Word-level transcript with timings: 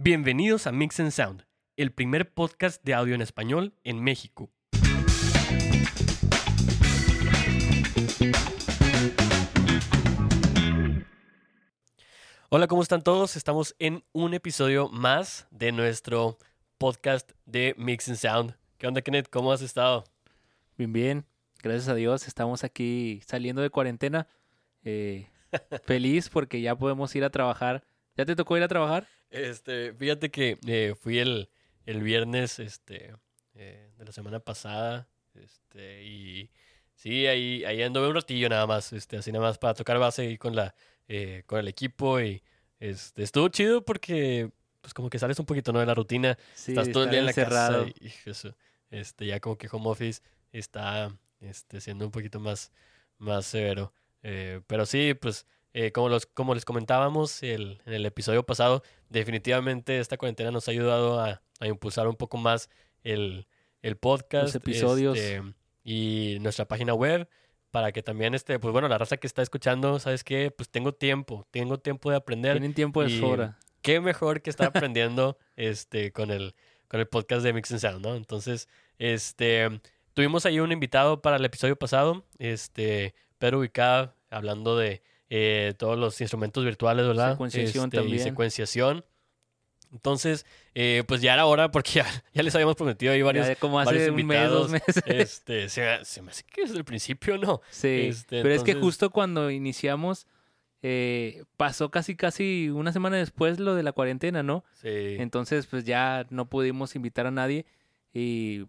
Bienvenidos 0.00 0.68
a 0.68 0.70
Mix 0.70 1.00
and 1.00 1.10
Sound, 1.10 1.44
el 1.76 1.90
primer 1.90 2.32
podcast 2.32 2.84
de 2.84 2.94
audio 2.94 3.16
en 3.16 3.20
español 3.20 3.74
en 3.82 4.00
México. 4.00 4.48
Hola, 12.48 12.68
¿cómo 12.68 12.82
están 12.82 13.02
todos? 13.02 13.34
Estamos 13.34 13.74
en 13.80 14.04
un 14.12 14.34
episodio 14.34 14.88
más 14.88 15.48
de 15.50 15.72
nuestro 15.72 16.38
podcast 16.78 17.32
de 17.44 17.74
Mix 17.76 18.08
and 18.08 18.18
Sound. 18.18 18.54
¿Qué 18.76 18.86
onda, 18.86 19.02
Kenneth? 19.02 19.28
¿Cómo 19.28 19.50
has 19.50 19.62
estado? 19.62 20.04
Bien, 20.76 20.92
bien. 20.92 21.24
Gracias 21.60 21.88
a 21.88 21.96
Dios. 21.96 22.28
Estamos 22.28 22.62
aquí 22.62 23.20
saliendo 23.26 23.62
de 23.62 23.70
cuarentena. 23.70 24.28
Eh, 24.84 25.28
feliz 25.86 26.28
porque 26.28 26.60
ya 26.60 26.76
podemos 26.76 27.12
ir 27.16 27.24
a 27.24 27.30
trabajar. 27.30 27.82
¿Ya 28.16 28.24
te 28.24 28.36
tocó 28.36 28.56
ir 28.56 28.62
a 28.62 28.68
trabajar? 28.68 29.08
Este, 29.30 29.92
fíjate 29.94 30.30
que 30.30 30.58
eh, 30.66 30.94
fui 30.98 31.18
el, 31.18 31.50
el 31.86 32.02
viernes 32.02 32.58
este, 32.58 33.14
eh, 33.54 33.90
de 33.96 34.04
la 34.04 34.12
semana 34.12 34.40
pasada. 34.40 35.08
Este, 35.34 36.04
y 36.04 36.50
sí, 36.94 37.26
ahí, 37.26 37.64
ahí 37.64 37.82
anduve 37.82 38.08
un 38.08 38.14
ratillo 38.14 38.48
nada 38.48 38.66
más, 38.66 38.92
este, 38.92 39.18
así 39.18 39.30
nada 39.30 39.44
más 39.44 39.58
para 39.58 39.74
tocar 39.74 39.98
base 39.98 40.22
ahí 40.22 40.38
con 40.38 40.56
la, 40.56 40.74
eh, 41.08 41.42
con 41.46 41.60
el 41.60 41.68
equipo. 41.68 42.20
Y 42.20 42.42
este, 42.80 43.22
estuvo 43.22 43.48
chido 43.48 43.84
porque 43.84 44.50
pues 44.80 44.94
como 44.94 45.10
que 45.10 45.18
sales 45.18 45.38
un 45.38 45.46
poquito 45.46 45.72
¿no? 45.72 45.80
de 45.80 45.86
la 45.86 45.94
rutina. 45.94 46.38
Sí, 46.54 46.72
Estás 46.72 46.90
todo 46.90 47.04
el 47.04 47.10
día 47.10 47.18
en 47.18 47.26
la 47.26 47.32
encerrado. 47.32 47.84
casa. 47.84 47.96
Y, 48.00 48.30
eso, 48.30 48.56
este, 48.90 49.26
ya 49.26 49.40
como 49.40 49.58
que 49.58 49.68
home 49.70 49.88
office 49.88 50.22
está 50.52 51.14
este, 51.40 51.80
siendo 51.80 52.06
un 52.06 52.10
poquito 52.10 52.40
más, 52.40 52.72
más 53.18 53.46
severo. 53.46 53.92
Pero 54.20 54.84
sí, 54.84 55.14
pues 55.14 55.46
eh, 55.80 55.92
como, 55.92 56.08
los, 56.08 56.26
como 56.26 56.54
les 56.54 56.64
comentábamos 56.64 57.42
el- 57.42 57.80
en 57.86 57.92
el 57.92 58.04
episodio 58.06 58.42
pasado, 58.44 58.82
definitivamente 59.10 60.00
esta 60.00 60.16
cuarentena 60.16 60.50
nos 60.50 60.66
ha 60.66 60.70
ayudado 60.70 61.20
a, 61.20 61.42
a 61.60 61.66
impulsar 61.66 62.08
un 62.08 62.16
poco 62.16 62.36
más 62.38 62.70
el, 63.04 63.46
el 63.82 63.96
podcast. 63.96 64.46
Los 64.46 64.54
episodios. 64.56 65.16
este, 65.18 65.42
y 65.84 66.38
nuestra 66.40 66.66
página 66.66 66.94
web 66.94 67.28
para 67.70 67.92
que 67.92 68.02
también, 68.02 68.34
este, 68.34 68.58
pues 68.58 68.72
bueno, 68.72 68.88
la 68.88 68.96
raza 68.98 69.18
que 69.18 69.26
está 69.26 69.42
escuchando, 69.42 69.98
¿sabes 70.00 70.24
qué? 70.24 70.50
Pues 70.50 70.68
tengo 70.70 70.92
tiempo, 70.94 71.46
tengo 71.50 71.78
tiempo 71.78 72.10
de 72.10 72.16
aprender 72.16 72.52
Tienen 72.54 72.74
tiempo 72.74 73.02
de 73.04 73.18
sobra. 73.20 73.58
qué 73.82 74.00
mejor 74.00 74.40
que 74.42 74.50
estar 74.50 74.66
aprendiendo 74.74 75.38
este 75.56 76.10
con 76.12 76.30
el 76.30 76.54
con 76.88 76.98
el 77.00 77.06
podcast 77.06 77.42
de 77.42 77.52
Mix 77.52 77.70
and 77.70 77.80
Sound, 77.80 78.04
¿no? 78.06 78.16
Entonces, 78.16 78.66
este 78.98 79.80
tuvimos 80.14 80.46
ahí 80.46 80.58
un 80.60 80.72
invitado 80.72 81.20
para 81.20 81.36
el 81.36 81.44
episodio 81.44 81.76
pasado, 81.76 82.24
este 82.38 83.14
Pedro 83.38 83.58
Ubicada, 83.58 84.14
hablando 84.30 84.76
de 84.76 85.02
eh, 85.30 85.74
todos 85.78 85.98
los 85.98 86.20
instrumentos 86.20 86.64
virtuales, 86.64 87.06
¿verdad? 87.06 87.32
Secuenciación 87.32 87.84
Este, 87.86 87.96
Y 87.96 88.00
también. 88.00 88.22
secuenciación. 88.22 89.04
Entonces, 89.92 90.44
eh, 90.74 91.02
pues 91.08 91.22
ya 91.22 91.32
era 91.34 91.46
hora, 91.46 91.70
porque 91.70 91.90
ya, 91.94 92.06
ya 92.34 92.42
les 92.42 92.54
habíamos 92.54 92.76
prometido 92.76 93.12
ahí 93.12 93.22
varios. 93.22 93.46
Ya 93.46 93.56
como 93.56 93.80
hace 93.80 93.86
varios 93.92 94.08
un 94.10 94.26
mes, 94.26 94.50
dos 94.50 94.70
meses. 94.70 95.02
Este, 95.06 95.68
se, 95.68 95.80
me- 95.82 96.04
se 96.04 96.22
me 96.22 96.30
hace 96.30 96.42
que 96.44 96.62
desde 96.62 96.76
el 96.76 96.84
principio, 96.84 97.38
¿no? 97.38 97.60
sí. 97.70 98.08
este, 98.08 98.42
Pero 98.42 98.54
es 98.54 98.62
que 98.62 98.74
justo 98.74 99.10
cuando 99.10 99.50
iniciamos, 99.50 100.26
eh, 100.82 101.44
pasó 101.56 101.90
casi 101.90 102.16
casi 102.16 102.68
una 102.68 102.92
semana 102.92 103.16
después 103.16 103.58
lo 103.58 103.74
de 103.74 103.82
la 103.82 103.92
cuarentena, 103.92 104.42
¿no? 104.42 104.62
Sí. 104.74 104.88
Entonces, 105.18 105.66
pues 105.66 105.84
ya 105.84 106.26
no 106.30 106.48
pudimos 106.50 106.94
invitar 106.94 107.26
a 107.26 107.30
nadie. 107.30 107.64
Y 108.12 108.66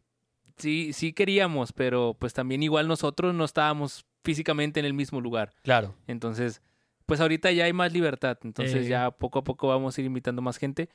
sí, 0.58 0.94
sí 0.94 1.12
queríamos, 1.14 1.74
pero 1.74 2.16
pues 2.18 2.34
también 2.34 2.64
igual 2.64 2.88
nosotros 2.88 3.34
no 3.36 3.44
estábamos 3.46 4.06
físicamente 4.24 4.80
en 4.80 4.86
el 4.86 4.94
mismo 4.94 5.22
lugar. 5.22 5.54
Claro. 5.64 5.96
Entonces, 6.08 6.62
pues 7.06 7.20
ahorita 7.22 7.52
ya 7.52 7.66
hay 7.66 7.74
más 7.74 7.94
libertad. 7.94 8.38
Entonces 8.44 8.86
Eh. 8.86 8.90
ya 8.90 9.12
poco 9.12 9.40
a 9.40 9.44
poco 9.44 9.68
vamos 9.68 9.98
a 9.98 10.02
ir 10.02 10.08
invitando 10.08 10.42
más 10.42 10.58
gente. 10.58 10.90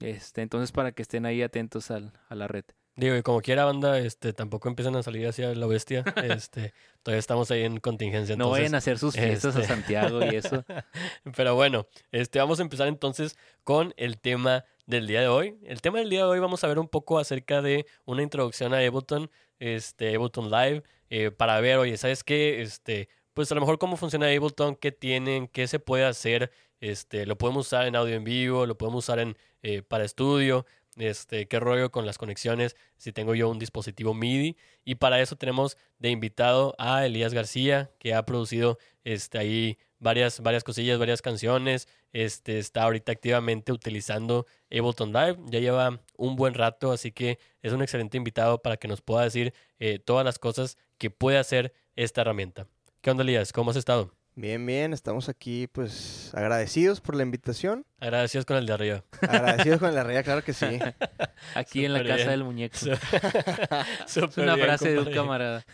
Este, 0.00 0.42
entonces 0.42 0.72
para 0.72 0.92
que 0.92 1.02
estén 1.02 1.24
ahí 1.26 1.42
atentos 1.42 1.90
al, 1.90 2.12
a 2.28 2.34
la 2.34 2.46
red. 2.48 2.64
Digo, 2.96 3.14
y 3.16 3.22
como 3.22 3.42
quiera 3.42 3.64
banda, 3.66 3.98
este, 3.98 4.32
tampoco 4.32 4.68
empiezan 4.70 4.96
a 4.96 5.02
salir 5.02 5.26
hacia 5.26 5.54
la 5.54 5.66
bestia. 5.66 6.02
Este, 6.40 6.72
todavía 7.02 7.18
estamos 7.18 7.50
ahí 7.50 7.62
en 7.62 7.78
contingencia. 7.78 8.36
no 8.36 8.44
Entonces, 8.44 8.62
vayan 8.62 8.74
a 8.74 8.78
hacer 8.78 8.98
sus 8.98 9.14
fiestas 9.14 9.56
a 9.56 9.60
este- 9.60 9.72
Santiago 9.74 10.24
y 10.24 10.36
eso. 10.36 10.64
Pero 11.36 11.54
bueno, 11.54 11.86
este, 12.12 12.38
vamos 12.38 12.58
a 12.58 12.62
empezar 12.62 12.88
entonces 12.88 13.36
con 13.64 13.92
el 13.96 14.18
tema 14.18 14.64
del 14.86 15.06
día 15.06 15.20
de 15.20 15.28
hoy. 15.28 15.56
El 15.64 15.80
tema 15.82 15.98
del 15.98 16.08
día 16.10 16.20
de 16.20 16.24
hoy 16.26 16.38
vamos 16.38 16.62
a 16.64 16.68
ver 16.68 16.78
un 16.78 16.88
poco 16.88 17.18
acerca 17.18 17.60
de 17.60 17.86
una 18.04 18.22
introducción 18.22 18.72
a 18.72 18.78
Ableton, 18.78 19.30
este, 19.58 20.14
Ableton 20.14 20.50
Live, 20.50 20.82
eh, 21.10 21.30
para 21.30 21.60
ver, 21.60 21.78
oye, 21.78 21.96
¿sabes 21.96 22.24
qué? 22.24 22.62
Este, 22.62 23.08
pues 23.34 23.50
a 23.52 23.54
lo 23.54 23.60
mejor 23.60 23.78
cómo 23.78 23.96
funciona 23.96 24.26
Ableton, 24.26 24.76
qué 24.76 24.92
tienen, 24.92 25.48
qué 25.48 25.66
se 25.68 25.78
puede 25.78 26.04
hacer, 26.04 26.50
este, 26.80 27.26
lo 27.26 27.38
podemos 27.38 27.66
usar 27.66 27.86
en 27.86 27.96
audio 27.96 28.14
en 28.14 28.24
vivo, 28.24 28.66
lo 28.66 28.76
podemos 28.78 29.04
usar 29.04 29.18
en, 29.18 29.36
eh, 29.62 29.82
para 29.82 30.04
estudio, 30.04 30.66
este, 30.96 31.46
qué 31.46 31.60
rollo 31.60 31.90
con 31.90 32.06
las 32.06 32.18
conexiones, 32.18 32.76
si 32.96 33.12
tengo 33.12 33.34
yo 33.34 33.48
un 33.48 33.58
dispositivo 33.58 34.14
MIDI. 34.14 34.56
Y 34.84 34.96
para 34.96 35.20
eso 35.20 35.36
tenemos 35.36 35.76
de 35.98 36.10
invitado 36.10 36.74
a 36.78 37.04
Elías 37.06 37.34
García, 37.34 37.90
que 37.98 38.14
ha 38.14 38.24
producido 38.24 38.78
este, 39.04 39.38
ahí 39.38 39.78
varias, 39.98 40.40
varias 40.40 40.64
cosillas, 40.64 40.98
varias 40.98 41.22
canciones. 41.22 41.88
Este, 42.12 42.58
está 42.58 42.84
ahorita 42.84 43.12
activamente 43.12 43.72
utilizando 43.72 44.46
Ableton 44.70 45.12
Live. 45.12 45.36
Ya 45.46 45.60
lleva 45.60 46.00
un 46.16 46.36
buen 46.36 46.54
rato, 46.54 46.92
así 46.92 47.12
que 47.12 47.38
es 47.62 47.72
un 47.72 47.82
excelente 47.82 48.16
invitado 48.16 48.62
para 48.62 48.76
que 48.76 48.88
nos 48.88 49.00
pueda 49.02 49.24
decir 49.24 49.54
eh, 49.78 49.98
todas 49.98 50.24
las 50.24 50.38
cosas 50.38 50.78
que 50.98 51.10
puede 51.10 51.38
hacer 51.38 51.72
esta 51.94 52.22
herramienta. 52.22 52.66
¿Qué 53.00 53.10
onda, 53.10 53.22
Elías? 53.22 53.52
¿Cómo 53.52 53.70
has 53.70 53.76
estado? 53.76 54.15
Bien, 54.38 54.66
bien, 54.66 54.92
estamos 54.92 55.30
aquí 55.30 55.66
pues 55.66 56.30
agradecidos 56.34 57.00
por 57.00 57.14
la 57.14 57.22
invitación, 57.22 57.86
Agradecidos 57.98 58.44
con 58.44 58.58
el 58.58 58.66
de 58.66 58.72
arriba. 58.74 59.04
agradecidos 59.22 59.80
con 59.80 59.94
la 59.94 60.02
realidad, 60.02 60.24
claro 60.24 60.44
que 60.44 60.52
sí. 60.52 60.66
Aquí 61.54 61.86
en 61.86 61.94
la 61.94 62.00
casa 62.02 62.16
bien. 62.16 62.28
del 62.28 62.44
muñeco. 62.44 62.76
Es 64.06 64.16
una 64.36 64.54
bien, 64.54 64.66
frase 64.66 64.92
de 64.92 64.98
un 64.98 65.10
camarada. 65.10 65.64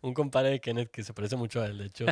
un 0.00 0.14
compadre 0.14 0.50
de 0.50 0.60
Kenneth 0.60 0.90
que 0.90 1.04
se 1.04 1.14
parece 1.14 1.36
mucho 1.36 1.62
a 1.62 1.66
él, 1.66 1.78
de 1.78 1.86
hecho. 1.86 2.06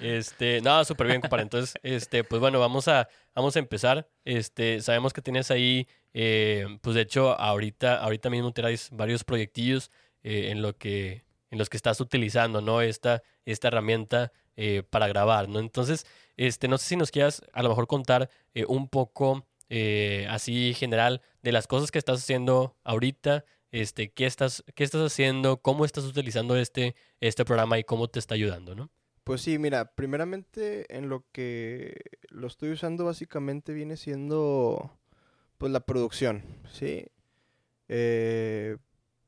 Este, 0.00 0.60
no, 0.60 0.84
súper 0.84 1.08
bien, 1.08 1.20
compadre. 1.20 1.42
Entonces, 1.42 1.74
este, 1.82 2.22
pues 2.22 2.38
bueno, 2.38 2.60
vamos 2.60 2.86
a, 2.86 3.08
vamos 3.34 3.56
a 3.56 3.58
empezar. 3.58 4.08
Este, 4.24 4.80
sabemos 4.80 5.12
que 5.12 5.22
tienes 5.22 5.50
ahí, 5.50 5.88
eh, 6.14 6.78
pues 6.82 6.94
de 6.94 7.02
hecho, 7.02 7.36
ahorita, 7.36 7.96
ahorita 7.96 8.30
mismo 8.30 8.52
traes 8.52 8.90
varios 8.92 9.24
proyectillos 9.24 9.90
eh, 10.22 10.50
en 10.52 10.62
lo 10.62 10.78
que, 10.78 11.24
en 11.52 11.58
los 11.58 11.68
que 11.68 11.76
estás 11.76 12.00
utilizando, 12.00 12.62
¿no? 12.62 12.80
Esta, 12.80 13.22
esta 13.44 13.68
herramienta 13.68 14.32
eh, 14.56 14.82
para 14.88 15.06
grabar, 15.06 15.50
¿no? 15.50 15.60
Entonces, 15.60 16.06
este, 16.38 16.66
no 16.66 16.78
sé 16.78 16.86
si 16.88 16.96
nos 16.96 17.10
quieras 17.10 17.42
a 17.52 17.62
lo 17.62 17.68
mejor 17.68 17.86
contar 17.86 18.30
eh, 18.54 18.64
un 18.66 18.88
poco 18.88 19.46
eh, 19.68 20.26
así 20.30 20.72
general 20.74 21.20
de 21.42 21.52
las 21.52 21.66
cosas 21.66 21.90
que 21.90 21.98
estás 21.98 22.20
haciendo 22.20 22.74
ahorita. 22.84 23.44
Este, 23.70 24.10
qué 24.10 24.24
estás, 24.24 24.64
qué 24.74 24.82
estás 24.82 25.02
haciendo, 25.02 25.58
cómo 25.58 25.84
estás 25.84 26.04
utilizando 26.04 26.56
este, 26.56 26.96
este 27.20 27.44
programa 27.44 27.78
y 27.78 27.84
cómo 27.84 28.08
te 28.08 28.18
está 28.18 28.34
ayudando, 28.34 28.74
¿no? 28.74 28.90
Pues 29.22 29.42
sí, 29.42 29.58
mira, 29.58 29.94
primeramente 29.94 30.96
en 30.96 31.10
lo 31.10 31.26
que 31.32 31.94
lo 32.28 32.46
estoy 32.46 32.70
usando 32.70 33.04
básicamente 33.04 33.74
viene 33.74 33.98
siendo 33.98 34.98
pues 35.58 35.70
la 35.70 35.80
producción, 35.80 36.42
¿sí? 36.72 37.06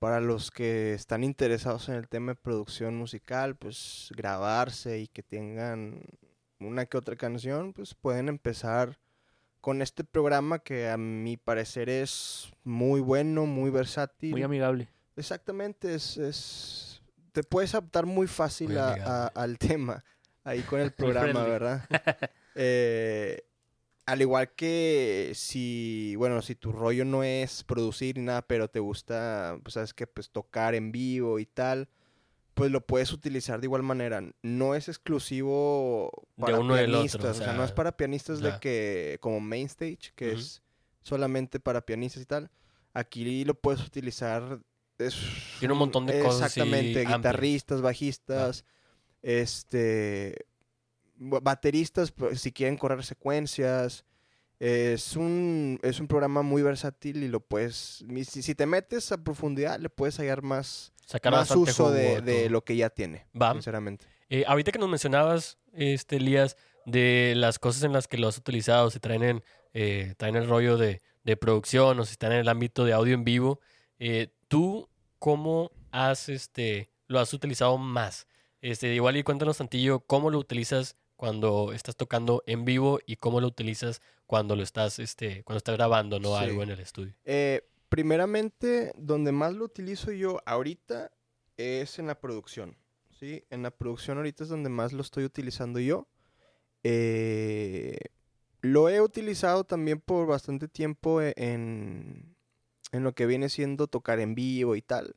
Para 0.04 0.20
los 0.20 0.50
que 0.50 0.92
están 0.92 1.24
interesados 1.24 1.88
en 1.88 1.94
el 1.94 2.08
tema 2.08 2.32
de 2.32 2.36
producción 2.36 2.94
musical, 2.94 3.56
pues 3.56 4.10
grabarse 4.14 4.98
y 4.98 5.08
que 5.08 5.22
tengan 5.22 6.02
una 6.60 6.84
que 6.84 6.98
otra 6.98 7.16
canción, 7.16 7.72
pues 7.72 7.94
pueden 7.94 8.28
empezar 8.28 8.98
con 9.62 9.80
este 9.80 10.04
programa 10.04 10.58
que 10.58 10.90
a 10.90 10.98
mi 10.98 11.38
parecer 11.38 11.88
es 11.88 12.52
muy 12.64 13.00
bueno, 13.00 13.46
muy 13.46 13.70
versátil. 13.70 14.32
Muy 14.32 14.42
amigable. 14.42 14.88
Exactamente, 15.16 15.94
es, 15.94 16.18
es- 16.18 17.00
te 17.32 17.42
puedes 17.42 17.74
adaptar 17.74 18.04
muy 18.04 18.26
fácil 18.26 18.68
Muy 18.68 18.76
a- 18.76 18.88
amigable. 18.92 19.10
a- 19.10 19.26
al 19.42 19.58
tema 19.58 20.04
ahí 20.44 20.60
con 20.64 20.80
el 20.80 20.92
programa. 20.92 21.44
¿verdad? 21.44 21.88
Eh, 22.56 23.42
al 24.06 24.20
igual 24.20 24.50
que 24.54 25.32
si, 25.34 26.14
bueno, 26.16 26.42
si 26.42 26.54
tu 26.54 26.72
rollo 26.72 27.04
no 27.04 27.22
es 27.24 27.64
producir 27.64 28.16
ni 28.18 28.24
nada, 28.24 28.42
pero 28.46 28.68
te 28.68 28.80
gusta, 28.80 29.58
pues 29.62 29.74
sabes 29.74 29.94
que 29.94 30.06
pues 30.06 30.30
tocar 30.30 30.74
en 30.74 30.92
vivo 30.92 31.38
y 31.38 31.46
tal, 31.46 31.88
pues 32.54 32.70
lo 32.70 32.80
puedes 32.86 33.12
utilizar 33.12 33.60
de 33.60 33.66
igual 33.66 33.82
manera. 33.82 34.22
No 34.42 34.74
es 34.74 34.88
exclusivo 34.88 36.10
De 36.36 36.42
para 36.46 36.58
uno 36.60 36.74
del 36.74 36.94
otro, 36.94 37.00
pianistas, 37.00 37.38
o 37.38 37.40
o 37.40 37.44
sea, 37.44 37.52
no 37.54 37.64
es 37.64 37.72
para 37.72 37.96
pianistas 37.96 38.40
ya. 38.40 38.52
de 38.52 38.60
que 38.60 39.18
como 39.20 39.40
main 39.40 39.66
stage, 39.66 40.12
que 40.14 40.32
es 40.32 40.62
solamente 41.02 41.58
para 41.60 41.80
pianistas 41.84 42.22
y 42.22 42.26
tal. 42.26 42.50
Aquí 42.92 43.44
lo 43.44 43.54
puedes 43.54 43.84
utilizar 43.84 44.60
es 44.98 45.16
Tiene 45.58 45.72
un 45.72 45.78
montón 45.80 46.06
de 46.06 46.20
cosas 46.20 46.42
así 46.42 46.60
Exactamente, 46.60 47.00
amplias. 47.00 47.18
guitarristas, 47.18 47.80
bajistas, 47.82 48.64
este 49.22 50.36
ba- 50.36 50.53
bateristas 51.16 52.12
pues, 52.12 52.40
si 52.40 52.52
quieren 52.52 52.76
correr 52.76 53.04
secuencias. 53.04 54.04
Es 54.60 55.16
un, 55.16 55.80
es 55.82 55.98
un 55.98 56.06
programa 56.06 56.42
muy 56.42 56.62
versátil 56.62 57.22
y 57.24 57.28
lo 57.28 57.40
puedes, 57.40 58.04
si, 58.24 58.40
si 58.42 58.54
te 58.54 58.66
metes 58.66 59.10
a 59.10 59.22
profundidad, 59.22 59.80
le 59.80 59.90
puedes 59.90 60.16
hallar 60.18 60.42
más, 60.42 60.92
Sacar 61.04 61.32
más 61.32 61.50
uso 61.50 61.90
de, 61.90 62.20
de 62.20 62.48
lo 62.48 62.64
que 62.64 62.76
ya 62.76 62.88
tiene, 62.88 63.26
Va. 63.40 63.52
sinceramente. 63.52 64.06
Eh, 64.30 64.44
ahorita 64.46 64.70
que 64.72 64.78
nos 64.78 64.88
mencionabas, 64.88 65.58
este, 65.72 66.16
Elías, 66.16 66.56
de 66.86 67.34
las 67.36 67.58
cosas 67.58 67.82
en 67.82 67.92
las 67.92 68.06
que 68.06 68.16
lo 68.16 68.28
has 68.28 68.38
utilizado, 68.38 68.90
se 68.90 69.00
traen, 69.00 69.22
en, 69.24 69.44
eh, 69.74 70.14
traen 70.16 70.36
el 70.36 70.48
rollo 70.48 70.76
de, 70.78 71.02
de 71.24 71.36
producción 71.36 71.98
o 71.98 72.04
si 72.04 72.12
están 72.12 72.32
en 72.32 72.38
el 72.38 72.48
ámbito 72.48 72.84
de 72.84 72.92
audio 72.92 73.14
en 73.14 73.24
vivo, 73.24 73.60
eh, 73.98 74.28
¿tú 74.48 74.88
cómo 75.18 75.72
has, 75.90 76.28
este, 76.28 76.90
lo 77.06 77.18
has 77.18 77.34
utilizado 77.34 77.76
más? 77.76 78.28
Este, 78.60 78.94
igual 78.94 79.16
y 79.16 79.24
cuéntanos, 79.24 79.58
Santillo, 79.58 80.00
cómo 80.00 80.30
lo 80.30 80.38
utilizas 80.38 80.96
cuando 81.24 81.72
estás 81.72 81.96
tocando 81.96 82.42
en 82.46 82.66
vivo 82.66 83.00
y 83.06 83.16
cómo 83.16 83.40
lo 83.40 83.46
utilizas 83.46 84.02
cuando 84.26 84.56
lo 84.56 84.62
estás, 84.62 84.98
este, 84.98 85.42
cuando 85.42 85.56
estás 85.56 85.74
grabando, 85.74 86.20
¿no? 86.20 86.36
Sí. 86.36 86.44
Algo 86.44 86.62
en 86.62 86.68
el 86.68 86.80
estudio. 86.80 87.14
Eh, 87.24 87.66
primeramente, 87.88 88.92
donde 88.98 89.32
más 89.32 89.54
lo 89.54 89.64
utilizo 89.64 90.12
yo 90.12 90.42
ahorita 90.44 91.12
es 91.56 91.98
en 91.98 92.08
la 92.08 92.20
producción. 92.20 92.76
¿sí? 93.18 93.42
En 93.48 93.62
la 93.62 93.70
producción 93.70 94.18
ahorita 94.18 94.44
es 94.44 94.50
donde 94.50 94.68
más 94.68 94.92
lo 94.92 95.00
estoy 95.00 95.24
utilizando 95.24 95.80
yo. 95.80 96.06
Eh, 96.82 97.96
lo 98.60 98.90
he 98.90 99.00
utilizado 99.00 99.64
también 99.64 100.00
por 100.00 100.26
bastante 100.26 100.68
tiempo 100.68 101.22
e- 101.22 101.32
en, 101.38 102.36
en 102.92 103.02
lo 103.02 103.14
que 103.14 103.24
viene 103.24 103.48
siendo 103.48 103.86
tocar 103.86 104.20
en 104.20 104.34
vivo 104.34 104.76
y 104.76 104.82
tal. 104.82 105.16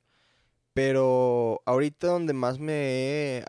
Pero 0.77 1.63
ahorita 1.65 2.05
donde 2.05 2.33
más 2.33 2.59
me 2.59 3.39
he 3.39 3.43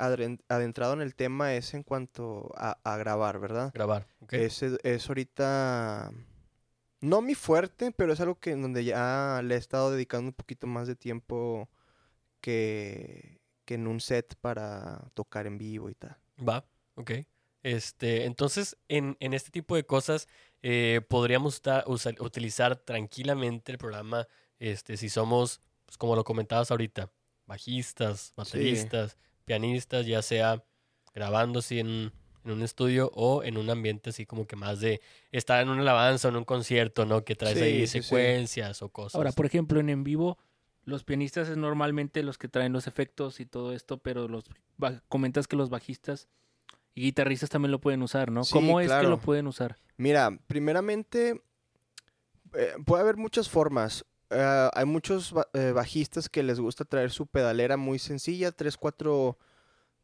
adentrado 0.49 0.95
en 0.95 1.03
el 1.03 1.15
tema 1.15 1.53
es 1.53 1.75
en 1.75 1.83
cuanto 1.83 2.51
a, 2.57 2.79
a 2.85 2.97
grabar, 2.97 3.39
¿verdad? 3.39 3.71
Grabar, 3.75 4.07
¿ok? 4.21 4.33
Ese 4.33 4.79
es 4.83 5.09
ahorita 5.11 6.11
no 7.03 7.21
mi 7.21 7.35
fuerte, 7.35 7.93
pero 7.93 8.15
es 8.15 8.21
algo 8.21 8.37
que 8.41 8.53
en 8.53 8.63
donde 8.63 8.83
ya 8.83 9.43
le 9.45 9.57
he 9.57 9.59
estado 9.59 9.91
dedicando 9.91 10.29
un 10.31 10.33
poquito 10.33 10.67
más 10.67 10.87
de 10.87 10.97
tiempo 10.97 11.69
que, 12.41 13.43
que 13.67 13.75
en 13.75 13.89
un 13.89 14.01
set 14.01 14.35
para 14.41 15.11
tocar 15.13 15.47
en 15.47 15.59
vivo 15.59 15.91
y 15.91 15.95
tal. 15.97 16.17
Va, 16.39 16.65
ok. 16.95 17.11
Este, 17.63 18.25
entonces, 18.25 18.79
en, 18.89 19.19
en 19.21 19.35
este 19.35 19.51
tipo 19.51 19.77
de 19.77 19.85
cosas, 19.85 20.29
eh, 20.63 21.03
podríamos 21.07 21.61
usar- 21.63 22.19
utilizar 22.23 22.77
tranquilamente 22.77 23.71
el 23.71 23.77
programa, 23.77 24.27
este, 24.59 24.97
si 24.97 25.11
somos, 25.11 25.61
pues, 25.85 25.99
como 25.99 26.17
lo 26.17 26.25
comentabas 26.25 26.71
ahorita, 26.71 27.11
bajistas, 27.49 28.33
bateristas, 28.37 29.17
pianistas, 29.45 30.07
ya 30.07 30.23
sea 30.23 30.63
grabando 31.15 31.59
así 31.59 31.81
en, 31.81 32.13
en 32.45 32.51
un 32.51 32.63
estudio 32.63 33.11
o 33.15 33.43
en 33.43 33.57
un 33.57 33.69
ambiente 33.71 34.11
así 34.11 34.27
como 34.27 34.47
que 34.47 34.55
más 34.55 34.79
de 34.81 35.01
estar 35.33 35.61
en 35.61 35.71
una 35.71 35.81
alabanza 35.81 36.29
o 36.29 36.31
en 36.31 36.37
un 36.37 36.45
concierto, 36.45 37.07
¿no? 37.07 37.25
Que 37.25 37.35
traes 37.35 37.59
Sí, 37.59 37.65
ahí 37.65 37.87
sí, 37.87 38.01
sí. 38.01 38.03
secuencias 38.03 38.83
o 38.83 38.91
cosas. 38.91 39.17
Ahora, 39.17 39.33
por 39.33 39.47
ejemplo, 39.47 39.81
en 39.81 39.89
en 39.89 40.05
vivo, 40.05 40.39
los 40.85 41.03
pianistas 41.05 41.49
es 41.49 41.57
normalmente 41.57 42.23
los 42.23 42.39
que 42.39 42.49
traen 42.49 42.73
los 42.73 42.87
efectos 42.87 43.41
y 43.41 43.47
todo 43.47 43.73
esto, 43.73 43.99
pero 43.99 44.29
los 44.29 44.45
comentas 45.09 45.49
que 45.49 45.57
los 45.57 45.71
bajistas 45.71 46.29
y 46.95 47.03
guitarristas 47.03 47.49
también 47.51 47.73
lo 47.73 47.81
pueden 47.81 48.03
usar, 48.03 48.31
¿no? 48.31 48.45
Sí, 48.45 48.53
¿Cómo 48.53 48.81
es 48.81 48.85
que 48.87 48.89
claro. 48.89 49.09
lo 49.09 49.19
pueden 49.21 49.47
usar? 49.47 49.77
Mira, 49.97 50.39
primeramente 50.47 51.43
eh, 52.55 52.75
puede 52.85 53.03
haber 53.03 53.17
muchas 53.17 53.49
formas. 53.49 54.05
Eh, 54.31 54.69
hay 54.73 54.85
muchos 54.85 55.35
eh, 55.55 55.73
bajistas 55.73 56.29
que 56.29 56.43
les 56.43 56.61
gusta 56.61 56.85
traer 56.85 57.11
su 57.11 57.27
pedalera 57.27 57.77
muy 57.77 57.99
sencilla, 57.99 58.53
tres, 58.53 58.77
cuatro, 58.77 59.39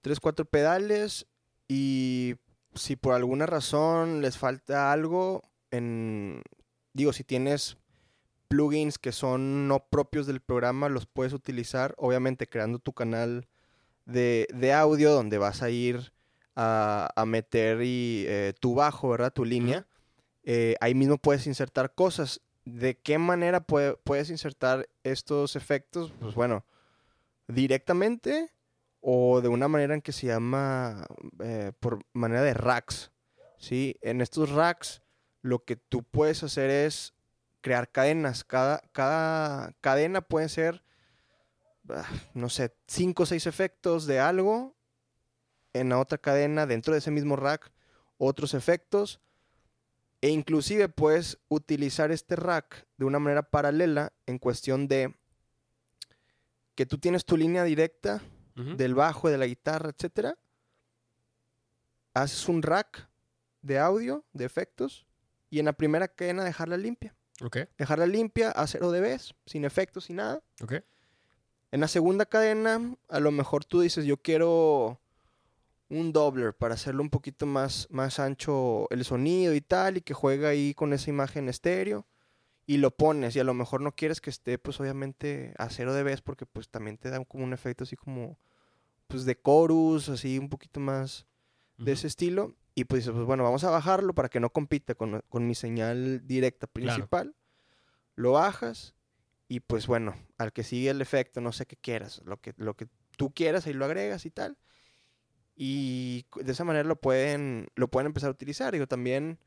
tres, 0.01 0.21
cuatro 0.21 0.45
pedales 0.45 1.27
y 1.69 2.37
si 2.75 2.97
por 2.97 3.15
alguna 3.15 3.47
razón 3.47 4.23
les 4.23 4.39
falta 4.39 4.93
algo, 4.93 5.43
en, 5.71 6.43
digo, 6.93 7.13
si 7.13 7.25
tienes 7.25 7.77
plugins 8.49 8.99
que 8.99 9.13
son 9.13 9.69
no 9.69 9.87
propios 9.89 10.27
del 10.27 10.41
programa, 10.41 10.89
los 10.89 11.07
puedes 11.07 11.33
utilizar, 11.33 11.95
obviamente 11.99 12.47
creando 12.47 12.79
tu 12.79 12.93
canal 12.93 13.49
de, 14.07 14.49
de 14.55 14.73
audio 14.73 15.13
donde 15.13 15.39
vas 15.39 15.63
a 15.63 15.71
ir 15.71 16.13
a, 16.57 17.11
a 17.17 17.27
meter 17.27 17.83
y, 17.83 18.25
eh, 18.27 18.55
tu 18.61 18.75
bajo, 18.75 19.11
¿verdad? 19.11 19.33
Tu 19.33 19.45
línea. 19.45 19.87
Eh, 20.45 20.77
ahí 20.81 20.95
mismo 20.95 21.19
puedes 21.19 21.47
insertar 21.47 21.95
cosas. 21.95 22.41
¿De 22.65 22.97
qué 22.99 23.19
manera 23.19 23.67
pue- 23.67 23.99
puedes 24.05 24.31
insertar 24.31 24.89
estos 25.03 25.55
efectos? 25.57 26.13
Pues 26.21 26.35
bueno, 26.35 26.65
directamente 27.47 28.51
o 29.01 29.41
de 29.43 29.49
una 29.49 29.69
manera 29.69 29.95
en 29.95 30.01
que 30.01 30.13
se 30.13 30.27
llama 30.29 31.07
eh, 31.41 31.73
por 31.79 32.01
manera 32.13 32.43
de 32.43 32.55
racks. 32.55 33.11
¿sí? 33.59 33.97
En 34.01 34.21
estos 34.21 34.51
racks 34.51 35.03
lo 35.43 35.65
que 35.65 35.77
tú 35.77 36.03
puedes 36.05 36.43
hacer 36.43 36.71
es 36.71 37.13
crear 37.61 37.91
cadenas. 37.91 38.45
Cada, 38.45 38.81
cada 38.93 39.73
cadena 39.83 40.23
puede 40.23 40.49
ser, 40.49 40.83
ah, 41.91 42.09
no 42.33 42.49
sé, 42.49 42.75
cinco 42.87 43.25
o 43.25 43.27
seis 43.27 43.47
efectos 43.47 44.07
de 44.07 44.21
algo. 44.21 44.75
En 45.75 45.89
la 45.91 45.99
otra 45.99 46.19
cadena, 46.19 46.67
dentro 46.67 46.93
de 46.95 47.01
ese 47.01 47.11
mismo 47.11 47.37
rack, 47.37 47.73
otros 48.17 48.55
efectos. 48.55 49.21
E 50.25 50.31
inclusive 50.31 50.89
puedes 50.89 51.37
utilizar 51.49 52.11
este 52.11 52.35
rack 52.35 52.87
de 52.97 53.05
una 53.05 53.19
manera 53.19 53.43
paralela 53.43 54.11
en 54.25 54.39
cuestión 54.39 54.89
de 54.89 55.15
que 56.75 56.87
tú 56.87 56.97
tienes 56.97 57.27
tu 57.27 57.37
línea 57.37 57.63
directa 57.63 58.23
del 58.55 58.95
bajo, 58.95 59.29
de 59.29 59.37
la 59.37 59.47
guitarra, 59.47 59.91
etcétera. 59.91 60.39
Haces 62.15 62.49
un 62.49 62.63
rack 62.63 63.07
de 63.61 63.79
audio, 63.79 64.25
de 64.33 64.47
efectos, 64.47 65.05
y 65.51 65.59
en 65.59 65.67
la 65.67 65.75
primera 65.75 66.09
cadena 66.09 66.43
dejarla 66.43 66.79
limpia. 66.79 67.15
Dejarla 67.77 68.07
limpia 68.07 68.51
a 68.51 68.67
cero 68.67 68.91
dBs, 68.91 69.35
sin 69.45 69.67
efectos, 69.67 70.07
sin 70.07 70.17
nada. 70.17 70.43
En 71.71 71.81
la 71.81 71.89
segunda 71.89 72.25
cadena, 72.25 72.97
a 73.11 73.21
lo 73.21 73.31
mejor 73.31 73.67
tú 73.67 73.83
dices, 73.83 74.07
yo 74.07 74.17
quiero 74.17 74.99
un 75.89 76.13
doubler 76.13 76.55
para 76.55 76.75
hacerlo 76.75 77.03
un 77.03 77.11
poquito 77.11 77.47
más, 77.47 77.87
más 77.91 78.19
ancho 78.19 78.89
el 78.91 79.05
sonido 79.05 79.55
y 79.55 79.61
tal, 79.61 79.99
y 79.99 80.01
que 80.01 80.15
juegue 80.15 80.47
ahí 80.47 80.75
con 80.75 80.93
esa 80.93 81.11
imagen 81.11 81.49
estéreo, 81.49 82.07
y 82.67 82.79
lo 82.79 82.91
pones, 82.91 83.37
y 83.37 83.41
a 83.41 83.45
lo 83.45 83.53
mejor 83.53 83.83
no 83.83 83.93
quieres 83.93 84.21
que 84.21 84.31
esté, 84.31 84.59
pues 84.59 84.81
obviamente 84.81 85.55
a 85.59 85.69
cero 85.69 85.95
dBs, 85.95 86.23
porque 86.23 86.47
pues 86.47 86.71
también 86.71 86.97
te 86.97 87.11
da 87.11 87.23
como 87.25 87.45
un 87.45 87.53
efecto 87.53 87.85
así 87.85 87.97
como, 87.97 88.39
pues 89.07 89.25
de 89.25 89.39
chorus, 89.41 90.09
así 90.09 90.39
un 90.39 90.49
poquito 90.49 90.81
más 90.81 91.27
de 91.77 91.93
ese 91.93 92.07
estilo, 92.07 92.55
y 92.75 92.85
pues 92.85 93.03
dices, 93.03 93.15
pues 93.15 93.27
bueno, 93.27 93.45
vamos 93.45 93.65
a 93.65 93.71
bajarlo 93.71 94.15
para 94.15 94.29
que 94.29 94.41
no 94.41 94.51
compita 94.51 94.95
con, 94.95 95.23
con 95.29 95.47
mi 95.47 95.55
señal 95.55 96.27
directa 96.27 96.67
principal. 96.67 97.37
Lo 98.17 98.33
bajas, 98.33 98.95
y 99.49 99.61
pues 99.61 99.87
bueno, 99.87 100.15
al 100.39 100.53
que 100.53 100.63
sigue 100.63 100.91
el 100.91 101.03
efecto, 101.03 101.41
no 101.41 101.53
sé 101.53 101.67
qué 101.67 101.77
quieras, 101.77 102.23
lo 102.25 102.41
que, 102.41 102.55
lo 102.57 102.75
que 102.75 102.89
tú 103.17 103.33
quieras, 103.33 103.67
ahí 103.67 103.75
lo 103.75 103.85
agregas 103.85 104.25
y 104.25 104.31
tal. 104.31 104.57
Y 105.57 106.27
de 106.37 106.53
esa 106.53 106.65
manera 106.65 106.89
lo 106.89 106.97
pueden, 106.97 107.69
lo 107.77 107.89
pueden 107.89 108.07
empezar 108.07 108.29
a 108.29 108.33
utilizar. 108.33 108.73
Digo, 108.73 108.87
también 108.89 109.39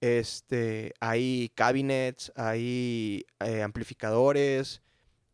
este, 0.00 0.94
hay 1.00 1.50
cabinets, 1.54 2.32
hay 2.36 3.26
eh, 3.40 3.62
amplificadores, 3.62 4.82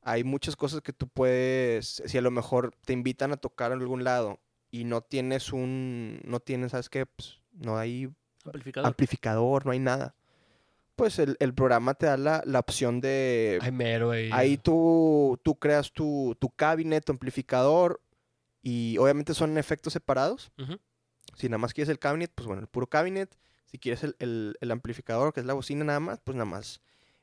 hay 0.03 0.25
muchas 0.25 0.57
cosas 0.57 0.81
que 0.81 0.93
tú 0.93 1.09
puedes, 1.09 2.03
si 2.07 2.19
a 2.19 2.23
lo 2.23 2.31
mejor 2.31 2.73
te 2.85 2.93
invitan 2.93 3.33
a 3.33 3.37
tocar 3.37 3.73
en 3.73 3.81
algún 3.81 4.03
lado 4.05 4.41
y 4.71 4.85
no 4.85 5.01
tienes 5.03 5.53
un, 5.53 6.21
no 6.25 6.41
tienes, 6.41 6.73
¿sabes 6.73 6.89
qué? 6.89 7.07
Pues, 7.07 7.41
no 7.53 7.77
hay 7.79 8.09
Amplificador. 8.45 8.87
amplificador, 8.89 9.67
no 9.67 9.73
hay 9.73 9.79
nada. 9.79 10.15
Pues 10.97 11.19
el, 11.19 11.37
el 11.41 11.55
programa 11.55 11.95
te 11.95 12.07
da 12.07 12.17
la, 12.17 12.43
la 12.45 12.59
opción 12.59 13.01
de... 13.01 13.59
Ay, 13.63 13.73
mero 13.73 14.11
ahí. 14.11 14.29
Ahí 14.33 14.57
tú, 14.59 15.39
tú 15.43 15.55
creas 15.59 15.93
tu, 15.93 16.37
tu 16.39 16.51
cabinet, 16.51 17.05
tu 17.05 17.13
amplificador 17.13 18.01
y 18.63 18.97
obviamente 18.99 19.35
son 19.35 19.57
efectos 19.59 19.93
separados. 19.93 20.51
Si 21.37 21.49
nada 21.49 21.59
más 21.59 21.73
quieres 21.73 21.89
el 21.91 21.99
cabinet, 21.99 22.31
pues 22.35 22.47
bueno, 22.47 22.61
el 22.63 22.69
puro 22.69 22.87
cabinet. 22.89 23.37
Si 23.67 23.79
quieres 23.79 24.03
el, 24.03 24.17
el- 24.19 24.57
el 24.61 24.71
amplificador, 24.73 25.33
que 25.33 25.41
es 25.41 25.47
la 25.47 25.55
bocina 25.55 25.85
nada 25.85 26.01
más, 26.01 26.21
pues 26.25 26.35
nada 26.35 26.45
más 26.45 26.81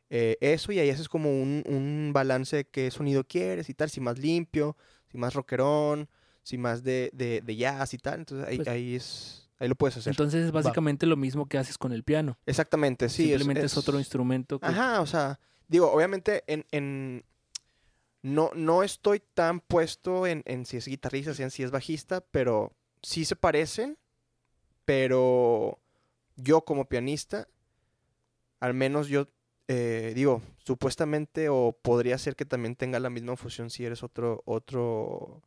eh, 0.09 0.37
eso 0.39 0.71
y 0.71 0.79
ahí 0.79 0.89
haces 0.89 1.09
como 1.09 1.29
un, 1.29 1.63
un 1.67 2.11
balance 2.13 2.55
de 2.55 2.65
qué 2.65 2.89
sonido 2.91 3.25
quieres 3.25 3.69
y 3.69 3.73
tal, 3.73 3.89
si 3.89 3.99
más 3.99 4.17
limpio, 4.17 4.77
si 5.11 5.17
más 5.17 5.33
rockerón, 5.33 6.09
si 6.43 6.57
más 6.57 6.83
de, 6.83 7.09
de, 7.13 7.41
de 7.41 7.55
jazz 7.57 7.93
y 7.93 7.97
tal. 7.97 8.19
Entonces 8.19 8.47
ahí, 8.47 8.55
Pues- 8.57 8.67
ahí 8.69 8.95
es... 8.95 9.43
Ahí 9.59 9.67
lo 9.67 9.73
puedes 9.75 9.97
hacer. 9.97 10.11
Entonces 10.11 10.45
es 10.45 10.51
básicamente 10.51 11.07
lo 11.07 11.17
mismo 11.17 11.47
que 11.47 11.57
haces 11.57 11.79
con 11.79 11.91
el 11.91 12.03
piano. 12.03 12.37
Exactamente, 12.45 13.09
sí. 13.09 13.23
Simplemente 13.29 13.65
es, 13.65 13.75
otro 13.75 13.97
instrumento. 13.97 14.59
que- 14.59 14.67
Ajá, 14.67 15.01
o 15.01 15.07
sea, 15.07 15.39
digo, 15.67 15.91
obviamente 15.91 16.43
en, 16.45 16.63
en- 16.71 17.25
no, 18.27 18.51
no 18.55 18.83
estoy 18.83 19.21
tan 19.33 19.59
puesto 19.59 20.27
en, 20.27 20.43
en 20.45 20.65
si 20.65 20.77
es 20.77 20.87
guitarrista, 20.87 21.33
si 21.33 21.43
en 21.43 21.51
si 21.51 21.63
es 21.63 21.71
bajista, 21.71 22.21
pero 22.31 22.73
sí 23.01 23.25
se 23.25 23.35
parecen, 23.35 23.97
pero 24.85 25.79
yo 26.35 26.61
como 26.61 26.85
pianista, 26.87 27.47
al 28.59 28.73
menos 28.73 29.07
yo 29.07 29.27
eh, 29.67 30.13
digo, 30.15 30.41
supuestamente 30.63 31.49
o 31.49 31.77
podría 31.81 32.17
ser 32.17 32.35
que 32.35 32.45
también 32.45 32.75
tenga 32.75 32.99
la 32.99 33.09
misma 33.09 33.35
fusión 33.35 33.69
si 33.69 33.85
eres 33.85 34.01
otro, 34.03 34.41
otro, 34.45 35.41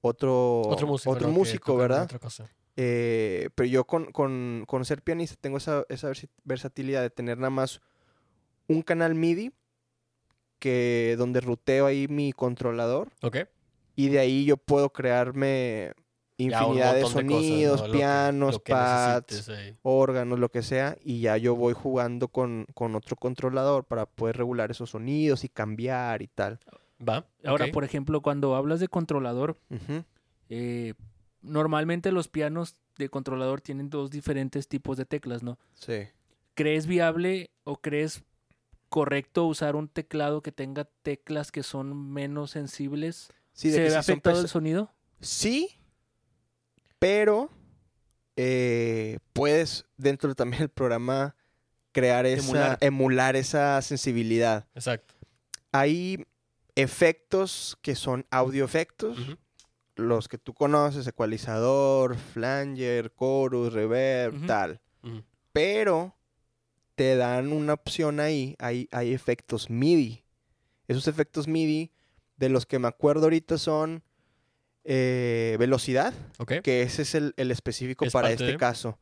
otro, 0.00 0.60
Otro 0.62 0.86
músico. 0.86 1.10
otro 1.10 1.28
¿no? 1.28 1.32
Que 1.34 1.38
músico, 1.38 1.72
toca 1.72 1.82
¿verdad? 1.82 2.02
Otra 2.04 2.18
cosa. 2.18 2.48
Eh, 2.76 3.50
pero 3.54 3.68
yo 3.68 3.84
con, 3.84 4.10
con- 4.12 4.64
con 4.66 4.84
ser 4.84 5.02
pianista 5.02 5.36
tengo 5.40 5.58
esa, 5.58 5.84
esa 5.88 6.10
versatilidad 6.42 7.02
de 7.02 7.10
tener 7.10 7.38
nada 7.38 7.50
más 7.50 7.80
un 8.66 8.82
canal 8.82 9.14
MIDI 9.14 9.52
que 10.58 11.14
donde 11.18 11.40
ruteo 11.40 11.86
ahí 11.86 12.08
mi 12.08 12.32
controlador 12.32 13.10
Ok. 13.22 13.38
y 13.96 14.08
de 14.08 14.18
ahí 14.18 14.44
yo 14.44 14.56
puedo 14.56 14.90
crearme 14.90 15.92
infinidad 16.36 16.94
de 16.96 17.02
cosas, 17.02 17.12
sonidos, 17.20 17.80
¿no? 17.82 17.86
Lo 17.86 17.92
que- 17.92 17.98
pianos, 17.98 18.54
lo 18.54 18.62
que 18.62 18.72
pads, 18.72 19.50
órganos, 19.82 20.38
lo 20.40 20.48
que 20.50 20.62
sea, 20.62 20.96
y 21.04 21.20
ya 21.20 21.36
yo 21.36 21.54
voy 21.54 21.74
jugando 21.74 22.26
con, 22.28 22.66
con 22.74 22.94
otro 22.96 23.14
controlador 23.16 23.84
para 23.84 24.06
poder 24.06 24.36
regular 24.38 24.70
esos 24.70 24.90
sonidos 24.90 25.44
y 25.44 25.48
cambiar 25.48 26.22
y 26.22 26.26
tal. 26.26 26.58
Va. 27.06 27.24
Ahora, 27.44 27.66
por 27.72 27.84
ejemplo, 27.84 28.20
cuando 28.20 28.56
hablas 28.56 28.80
de 28.80 28.88
controlador, 28.88 29.58
eh, 30.48 30.94
normalmente 31.42 32.10
los 32.12 32.28
pianos 32.28 32.76
de 32.96 33.08
controlador 33.08 33.60
tienen 33.60 33.90
dos 33.90 34.10
diferentes 34.10 34.66
tipos 34.68 34.96
de 34.96 35.04
teclas, 35.04 35.42
¿no? 35.42 35.58
Sí. 35.74 36.08
¿Crees 36.54 36.86
viable 36.86 37.50
o 37.64 37.76
crees 37.80 38.22
correcto 38.94 39.44
usar 39.46 39.74
un 39.74 39.88
teclado 39.88 40.40
que 40.40 40.52
tenga 40.52 40.84
teclas 40.84 41.50
que 41.50 41.64
son 41.64 42.12
menos 42.12 42.52
sensibles? 42.52 43.28
Sí, 43.52 43.72
¿Se 43.72 43.80
ve 43.80 43.90
si 43.90 43.96
afectado 43.96 44.40
el 44.40 44.46
sonido? 44.46 44.94
Sí, 45.20 45.80
pero 47.00 47.50
eh, 48.36 49.18
puedes 49.32 49.84
dentro 49.96 50.28
de 50.28 50.36
también 50.36 50.60
del 50.60 50.68
programa 50.68 51.34
crear 51.90 52.24
esa, 52.24 52.44
Emular. 52.44 52.78
emular 52.80 53.34
esa 53.34 53.82
sensibilidad. 53.82 54.68
Exacto. 54.76 55.14
Hay 55.72 56.24
efectos 56.76 57.76
que 57.82 57.96
son 57.96 58.24
audio 58.30 58.64
efectos, 58.64 59.18
los 59.96 60.28
que 60.28 60.38
tú 60.38 60.54
conoces, 60.54 61.04
ecualizador, 61.08 62.16
flanger, 62.16 63.12
chorus, 63.18 63.72
reverb, 63.72 64.46
tal. 64.46 64.80
Pero 65.52 66.14
te 66.94 67.16
dan 67.16 67.52
una 67.52 67.72
opción 67.74 68.20
ahí, 68.20 68.54
hay, 68.58 68.88
hay 68.92 69.12
efectos 69.12 69.68
MIDI. 69.70 70.22
Esos 70.88 71.08
efectos 71.08 71.48
MIDI, 71.48 71.90
de 72.36 72.48
los 72.48 72.66
que 72.66 72.78
me 72.78 72.88
acuerdo 72.88 73.24
ahorita 73.24 73.58
son 73.58 74.02
eh, 74.84 75.56
velocidad, 75.58 76.12
que 76.62 76.82
ese 76.82 77.02
es 77.02 77.14
el, 77.14 77.32
el 77.36 77.50
específico 77.50 78.04
Es 78.04 78.12
para 78.12 78.30
este 78.30 78.44
de- 78.44 78.56
caso. 78.56 78.98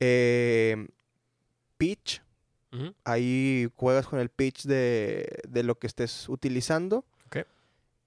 Eh, 0.00 0.86
pitch, 1.76 2.22
ahí 3.04 3.68
juegas 3.76 4.06
con 4.06 4.20
el 4.20 4.28
pitch 4.28 4.64
de, 4.64 5.40
de 5.48 5.62
lo 5.64 5.78
que 5.78 5.86
estés 5.88 6.28
utilizando. 6.28 7.04
Ok. 7.26 7.38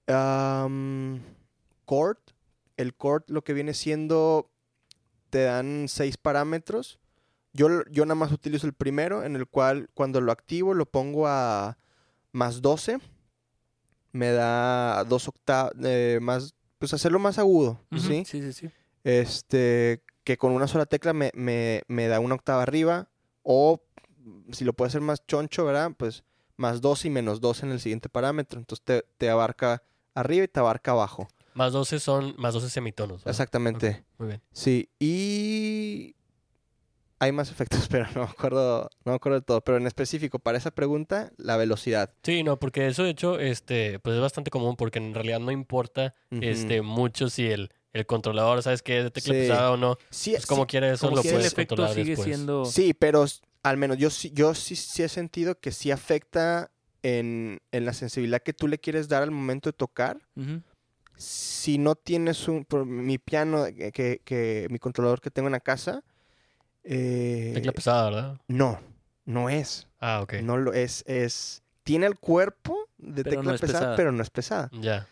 Am, 0.06 1.20
chord, 1.88 2.18
el 2.76 2.96
chord 2.96 3.24
lo 3.28 3.42
que 3.44 3.52
viene 3.52 3.74
siendo, 3.74 4.50
te 5.30 5.42
dan 5.44 5.86
seis 5.88 6.16
parámetros. 6.16 6.98
Yo, 7.52 7.68
yo 7.90 8.04
nada 8.06 8.14
más 8.14 8.32
utilizo 8.32 8.66
el 8.66 8.72
primero, 8.72 9.24
en 9.24 9.36
el 9.36 9.46
cual 9.46 9.88
cuando 9.94 10.20
lo 10.20 10.32
activo 10.32 10.72
lo 10.74 10.86
pongo 10.86 11.26
a 11.26 11.76
más 12.32 12.62
12. 12.62 12.98
Me 14.12 14.30
da 14.32 15.04
dos 15.04 15.28
octavas, 15.28 15.72
más, 16.20 16.54
pues 16.78 16.92
hacerlo 16.94 17.18
más 17.18 17.38
agudo. 17.38 17.80
¿sí? 17.96 18.24
Sí, 18.26 18.40
sí, 18.42 18.52
sí. 18.52 18.70
Este, 19.04 20.02
que 20.24 20.36
con 20.36 20.52
una 20.52 20.66
sola 20.68 20.86
tecla 20.86 21.12
me, 21.12 21.30
me- 21.34 21.82
me 21.88 22.08
da 22.08 22.20
una 22.20 22.34
octava 22.34 22.62
arriba. 22.62 23.08
O 23.42 23.82
si 24.52 24.64
lo 24.64 24.72
puede 24.72 24.88
hacer 24.88 25.00
más 25.00 25.26
choncho, 25.26 25.64
¿verdad? 25.64 25.92
Pues 25.96 26.24
más 26.56 26.80
2 26.80 27.04
y 27.06 27.10
menos 27.10 27.40
2 27.40 27.62
en 27.62 27.72
el 27.72 27.80
siguiente 27.80 28.08
parámetro. 28.08 28.58
Entonces 28.58 28.84
te, 28.84 29.04
te 29.18 29.30
abarca 29.30 29.82
arriba 30.14 30.44
y 30.44 30.48
te 30.48 30.60
abarca 30.60 30.92
abajo. 30.92 31.28
Más 31.54 31.72
12 31.72 31.98
son 31.98 32.34
más 32.38 32.54
12 32.54 32.70
semitonos. 32.70 33.18
¿verdad? 33.24 33.30
Exactamente. 33.30 34.04
Muy 34.18 34.28
bien. 34.28 34.42
Sí. 34.52 34.88
Y 35.00 36.14
hay 37.22 37.30
más 37.32 37.50
efectos, 37.50 37.86
pero 37.90 38.06
no 38.14 38.22
me 38.24 38.30
acuerdo, 38.30 38.88
no 39.04 39.12
me 39.12 39.16
acuerdo 39.16 39.38
de 39.38 39.44
todo. 39.44 39.60
Pero 39.60 39.78
en 39.78 39.86
específico, 39.86 40.38
para 40.40 40.58
esa 40.58 40.72
pregunta, 40.72 41.30
la 41.36 41.56
velocidad. 41.56 42.12
Sí, 42.24 42.42
no, 42.42 42.58
porque 42.58 42.86
eso 42.88 43.04
de 43.04 43.10
hecho, 43.10 43.38
este, 43.38 43.98
pues 44.00 44.16
es 44.16 44.20
bastante 44.20 44.50
común 44.50 44.74
porque 44.76 44.98
en 44.98 45.14
realidad 45.14 45.38
no 45.40 45.50
importa, 45.52 46.14
este, 46.30 46.82
mucho 46.82 47.30
si 47.30 47.46
el, 47.46 47.70
el 47.92 48.06
controlador, 48.06 48.62
¿sabes 48.62 48.82
qué? 48.82 48.98
Es 48.98 49.04
de 49.04 49.10
tecla 49.12 49.34
Sí. 49.34 49.40
pesada 49.40 49.70
o 49.70 49.76
no. 49.76 49.98
Sí, 50.10 50.32
Pues 50.32 50.46
como 50.46 50.62
sí, 50.62 50.66
quiera 50.66 50.92
eso 50.92 51.06
Como 51.06 51.16
lo 51.16 51.22
el 51.22 51.30
puedes 51.30 51.46
efecto 51.52 51.76
controlar 51.76 51.94
sigue 51.94 52.10
después. 52.16 52.26
siendo... 52.26 52.64
Sí, 52.64 52.92
pero 52.94 53.24
al 53.62 53.76
menos 53.76 53.98
yo 53.98 54.10
sí, 54.10 54.32
yo 54.34 54.54
sí, 54.54 54.74
sí 54.74 55.04
he 55.04 55.08
sentido 55.08 55.60
que 55.60 55.70
sí 55.70 55.92
afecta 55.92 56.72
en, 57.04 57.60
en 57.70 57.84
la 57.84 57.92
sensibilidad 57.92 58.42
que 58.42 58.52
tú 58.52 58.66
le 58.66 58.78
quieres 58.78 59.08
dar 59.08 59.22
al 59.22 59.30
momento 59.30 59.68
de 59.68 59.74
tocar. 59.74 60.18
Si 61.16 61.78
no 61.78 61.94
tienes 61.94 62.48
un, 62.48 62.64
por 62.64 62.84
mi 62.84 63.18
piano, 63.18 63.64
que, 63.66 63.92
que- 63.92 64.20
que- 64.24 64.66
mi 64.70 64.78
controlador 64.80 65.20
que 65.20 65.30
tengo 65.30 65.46
en 65.48 65.52
la 65.52 65.60
casa, 65.60 66.02
eh, 66.84 67.52
Tecla 67.54 67.72
pesada, 67.72 68.10
¿verdad? 68.10 68.40
no, 68.48 68.80
no 69.24 69.48
es, 69.50 69.88
Ah, 70.00 70.20
ok. 70.22 70.34
no 70.42 70.56
lo 70.56 70.72
es, 70.72 71.04
es, 71.06 71.62
tiene 71.84 72.06
el 72.06 72.18
cuerpo 72.18 72.88
de 72.98 73.22
Pero 73.24 73.36
tecla 73.36 73.52
no 73.52 73.58
pesada, 73.58 73.78
pesada. 73.80 73.96
pero 73.96 74.12
no 74.12 74.22
es 74.22 74.30
pesada. 74.30 74.70
Ya. 74.72 75.06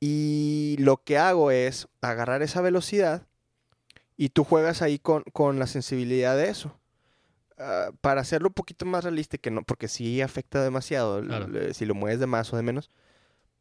Y 0.00 0.76
lo 0.78 0.98
que 1.02 1.18
hago 1.18 1.50
es 1.50 1.88
agarrar 2.00 2.42
esa 2.42 2.60
velocidad 2.60 3.22
y 4.16 4.28
tú 4.30 4.44
juegas 4.44 4.82
ahí 4.82 4.98
con, 4.98 5.22
con 5.32 5.58
la 5.58 5.66
sensibilidad 5.66 6.36
de 6.36 6.48
eso. 6.50 6.78
Ah, 7.58 7.90
para 8.00 8.20
hacerlo 8.20 8.48
un 8.48 8.54
poquito 8.54 8.86
más 8.86 9.02
realista, 9.04 9.38
que 9.38 9.50
no, 9.50 9.62
porque 9.62 9.88
sí 9.88 10.20
afecta 10.22 10.62
demasiado 10.62 11.20
Claro. 11.22 11.48
si 11.74 11.84
lo 11.86 11.94
mueves 11.94 12.20
de 12.20 12.26
más 12.26 12.52
o 12.52 12.56
de 12.56 12.62
menos. 12.62 12.90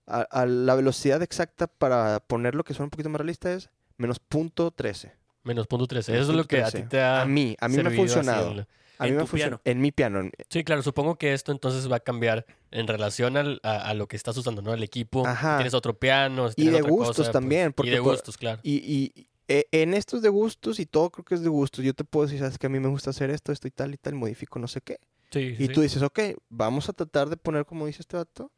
A, 0.06 0.22
a 0.22 0.46
la 0.46 0.76
velocidad 0.76 1.22
exacta 1.24 1.68
para 1.68 2.20
ponerlo 2.22 2.64
que 2.64 2.74
suene 2.74 2.86
un 2.86 2.90
poquito 2.92 3.10
más 3.10 3.20
realista 3.20 3.52
es 3.52 3.70
menos 3.98 4.20
punto 4.20 4.72
13. 4.72 5.14
Menos 5.48 5.66
punto 5.68 5.88
13. 5.88 6.12
Menos 6.12 6.26
Eso 6.26 6.32
es 6.34 6.38
lo 6.38 6.46
que 6.46 6.58
a 6.62 6.70
13. 6.70 6.82
ti 6.84 6.90
te 6.90 7.02
ha 7.02 7.22
A 7.22 7.26
mí, 7.26 7.56
a 7.60 7.68
mí 7.68 7.78
me 7.78 7.90
ha 7.90 7.92
funcionado. 7.92 8.52
el- 8.52 8.68
A 9.00 9.04
mí 9.04 9.10
En 9.10 9.16
me 9.16 9.22
ha 9.22 9.26
tu 9.26 9.28
funcionado. 9.28 9.62
piano. 9.62 9.72
En 9.78 9.82
mi 9.82 9.92
piano. 9.92 10.30
Sí, 10.50 10.64
claro, 10.64 10.82
supongo 10.82 11.18
que 11.18 11.34
esto 11.34 11.52
entonces 11.52 11.90
va 11.92 11.98
a 11.98 12.00
cambiar 12.00 12.46
en 12.72 12.88
relación 12.88 13.38
al- 13.38 13.60
a, 13.64 13.78
a 13.90 13.94
lo 13.94 14.08
que 14.08 14.16
estás 14.18 14.36
usando, 14.38 14.62
¿no? 14.64 14.74
El 14.74 14.82
equipo. 14.84 15.26
Ajá. 15.26 15.58
tienes 15.58 15.74
otro 15.76 15.94
piano. 15.98 16.50
si 16.52 16.64
Y 16.64 16.66
de 16.70 16.78
otra 16.78 16.90
gustos 16.90 17.08
cosa, 17.18 17.22
pues, 17.24 17.32
también, 17.32 17.70
y 17.70 17.74
porque 17.74 17.92
de 17.92 18.02
por- 18.02 18.14
gustos, 18.14 18.38
claro. 18.38 18.60
Y, 18.64 18.74
y 19.16 19.30
eh, 19.48 19.66
en 19.72 19.94
estos 19.94 20.22
de 20.24 20.30
gustos 20.30 20.80
y 20.80 20.86
todo 20.88 21.10
creo 21.12 21.24
que 21.26 21.36
es 21.36 21.42
de 21.42 21.48
gustos. 21.50 21.86
Yo 21.86 21.94
te 21.94 22.04
puedo 22.04 22.26
decir, 22.26 22.40
sabes 22.40 22.58
que 22.58 22.66
a 22.68 22.70
mí 22.70 22.80
me 22.80 22.90
gusta 22.90 23.12
hacer 23.12 23.30
esto, 23.30 23.52
esto 23.52 23.68
y 23.68 23.72
tal 23.72 23.94
y 23.94 23.98
tal, 23.98 24.16
modifico 24.16 24.58
no 24.60 24.68
sé 24.68 24.82
qué. 24.82 25.00
Sí, 25.30 25.40
Y 25.60 25.68
sí. 25.68 25.68
tú 25.70 25.82
dices, 25.82 26.02
ok, 26.02 26.20
vamos 26.50 26.90
a 26.90 26.94
tratar 26.94 27.30
de 27.30 27.38
poner 27.38 27.66
como 27.66 27.86
dice 27.86 28.02
este 28.02 28.18
vato. 28.18 28.52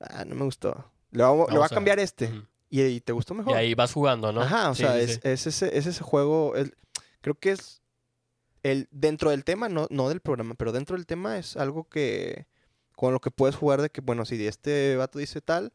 Ah, 0.00 0.24
no 0.26 0.34
me 0.34 0.44
gustó. 0.44 0.90
Le, 1.12 1.22
vamos- 1.22 1.48
le 1.50 1.56
voy 1.58 1.66
a 1.66 1.68
cambiar 1.68 1.98
este. 2.00 2.26
Ujú. 2.26 2.42
Y, 2.72 2.82
y 2.82 3.00
te 3.00 3.12
gustó 3.12 3.34
mejor. 3.34 3.52
Y 3.52 3.56
ahí 3.56 3.74
vas 3.74 3.92
jugando, 3.92 4.32
¿no? 4.32 4.40
Ajá, 4.42 4.70
o 4.70 4.74
Sí, 4.74 4.82
sea, 4.82 4.94
sí, 4.94 5.00
es, 5.00 5.12
sí. 5.14 5.20
es 5.24 5.46
ese, 5.46 5.76
es 5.78 5.86
ese 5.86 6.02
juego. 6.02 6.56
el- 6.56 6.74
creo 7.20 7.34
que 7.36 7.50
es 7.52 7.82
el 8.62 8.88
dentro 8.90 9.30
del 9.30 9.44
tema, 9.44 9.68
no, 9.68 9.86
no 9.90 10.08
del 10.08 10.20
programa, 10.20 10.54
pero 10.54 10.72
dentro 10.72 10.96
del 10.96 11.06
tema 11.06 11.38
es 11.38 11.56
algo 11.56 11.88
que 11.88 12.46
con 12.96 13.12
lo 13.12 13.20
que 13.20 13.30
puedes 13.30 13.56
jugar 13.56 13.82
de 13.82 13.90
que, 13.90 14.00
bueno, 14.00 14.24
si 14.24 14.44
este 14.46 14.96
vato 14.96 15.18
dice 15.18 15.40
tal, 15.40 15.72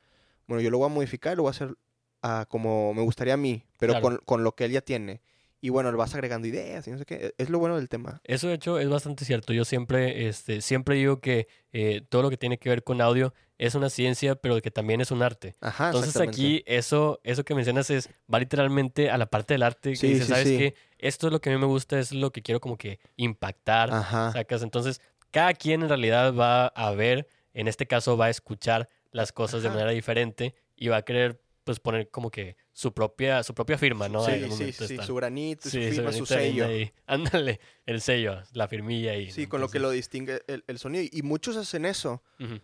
bueno, 0.47 0.61
yo 0.61 0.69
lo 0.69 0.77
voy 0.77 0.85
a 0.89 0.93
modificar, 0.93 1.35
lo 1.35 1.43
voy 1.43 1.49
a 1.49 1.51
hacer 1.51 1.75
ah, 2.23 2.45
como 2.49 2.93
me 2.93 3.01
gustaría 3.01 3.33
a 3.33 3.37
mí, 3.37 3.63
pero 3.79 3.93
Claro. 3.93 4.03
con, 4.03 4.17
con 4.25 4.43
lo 4.43 4.55
que 4.55 4.65
él 4.65 4.71
ya 4.71 4.81
tiene. 4.81 5.21
Y 5.59 5.69
bueno, 5.69 5.89
le 5.91 5.97
vas 5.97 6.13
agregando 6.13 6.47
ideas 6.47 6.87
y 6.87 6.91
no 6.91 6.97
sé 6.99 7.05
qué. 7.05 7.33
Es 7.37 7.49
lo 7.49 7.57
bueno 7.59 7.75
del 7.77 7.89
tema. 7.89 8.21
Eso 8.23 8.47
de 8.47 8.53
hecho 8.53 8.77
es 8.79 8.87
bastante 8.87 9.25
cierto. 9.25 9.53
Yo 9.53 9.65
siempre, 9.65 10.27
este, 10.27 10.61
siempre 10.61 10.95
digo 10.95 11.19
que 11.19 11.47
eh, 11.73 12.01
todo 12.07 12.21
lo 12.21 12.29
que 12.29 12.37
tiene 12.37 12.59
que 12.59 12.69
ver 12.69 12.83
con 12.83 13.01
audio 13.01 13.33
es 13.57 13.75
una 13.75 13.89
ciencia, 13.89 14.35
pero 14.35 14.61
que 14.61 14.71
también 14.71 15.01
es 15.01 15.11
un 15.11 15.23
arte. 15.23 15.55
Ajá, 15.61 15.87
Entonces 15.87 16.15
aquí 16.21 16.63
eso, 16.65 17.19
eso 17.23 17.43
que 17.43 17.55
mencionas 17.55 17.89
es, 17.89 18.09
va 18.31 18.39
literalmente 18.39 19.09
a 19.09 19.17
la 19.17 19.25
parte 19.25 19.53
del 19.53 19.63
arte 19.63 19.91
que 19.91 19.95
Sí, 19.95 20.07
dices, 20.09 20.25
sí, 20.27 20.31
¿sabes 20.33 20.47
sí. 20.49 20.57
qué? 20.57 20.75
Esto 20.97 21.27
es 21.27 21.33
lo 21.33 21.41
que 21.41 21.49
a 21.49 21.53
mí 21.53 21.59
me 21.59 21.65
gusta, 21.65 21.99
es 21.99 22.11
lo 22.11 22.31
que 22.31 22.41
quiero 22.41 22.59
como 22.59 22.77
que 22.77 22.99
impactar, 23.15 23.91
Ajá. 23.93 24.31
sacas. 24.31 24.61
Entonces, 24.63 25.01
cada 25.31 25.53
quien 25.53 25.81
en 25.83 25.89
realidad 25.89 26.33
va 26.33 26.67
a 26.67 26.91
ver, 26.91 27.27
en 27.53 27.67
este 27.67 27.87
caso 27.87 28.15
va 28.17 28.25
a 28.25 28.29
escuchar 28.29 28.89
las 29.11 29.31
cosas 29.31 29.61
de 29.63 29.69
Ajá. 29.69 29.77
manera 29.77 29.91
diferente 29.91 30.53
y 30.75 30.87
va 30.89 30.97
a 30.97 31.01
querer 31.03 31.41
pues 31.63 31.79
poner 31.81 32.09
como 32.09 32.31
que 32.31 32.55
su 32.71 32.93
propia, 32.93 33.43
su 33.43 33.53
propia 33.53 33.77
firma, 33.77 34.07
¿no? 34.07 34.23
sí, 34.23 34.31
Al 34.31 34.51
sí, 34.51 34.51
sí, 34.51 34.63
de 34.63 34.69
estar. 34.85 35.05
su 35.05 35.15
granito, 35.15 35.63
su 35.63 35.69
Sí, 35.71 35.79
firma, 35.79 36.11
su 36.13 36.23
granito 36.23 36.33
de 36.33 36.39
arena 36.39 36.53
sello. 36.53 36.67
ahí. 36.67 36.91
Ándale, 37.07 37.59
el 37.85 37.99
sello, 38.01 38.41
la 38.53 38.67
firmilla 38.69 39.11
ahí. 39.11 39.29
Sí, 39.31 39.43
¿no? 39.43 39.49
con 39.49 39.59
lo 39.61 39.67
que 39.67 39.79
lo 39.79 39.87
Entonces, 39.91 39.97
distingue 40.09 40.41
el, 40.47 40.63
el 40.67 40.79
sonido. 40.79 41.03
Y 41.11 41.23
muchos 41.23 41.57
hacen 41.57 41.85
eso. 41.85 42.23
ujú. 42.39 42.59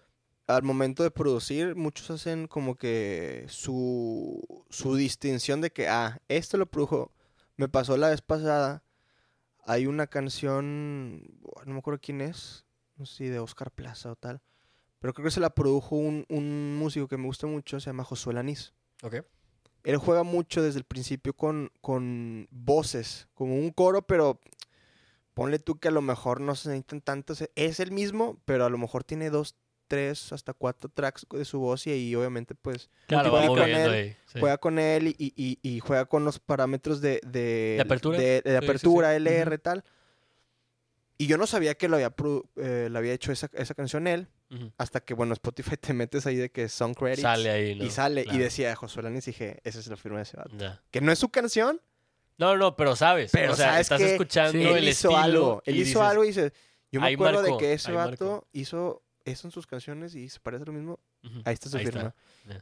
Al 0.47 0.63
momento 0.63 1.03
de 1.03 1.11
producir, 1.11 1.75
muchos 1.75 2.11
hacen 2.11 2.47
como 2.47 2.75
que 2.75 3.45
su, 3.47 4.65
su 4.69 4.95
distinción 4.95 5.61
de 5.61 5.71
que, 5.71 5.87
ah, 5.87 6.21
esto 6.27 6.57
lo 6.57 6.65
produjo. 6.65 7.13
Me 7.55 7.69
pasó 7.69 7.95
la 7.95 8.09
vez 8.09 8.21
pasada. 8.21 8.83
Hay 9.65 9.87
una 9.87 10.07
canción, 10.07 11.23
no 11.65 11.73
me 11.73 11.79
acuerdo 11.79 12.01
quién 12.01 12.19
es, 12.19 12.65
no 12.97 13.05
sé 13.05 13.15
si 13.15 13.25
de 13.27 13.39
Oscar 13.39 13.71
Plaza 13.71 14.11
o 14.11 14.15
tal. 14.17 14.41
Pero 14.99 15.13
creo 15.13 15.25
que 15.25 15.31
se 15.31 15.39
la 15.39 15.55
produjo 15.55 15.95
un, 15.95 16.25
un 16.29 16.77
músico 16.77 17.07
que 17.07 17.17
me 17.17 17.25
gusta 17.25 17.47
mucho, 17.47 17.79
se 17.79 17.89
llama 17.89 18.03
Josué 18.03 18.33
Lanís. 18.33 18.73
Ok. 19.01 19.15
Él 19.83 19.97
juega 19.97 20.23
mucho 20.23 20.61
desde 20.61 20.79
el 20.79 20.85
principio 20.85 21.33
con, 21.33 21.71
con 21.81 22.47
voces, 22.51 23.27
como 23.33 23.55
un 23.55 23.71
coro, 23.71 24.01
pero 24.01 24.39
ponle 25.33 25.59
tú 25.59 25.77
que 25.77 25.89
a 25.89 25.91
lo 25.91 26.01
mejor 26.01 26.39
no 26.39 26.55
se 26.55 26.69
necesitan 26.69 27.01
tantos. 27.01 27.43
Es 27.55 27.79
el 27.79 27.91
mismo, 27.91 28.41
pero 28.45 28.65
a 28.65 28.69
lo 28.69 28.77
mejor 28.77 29.03
tiene 29.03 29.29
dos, 29.29 29.57
tres, 29.93 30.33
hasta 30.33 30.53
cuatro 30.53 30.89
tracks 30.89 31.25
de 31.31 31.45
su 31.45 31.59
voz 31.59 31.85
y 31.87 31.91
ahí 31.91 32.15
obviamente 32.15 32.55
pues 32.55 32.89
Claro, 33.07 33.29
Juega 33.31 33.47
con 33.47 33.59
él, 33.69 33.89
ahí. 33.91 34.15
sí. 34.25 34.39
juega 34.39 34.57
con 34.57 34.79
él 34.79 35.07
y, 35.07 35.33
y- 35.35 35.59
y 35.61 35.79
juega 35.79 36.05
con 36.05 36.25
los 36.25 36.39
parámetros 36.39 36.99
de... 37.01 37.19
De, 37.25 37.73
¿De 37.77 37.81
apertura? 37.81 38.17
de- 38.17 38.25
de 38.25 38.35
Sí, 38.37 38.41
sí, 38.45 38.49
sí. 38.51 38.55
apertura, 38.65 39.15
LR, 39.15 39.57
tal. 39.59 39.83
Y 41.17 41.27
yo 41.27 41.37
no 41.37 41.45
sabía 41.47 41.75
que 41.75 41.87
lo 41.87 41.95
había, 41.95 42.13
eh, 42.57 42.87
lo 42.91 42.97
había 42.97 43.13
hecho 43.13 43.31
esa, 43.31 43.49
esa 43.53 43.75
canción 43.75 44.07
él, 44.07 44.27
Ujú. 44.49 44.71
hasta 44.77 44.99
que, 44.99 45.13
bueno, 45.13 45.33
Spotify 45.33 45.77
te 45.77 45.93
metes 45.93 46.25
ahí 46.25 46.35
de 46.35 46.49
que 46.49 46.67
son 46.69 46.93
credits. 46.95 47.21
Sale 47.21 47.49
ahí, 47.51 47.75
¿no? 47.75 47.85
Y 47.85 47.89
sale, 47.91 48.23
Claro. 48.23 48.39
y 48.39 48.41
decía 48.41 48.75
Josué 48.75 49.03
Lanis, 49.03 49.27
y 49.27 49.31
dije, 49.31 49.59
esa 49.63 49.79
es 49.79 49.87
la 49.87 49.95
firma 49.95 50.17
de 50.17 50.23
ese 50.23 50.37
vato. 50.37 50.51
Ya. 50.57 50.81
Que 50.91 51.01
no 51.01 51.11
es 51.11 51.19
su 51.19 51.29
canción, 51.29 51.79
No, 52.39 52.57
no, 52.57 52.75
pero 52.75 52.95
sabes. 52.95 53.29
Pero 53.31 53.53
o 53.53 53.55
sea, 53.55 53.67
sabes 53.67 53.81
estás 53.81 53.99
que 54.01 54.11
escuchando 54.13 54.53
Sí. 54.53 54.63
el 54.65 54.75
él 54.77 54.89
hizo 54.89 55.09
estilo 55.09 55.17
algo. 55.17 55.63
Él 55.67 55.75
hizo 55.75 55.85
dices, 55.85 56.01
algo 56.01 56.23
y 56.23 56.27
dice, 56.27 56.51
yo 56.91 56.99
me 56.99 57.13
acuerdo 57.13 57.41
marcó, 57.43 57.57
de 57.57 57.59
que 57.59 57.73
ese 57.73 57.91
vato 57.91 58.09
marcó. 58.09 58.47
hizo 58.53 59.02
eso 59.25 59.47
en 59.47 59.51
sus 59.51 59.67
canciones 59.67 60.15
y 60.15 60.29
se 60.29 60.39
parece 60.39 60.65
lo 60.65 60.73
mismo. 60.73 60.99
ujú, 61.23 61.41
Ahí 61.45 61.53
está 61.53 61.69
su 61.69 61.77
ahí 61.77 61.85
firma. 61.85 62.13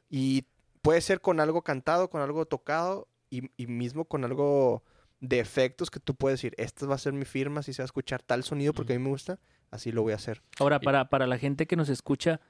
Y 0.09 0.45
puede 0.81 1.01
ser 1.01 1.21
con 1.21 1.39
algo 1.39 1.61
cantado, 1.63 2.09
con 2.09 2.21
algo 2.21 2.45
tocado 2.45 3.07
y, 3.29 3.49
y 3.57 3.67
mismo 3.67 4.05
con 4.05 4.23
algo 4.23 4.83
de 5.19 5.39
efectos 5.39 5.89
que 5.91 5.99
tú 5.99 6.15
puedes 6.15 6.39
decir, 6.39 6.55
esta 6.57 6.85
va 6.87 6.95
a 6.95 6.97
ser 6.97 7.13
mi 7.13 7.25
firma, 7.25 7.61
si 7.61 7.73
se 7.73 7.81
va 7.81 7.85
a 7.85 7.85
escuchar 7.85 8.23
tal 8.23 8.43
sonido 8.43 8.73
porque 8.73 8.93
a 8.93 8.97
mí 8.97 9.03
me 9.03 9.09
gusta, 9.09 9.39
así 9.69 9.91
lo 9.91 10.01
voy 10.01 10.13
a 10.13 10.15
hacer. 10.15 10.41
Ahora, 10.59 10.79
Y- 10.81 10.85
para, 10.85 11.09
para 11.09 11.27
la 11.27 11.37
gente 11.37 11.67
que 11.67 11.75
nos 11.75 11.89
escucha, 11.89 12.41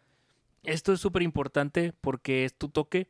esto 0.63 0.94
es 0.94 1.00
súper 1.01 1.22
importante 1.22 1.94
porque 2.01 2.46
es 2.46 2.53
tu 2.58 2.70
toque, 2.70 3.10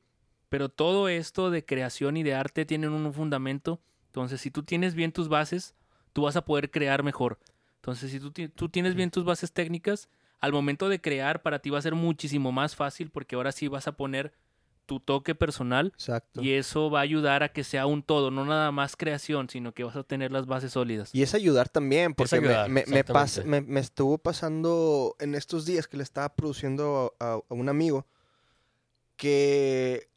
pero 0.50 0.70
todo 0.70 1.08
esto 1.10 1.52
de 1.52 1.64
creación 1.66 2.18
y 2.18 2.24
de 2.24 2.34
arte 2.34 2.66
tienen 2.66 2.92
un 2.92 3.14
fundamento. 3.14 3.80
Entonces, 4.08 4.42
si 4.42 4.52
tú 4.52 4.64
tienes 4.64 4.96
bien 4.96 5.12
tus 5.12 5.30
bases, 5.30 5.76
tú 6.12 6.24
vas 6.24 6.36
a 6.36 6.44
poder 6.44 6.72
crear 6.72 7.04
mejor. 7.04 7.40
Entonces, 7.76 8.12
si 8.12 8.20
tú, 8.20 8.32
tú 8.32 8.70
tienes 8.70 8.96
bien 8.96 9.12
tus 9.12 9.24
bases 9.24 9.52
técnicas, 9.54 10.10
al 10.42 10.52
momento 10.54 10.90
de 10.90 11.00
crear, 11.00 11.42
para 11.42 11.60
ti 11.60 11.70
va 11.70 11.80
a 11.80 11.82
ser 11.84 11.96
muchísimo 11.96 12.52
más 12.52 12.76
fácil 12.76 13.10
porque 13.12 13.36
ahora 13.36 13.52
sí 13.52 13.68
vas 13.68 13.88
a 13.88 13.94
poner 13.94 14.34
tu 14.88 15.00
toque 15.00 15.36
personal 15.36 15.94
Exacto. 15.96 16.42
y 16.42 16.52
eso 16.54 16.90
va 16.90 17.00
a 17.00 17.04
ayudar 17.04 17.44
a 17.44 17.50
que 17.54 17.64
sea 17.64 17.86
un 17.86 18.04
todo, 18.04 18.30
no 18.32 18.44
nada 18.44 18.72
más 18.72 18.98
creación, 18.98 19.48
sino 19.50 19.72
que 19.74 19.84
vas 19.86 19.96
a 19.96 20.04
tener 20.04 20.32
las 20.32 20.48
bases 20.48 20.74
sólidas. 20.74 21.14
Y 21.16 21.22
es 21.22 21.34
ayudar 21.34 21.70
también, 21.70 22.14
porque 22.14 22.42
me- 22.42 22.48
ayudar, 22.50 22.70
me, 22.70 22.84
me, 22.88 23.06
pas- 23.06 23.24
exactamente. 23.24 23.44
me- 23.46 23.62
me 23.62 23.80
estuvo 23.80 24.18
pasando 24.18 25.16
en 25.20 25.36
estos 25.36 25.66
días 25.66 25.88
que 25.88 25.96
le 25.98 26.04
estaba 26.04 26.36
produciendo 26.36 27.14
a, 27.20 27.34
a 27.36 27.54
un 27.54 27.70
amigo 27.70 28.06
que 29.16 30.10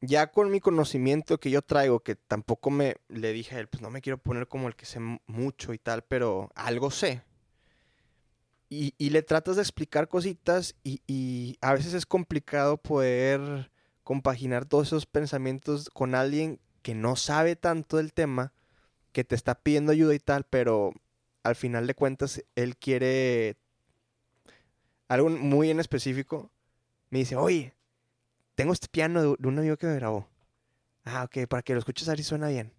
ya 0.00 0.26
con 0.30 0.50
mi 0.50 0.60
conocimiento 0.60 1.38
que 1.40 1.50
yo 1.50 1.62
traigo, 1.62 2.00
que 2.00 2.16
tampoco 2.16 2.70
me 2.70 2.96
le 3.08 3.32
dije 3.32 3.56
a 3.56 3.60
él, 3.60 3.68
pues 3.68 3.82
no 3.82 3.90
me 3.90 4.02
quiero 4.02 4.18
poner 4.18 4.46
como 4.46 4.68
el 4.68 4.76
que 4.76 4.86
sé 4.86 5.00
mu- 5.00 5.18
mucho 5.26 5.72
y 5.72 5.78
tal, 5.78 6.02
pero 6.02 6.50
algo 6.54 6.90
sé. 6.90 7.22
Y, 8.68 8.94
y 8.98 9.10
le 9.10 9.22
tratas 9.22 9.56
de 9.56 9.62
explicar 9.62 10.08
cositas 10.08 10.74
y, 10.82 11.00
y 11.06 11.56
a 11.60 11.72
veces 11.72 11.94
es 11.94 12.04
complicado 12.04 12.78
poder 12.78 13.70
compaginar 14.02 14.64
todos 14.66 14.88
esos 14.88 15.06
pensamientos 15.06 15.88
con 15.90 16.14
alguien 16.14 16.60
que 16.82 16.94
no 16.94 17.16
sabe 17.16 17.56
tanto 17.56 17.96
del 17.96 18.12
tema 18.12 18.52
que 19.12 19.24
te 19.24 19.34
está 19.34 19.54
pidiendo 19.54 19.92
ayuda 19.92 20.14
y 20.14 20.18
tal, 20.18 20.44
pero 20.44 20.92
al 21.42 21.56
final 21.56 21.86
de 21.86 21.94
cuentas 21.94 22.44
él 22.54 22.76
quiere 22.76 23.56
algo 25.08 25.30
muy 25.30 25.70
en 25.70 25.80
específico. 25.80 26.50
Me 27.10 27.20
dice, 27.20 27.36
oye, 27.36 27.74
tengo 28.54 28.72
este 28.72 28.88
piano 28.88 29.22
de, 29.22 29.48
un 29.48 29.58
amigo 29.58 29.76
que 29.76 29.86
me 29.86 29.94
grabó. 29.94 30.28
Ah, 31.04 31.24
ok, 31.24 31.46
para 31.48 31.62
que 31.62 31.72
lo 31.72 31.78
escuches 31.78 32.08
a 32.08 32.12
ver 32.12 32.18
si 32.18 32.24
suena 32.24 32.48
bien. 32.48 32.72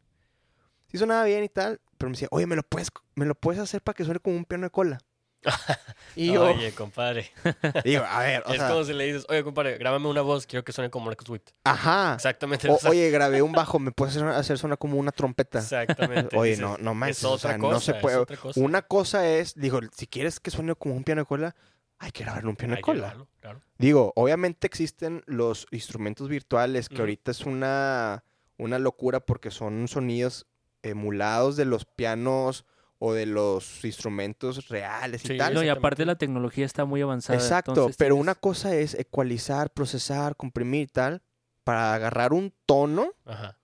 Sí 0.91 0.97
sonaba 0.97 1.23
bien 1.25 1.43
y 1.43 1.49
tal, 1.49 1.81
pero 1.97 2.09
me 2.09 2.13
decía, 2.13 2.27
oye, 2.31 2.45
¿me 2.45 2.55
lo 2.55 2.63
puedes, 2.63 2.89
me 3.15 3.25
lo 3.25 3.35
puedes 3.35 3.61
hacer 3.61 3.81
para 3.81 3.95
que 3.95 4.05
suene 4.05 4.19
como 4.19 4.37
un 4.37 4.45
piano 4.45 4.65
de 4.65 4.69
cola? 4.69 4.99
y 6.15 6.33
yo, 6.33 6.43
Oye, 6.45 6.71
compadre. 6.73 7.31
digo, 7.85 8.03
a 8.03 8.19
ver, 8.19 8.43
o 8.45 8.51
es 8.51 8.57
sea, 8.57 8.69
como 8.69 8.83
si 8.83 8.93
le 8.93 9.05
dices, 9.05 9.25
oye, 9.29 9.43
compadre, 9.43 9.77
grábame 9.77 10.07
una 10.07 10.21
voz, 10.21 10.45
quiero 10.47 10.63
que 10.63 10.71
suene 10.71 10.89
como 10.89 11.05
Marcus 11.05 11.29
Witt. 11.29 11.49
ajá. 11.63 12.15
Exactamente. 12.15 12.69
O- 12.69 12.75
o 12.75 12.79
sea, 12.79 12.89
oye, 12.91 13.09
grabé 13.11 13.41
un 13.41 13.51
bajo, 13.51 13.79
¿me 13.79 13.91
puedes 13.91 14.15
hacer, 14.15 14.27
hacer 14.29 14.57
sonar 14.57 14.77
como 14.77 14.97
una 14.97 15.11
trompeta? 15.11 15.59
Exactamente. 15.59 16.35
Oye, 16.37 16.51
dices, 16.51 16.61
no, 16.65 16.77
no 16.77 16.93
manches, 16.93 17.19
Es 17.19 17.23
o 17.25 17.31
otra 17.33 17.51
sea, 17.51 17.59
cosa. 17.59 17.73
no 17.73 17.79
se 17.79 17.93
puede. 17.95 18.25
cosa. 18.37 18.59
Una 18.59 18.81
cosa 18.81 19.27
es, 19.27 19.53
digo, 19.55 19.79
si 19.95 20.07
quieres 20.07 20.39
que 20.39 20.51
suene 20.51 20.75
como 20.75 20.95
un 20.95 21.03
piano 21.03 21.21
de 21.21 21.25
cola, 21.25 21.55
hay 21.99 22.11
que 22.11 22.23
grabarle 22.23 22.49
un 22.49 22.55
piano 22.55 22.73
Hay 22.73 22.77
de 22.77 22.81
cola. 22.83 22.99
grabarlo, 22.99 23.27
claro. 23.39 23.61
Digo, 23.77 24.13
obviamente 24.15 24.67
existen 24.67 25.23
los 25.27 25.67
instrumentos 25.71 26.29
virtuales, 26.29 26.89
que 26.89 26.99
ahorita 26.99 27.31
es 27.31 27.41
una, 27.41 28.23
una 28.57 28.79
locura 28.79 29.19
porque 29.19 29.49
son 29.51 29.87
sonidos 29.87 30.45
emulados 30.83 31.55
de 31.57 31.65
los 31.65 31.85
pianos 31.85 32.65
o 32.99 33.13
de 33.13 33.25
los 33.25 33.83
instrumentos 33.85 34.67
reales 34.69 35.23
y 35.25 35.27
Sí, 35.29 35.37
tal. 35.37 35.53
No, 35.53 35.63
y 35.63 35.69
aparte 35.69 36.05
la 36.05 36.15
tecnología 36.17 36.65
está 36.65 36.85
muy 36.85 37.01
avanzada. 37.01 37.37
Exacto, 37.39 37.71
entonces 37.71 37.95
pero 37.97 38.15
tienes- 38.15 38.21
una 38.23 38.35
cosa 38.35 38.75
es 38.75 38.93
ecualizar, 38.95 39.71
procesar, 39.71 40.35
comprimir 40.35 40.83
y 40.83 40.87
tal, 40.87 41.21
para 41.63 41.93
agarrar 41.93 42.33
un 42.33 42.53
tono 42.65 43.11
Ajá. 43.25 43.59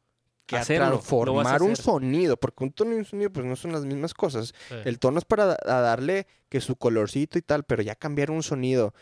que 0.46 0.58
Hacerlo, 0.58 0.86
a 0.86 0.89
transformar 0.89 1.62
un 1.63 1.76
sonido, 1.76 2.38
porque 2.38 2.63
un 2.65 2.72
tono 2.74 2.91
y 2.93 2.96
un 2.98 3.06
sonido 3.06 3.32
pues 3.32 3.46
no 3.46 3.56
son 3.56 3.72
las 3.72 3.86
mismas 3.86 4.13
cosas. 4.13 4.54
sí. 4.69 4.76
El 4.86 5.00
tono 5.00 5.17
es 5.19 5.26
para 5.26 5.56
darle 5.65 6.28
que 6.50 6.62
su 6.62 6.76
colorcito 6.76 7.39
y 7.39 7.41
tal, 7.41 7.63
pero 7.63 7.82
ya 7.82 7.96
cambiar 7.96 8.30
un 8.30 8.43
sonido 8.43 8.93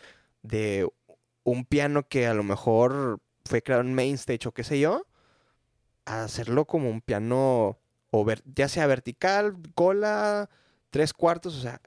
de 0.42 0.88
un 1.44 1.64
piano 1.66 2.06
que 2.08 2.26
a 2.26 2.34
lo 2.34 2.42
mejor 2.44 3.20
fue 3.44 3.60
creado 3.62 3.82
en 3.82 3.92
Mainstage 3.94 4.46
o 4.48 4.52
qué 4.52 4.62
sé 4.64 4.78
yo, 4.80 5.04
a 6.06 6.24
hacerlo 6.24 6.64
como 6.64 6.88
un 6.88 7.00
piano, 7.00 7.78
o 8.12 8.24
ver- 8.24 8.42
ya 8.44 8.68
sea 8.68 8.86
vertical, 8.86 9.56
cola, 9.74 10.48
tres 10.90 11.12
cuartos, 11.12 11.56
o 11.56 11.60
sea, 11.60 11.80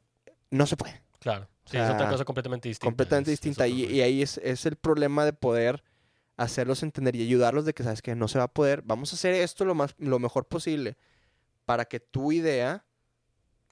no 0.49 0.65
se 0.67 0.75
puede. 0.75 1.01
Claro. 1.19 1.47
Sí, 1.65 1.77
O 1.77 1.83
es 1.83 1.89
otra 1.89 2.09
cosa 2.09 2.25
completamente 2.25 2.67
distinta. 2.67 2.85
completamente 2.87 3.31
es- 3.31 3.39
distinta. 3.39 3.67
Y, 3.67 4.01
ahí 4.01 4.21
es, 4.21 4.37
es 4.39 4.65
el 4.65 4.75
problema 4.75 5.23
de 5.23 5.33
poder 5.33 5.83
hacerlos 6.37 6.83
entender 6.83 7.15
y 7.15 7.21
ayudarlos 7.23 7.63
de 7.65 7.73
que 7.73 7.83
sabes 7.83 8.01
que 8.01 8.13
no 8.15 8.27
se 8.27 8.37
va 8.37 8.43
a 8.45 8.53
poder. 8.53 8.81
Vamos 8.83 9.13
a 9.13 9.15
hacer 9.15 9.33
esto 9.33 9.63
lo 9.65 9.73
más 9.75 9.95
lo 9.97 10.19
mejor 10.19 10.47
posible 10.47 10.97
para 11.65 11.85
que 11.85 11.99
tu 11.99 12.31
idea 12.31 12.85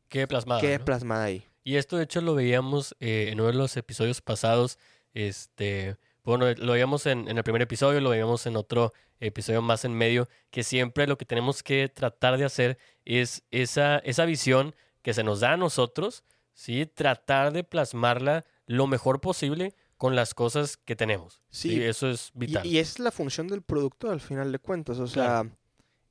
Quede 0.07 0.27
plasmada. 0.27 0.61
quede 0.61 0.79
¿no? 0.79 0.85
plasmada 0.85 1.23
ahí. 1.25 1.45
Y 1.63 1.75
esto, 1.75 1.97
de 1.97 2.03
hecho, 2.03 2.21
lo 2.21 2.35
veíamos 2.35 2.95
eh, 2.99 3.29
en 3.31 3.39
uno 3.39 3.47
de 3.47 3.53
los 3.57 3.75
episodios 3.77 4.21
pasados. 4.21 4.77
Este, 5.13 5.97
bueno, 6.23 6.45
lo 6.53 6.73
veíamos 6.73 7.05
en, 7.05 7.27
en 7.27 7.37
el 7.37 7.43
primer 7.43 7.61
episodio, 7.61 7.99
lo 8.01 8.09
veíamos 8.11 8.45
en 8.45 8.55
otro 8.55 8.93
episodio 9.19 9.61
más 9.61 9.85
en 9.85 9.93
medio, 9.93 10.27
que 10.49 10.63
siempre 10.63 11.07
lo 11.07 11.17
que 11.17 11.25
tenemos 11.25 11.63
que 11.63 11.89
tratar 11.89 12.37
de 12.37 12.45
hacer 12.45 12.77
es 13.05 13.43
esa, 13.51 13.97
esa 13.99 14.25
visión 14.25 14.75
que 15.01 15.13
se 15.13 15.23
nos 15.23 15.39
da 15.41 15.53
a 15.53 15.57
nosotros, 15.57 16.23
¿sí? 16.53 16.85
Tratar 16.85 17.51
de 17.53 17.63
plasmarla 17.63 18.45
lo 18.67 18.87
mejor 18.87 19.19
posible 19.21 19.75
con 19.97 20.15
las 20.15 20.33
cosas 20.33 20.77
que 20.77 20.95
tenemos. 20.95 21.41
Sí. 21.49 21.69
Sí, 21.71 21.83
eso 21.83 22.09
es 22.09 22.31
vital. 22.33 22.65
y 22.65 22.79
es 22.79 22.99
la 22.99 23.11
función 23.11 23.47
del 23.47 23.61
productor 23.61 24.11
al 24.11 24.21
final 24.21 24.51
de 24.51 24.59
cuentas. 24.59 24.99
O 24.99 25.07
sea, 25.07 25.45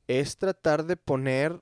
es 0.09 0.37
tratar 0.39 0.85
de 0.85 0.97
poner 0.97 1.61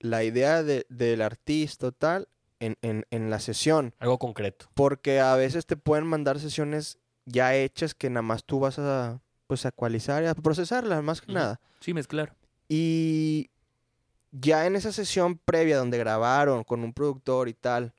la 0.00 0.22
idea 0.24 0.62
de- 0.62 0.86
del 0.88 1.22
artista 1.22 1.88
o 1.88 1.92
tal 1.92 2.28
en, 2.60 2.76
en- 2.82 3.06
en 3.10 3.30
la 3.30 3.38
sesión. 3.40 3.94
Algo 3.98 4.18
concreto. 4.18 4.66
Porque 4.74 5.20
a 5.20 5.34
veces 5.36 5.66
te 5.66 5.76
pueden 5.76 6.06
mandar 6.06 6.38
sesiones 6.40 6.98
ya 7.26 7.54
hechas 7.54 7.94
que 7.94 8.10
nada 8.10 8.22
más 8.22 8.44
tú 8.44 8.60
vas 8.60 8.78
a 8.78 9.20
pues 9.46 9.64
a 9.66 9.68
ecualizar 9.68 10.22
y 10.22 10.26
a 10.26 10.34
procesarlas 10.34 11.02
más 11.02 11.20
que 11.20 11.32
nada. 11.32 11.60
Sí, 11.80 11.92
mezclar. 11.92 12.34
Y 12.68 13.50
ya 14.32 14.66
en 14.66 14.74
esa 14.76 14.90
sesión 14.90 15.38
previa 15.38 15.76
donde 15.78 15.98
grabaron 15.98 16.64
con 16.64 16.82
un 16.82 16.92
productor 16.92 17.48
y 17.48 17.54
tal, 17.54 17.92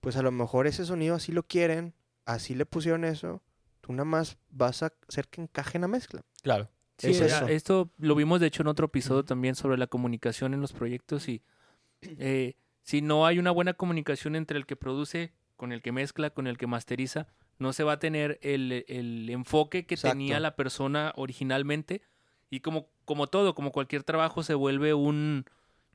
pues 0.00 0.16
a 0.16 0.22
lo 0.22 0.30
mejor 0.30 0.66
ese 0.66 0.84
sonido 0.86 1.16
así 1.16 1.32
lo 1.32 1.42
quieren, 1.42 1.92
así 2.24 2.54
le 2.54 2.64
pusieron 2.66 3.04
eso, 3.04 3.42
tú 3.80 3.92
nada 3.92 4.04
más 4.04 4.38
vas 4.50 4.82
a 4.84 4.92
hacer 5.08 5.28
que 5.28 5.42
encaje 5.42 5.76
en 5.78 5.82
la 5.82 5.88
mezcla. 5.88 6.22
Claro. 6.42 6.68
Sí, 6.98 7.10
Es 7.10 7.20
era- 7.20 7.36
eso. 7.38 7.48
esto 7.48 7.90
lo 7.98 8.14
vimos 8.14 8.40
de 8.40 8.46
hecho 8.46 8.62
en 8.62 8.68
otro 8.68 8.86
episodio 8.86 9.24
también 9.24 9.54
sobre 9.54 9.76
la 9.76 9.86
comunicación 9.86 10.54
en 10.54 10.60
los 10.60 10.72
proyectos 10.72 11.28
y 11.28 11.42
eh, 12.00 12.54
si 12.84 13.02
no 13.02 13.26
hay 13.26 13.38
una 13.38 13.50
buena 13.50 13.74
comunicación 13.74 14.36
entre 14.36 14.56
el 14.56 14.66
que 14.66 14.76
produce, 14.76 15.32
con 15.56 15.72
el 15.72 15.82
que 15.82 15.90
mezcla, 15.92 16.30
con 16.30 16.46
el 16.46 16.56
que 16.56 16.66
masteriza, 16.68 17.26
no 17.58 17.72
se 17.72 17.84
va 17.84 17.92
a 17.92 17.98
tener 17.98 18.38
el, 18.42 18.84
el 18.88 19.30
enfoque 19.30 19.86
que 19.86 19.94
Exacto. 19.94 20.12
tenía 20.12 20.40
la 20.40 20.56
persona 20.56 21.12
originalmente 21.16 22.02
y 22.50 22.60
como, 22.60 22.88
como 23.04 23.26
todo, 23.26 23.54
como 23.54 23.72
cualquier 23.72 24.02
trabajo 24.02 24.42
se 24.42 24.54
vuelve 24.54 24.94
un, 24.94 25.44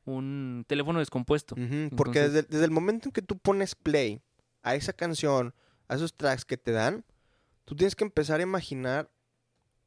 un 0.05 0.65
teléfono 0.67 0.99
descompuesto. 0.99 1.55
Porque 1.55 2.19
Entonces- 2.19 2.33
desde, 2.33 2.47
desde 2.47 2.65
el 2.65 2.71
momento 2.71 3.07
en 3.09 3.11
que 3.13 3.21
tú 3.21 3.37
pones 3.37 3.75
play 3.75 4.21
a 4.63 4.75
esa 4.75 4.93
canción, 4.93 5.53
a 5.87 5.95
esos 5.95 6.15
tracks 6.15 6.45
que 6.45 6.57
te 6.57 6.71
dan, 6.71 7.05
tú 7.65 7.75
tienes 7.75 7.95
que 7.95 8.03
empezar 8.03 8.39
a 8.39 8.43
imaginar 8.43 9.09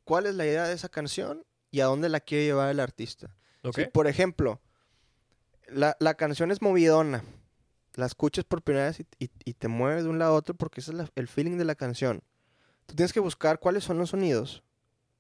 cuál 0.05 0.27
es 0.27 0.35
la 0.35 0.47
idea 0.47 0.65
de 0.65 0.75
esa 0.75 0.89
canción 0.89 1.45
y 1.71 1.81
a 1.81 1.87
dónde 1.87 2.09
la 2.09 2.21
quiere 2.21 2.45
llevar 2.45 2.71
el 2.71 2.81
artista. 2.81 3.35
¿Ok? 3.63 3.77
Si, 3.77 3.85
por 3.87 4.07
ejemplo, 4.07 4.61
la, 5.69 5.97
la 5.99 6.15
canción 6.15 6.51
es 6.51 6.63
movidona, 6.63 7.25
la 7.95 8.07
escuchas 8.07 8.45
por 8.45 8.63
primera 8.63 8.87
vez 8.87 9.01
y, 9.01 9.07
y- 9.25 9.31
y 9.45 9.55
te 9.55 9.69
mueve 9.69 10.03
de 10.03 10.09
un 10.09 10.19
lado 10.19 10.33
a 10.35 10.37
otro 10.37 10.55
porque 10.55 10.81
ese 10.81 10.91
es 10.93 10.97
la- 10.97 11.11
el 11.15 11.29
feeling 11.29 11.57
de 11.59 11.65
la 11.65 11.75
canción. 11.75 12.23
Tú 12.87 12.95
tienes 12.95 13.13
que 13.13 13.21
buscar 13.21 13.59
cuáles 13.61 13.85
son 13.85 13.99
los 13.99 14.11
sonidos 14.11 14.63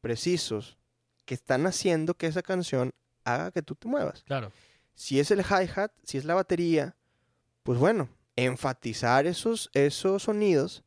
precisos 0.00 0.76
que 1.24 1.34
están 1.34 1.66
haciendo 1.66 2.14
que 2.14 2.26
esa 2.26 2.42
canción 2.42 2.92
haga 3.24 3.50
que 3.50 3.62
tú 3.62 3.74
te 3.74 3.88
muevas. 3.88 4.22
Claro. 4.24 4.52
Si 4.94 5.18
es 5.18 5.30
el 5.30 5.40
hi-hat, 5.40 5.90
si 6.04 6.18
es 6.18 6.24
la 6.24 6.34
batería, 6.34 6.94
pues 7.62 7.78
bueno, 7.78 8.08
enfatizar 8.36 9.26
esos, 9.26 9.70
esos 9.72 10.24
sonidos 10.24 10.82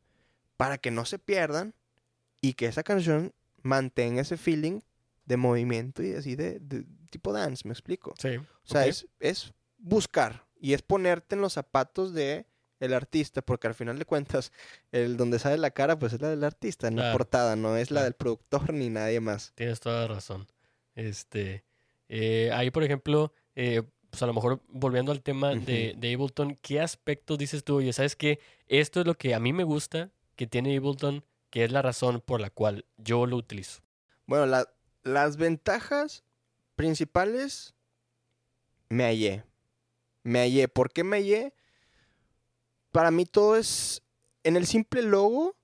para 0.56 0.78
que 0.78 0.90
no 0.90 1.04
se 1.04 1.18
pierdan 1.18 1.74
y 2.40 2.54
que 2.54 2.66
esa 2.66 2.82
canción 2.84 3.32
mantenga 3.62 4.22
ese 4.22 4.36
feeling 4.36 4.80
de 5.24 5.36
movimiento 5.36 6.02
y 6.02 6.12
así 6.14 6.36
de, 6.36 6.58
de 6.60 6.84
tipo 7.10 7.32
dance, 7.32 7.66
me 7.66 7.72
explico. 7.72 8.14
Sí. 8.18 8.36
O 8.36 8.46
sea, 8.64 8.86
es, 8.86 9.06
es 9.18 9.52
buscar 9.78 10.46
Y 10.60 10.72
es 10.74 10.82
ponerte 10.82 11.34
en 11.34 11.40
los 11.40 11.52
zapatos 11.54 12.12
de 12.14 12.46
el 12.80 12.94
artista, 12.94 13.42
porque 13.42 13.66
al 13.66 13.74
final 13.74 13.98
de 13.98 14.04
cuentas, 14.04 14.52
el 14.92 15.16
donde 15.16 15.38
sale 15.40 15.58
la 15.58 15.70
cara, 15.72 15.98
pues 15.98 16.12
es 16.12 16.20
la 16.20 16.28
del 16.30 16.44
artista, 16.44 16.86
en 16.88 16.96
la 16.96 17.02
Claro. 17.02 17.18
portada, 17.18 17.56
no 17.56 17.76
es 17.76 17.90
la 17.90 18.04
del 18.04 18.14
productor 18.14 18.72
ni 18.72 18.88
nadie 18.88 19.18
más. 19.20 19.52
Tienes 19.56 19.80
toda 19.80 20.02
la 20.02 20.14
razón. 20.14 20.46
Este, 20.94 21.64
eh, 22.08 22.50
ahí, 22.54 22.70
por 22.70 22.84
ejemplo, 22.84 23.32
eh, 23.56 23.82
pues 24.10 24.22
a 24.22 24.26
lo 24.26 24.32
mejor 24.32 24.60
volviendo 24.68 25.10
al 25.12 25.22
tema 25.22 25.54
de, 25.54 25.94
de 25.98 26.14
Ableton, 26.14 26.56
¿qué 26.62 26.80
aspectos 26.80 27.36
dices 27.36 27.64
tú? 27.64 27.76
Oye, 27.76 27.92
¿sabes 27.92 28.14
qué? 28.16 28.38
Esto 28.68 29.00
es 29.00 29.06
lo 29.06 29.14
que 29.14 29.34
a 29.34 29.40
mí 29.40 29.52
me 29.52 29.64
gusta 29.64 30.10
que 30.36 30.46
tiene 30.46 30.76
Ableton, 30.76 31.24
que 31.50 31.64
es 31.64 31.72
la 31.72 31.82
razón 31.82 32.20
por 32.20 32.40
la 32.40 32.50
cual 32.50 32.84
yo 32.96 33.26
lo 33.26 33.36
utilizo. 33.36 33.80
Bueno, 34.26 34.46
la- 34.46 34.68
las 35.02 35.36
ventajas 35.36 36.22
principales 36.76 37.74
me 38.88 39.04
hallé. 39.04 39.42
Me 40.28 40.40
hallé. 40.40 40.68
¿Por 40.68 40.92
qué 40.92 41.04
me 41.04 41.16
hallé? 41.16 41.54
Para 42.92 43.10
mí 43.10 43.24
todo 43.24 43.56
es... 43.56 44.02
En 44.44 44.56
el 44.56 44.66
simple 44.66 45.02
logo 45.02 45.56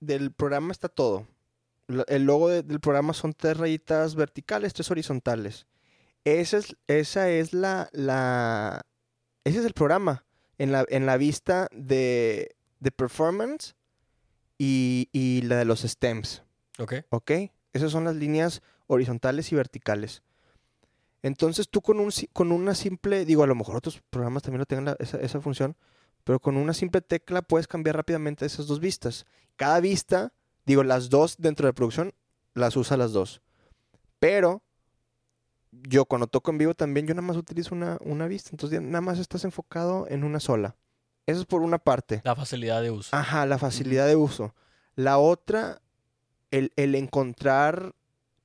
del 0.00 0.32
programa 0.32 0.72
está 0.72 0.88
todo. 0.88 1.26
El 2.06 2.24
logo 2.24 2.48
de- 2.48 2.62
del 2.62 2.80
programa 2.80 3.12
son 3.12 3.32
tres 3.34 3.56
rayitas 3.56 4.14
verticales, 4.14 4.72
tres 4.72 4.90
horizontales. 4.90 5.66
Esa 6.24 6.58
es, 6.58 6.76
esa 6.86 7.28
es 7.30 7.52
la, 7.52 7.88
la... 7.92 8.86
Ese 9.44 9.58
es 9.60 9.64
el 9.64 9.72
programa. 9.72 10.24
En 10.58 10.72
la, 10.72 10.84
en 10.88 11.06
la 11.06 11.16
vista 11.16 11.68
de, 11.72 12.56
de 12.80 12.90
performance 12.90 13.74
y, 14.58 15.08
y 15.12 15.42
la 15.42 15.56
de 15.56 15.64
los 15.64 15.80
stems. 15.80 16.42
¿Ok? 16.78 16.94
¿Ok? 17.10 17.30
Esas 17.72 17.92
son 17.92 18.04
las 18.04 18.16
líneas 18.16 18.60
horizontales 18.86 19.50
y 19.52 19.56
verticales. 19.56 20.22
Entonces 21.22 21.68
tú 21.68 21.82
con, 21.82 22.00
un, 22.00 22.10
con 22.32 22.50
una 22.52 22.74
simple, 22.74 23.24
digo, 23.24 23.42
a 23.42 23.46
lo 23.46 23.54
mejor 23.54 23.76
otros 23.76 24.00
programas 24.10 24.42
también 24.42 24.60
lo 24.60 24.66
tengan 24.66 24.86
la- 24.86 24.96
esa, 24.98 25.18
esa 25.18 25.40
función, 25.40 25.76
pero 26.24 26.40
con 26.40 26.56
una 26.56 26.72
simple 26.74 27.00
tecla 27.00 27.42
puedes 27.42 27.66
cambiar 27.66 27.96
rápidamente 27.96 28.46
esas 28.46 28.66
dos 28.66 28.80
vistas. 28.80 29.26
Cada 29.56 29.80
vista, 29.80 30.32
digo, 30.64 30.82
las 30.82 31.10
dos 31.10 31.36
dentro 31.38 31.66
de 31.66 31.72
producción, 31.74 32.14
las 32.54 32.76
usa 32.76 32.96
las 32.96 33.12
dos. 33.12 33.42
Pero 34.18 34.62
yo 35.72 36.04
cuando 36.04 36.26
toco 36.26 36.50
en 36.50 36.58
vivo 36.58 36.74
también, 36.74 37.06
yo 37.06 37.14
nada 37.14 37.26
más 37.26 37.36
utilizo 37.36 37.74
una, 37.74 37.96
una 38.00 38.26
vista, 38.26 38.50
entonces 38.52 38.80
nada 38.80 39.00
más 39.00 39.18
estás 39.18 39.44
enfocado 39.44 40.06
en 40.08 40.24
una 40.24 40.40
sola. 40.40 40.76
Eso 41.26 41.40
es 41.40 41.46
por 41.46 41.62
una 41.62 41.78
parte. 41.78 42.22
La 42.24 42.34
facilidad 42.34 42.82
de 42.82 42.90
uso. 42.90 43.14
Ajá, 43.14 43.46
la 43.46 43.58
facilidad 43.58 44.06
de 44.06 44.16
uso. 44.16 44.54
La 44.96 45.18
otra, 45.18 45.80
el, 46.50 46.72
el 46.76 46.94
encontrar 46.94 47.94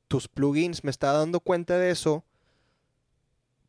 tus 0.08 0.28
plugins, 0.28 0.84
me 0.84 0.92
estaba 0.92 1.18
dando 1.20 1.40
cuenta 1.40 1.78
de 1.80 1.90
eso. 1.90 2.24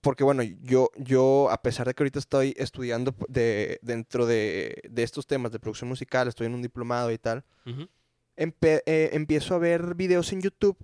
Porque 0.07 0.23
bueno, 0.23 0.45
yo, 0.45 0.91
yo 0.97 1.49
a 1.51 1.61
pesar 1.63 1.89
de 1.89 1.95
que 1.95 2.05
ahorita 2.05 2.21
estoy 2.21 2.55
estudiando 2.57 3.13
de, 3.29 3.81
dentro 3.83 4.25
de, 4.25 4.81
de 4.89 5.03
estos 5.03 5.27
temas 5.27 5.51
de 5.51 5.59
producción 5.59 5.89
musical, 5.89 6.29
estoy 6.29 6.47
en 6.47 6.55
un 6.55 6.63
diplomado 6.63 7.11
y 7.11 7.19
tal, 7.19 7.43
empe- 8.37 8.83
eh, 8.87 9.11
empiezo 9.15 9.57
a 9.57 9.59
ver 9.59 9.97
videos 9.97 10.33
en 10.33 10.43
YouTube 10.43 10.77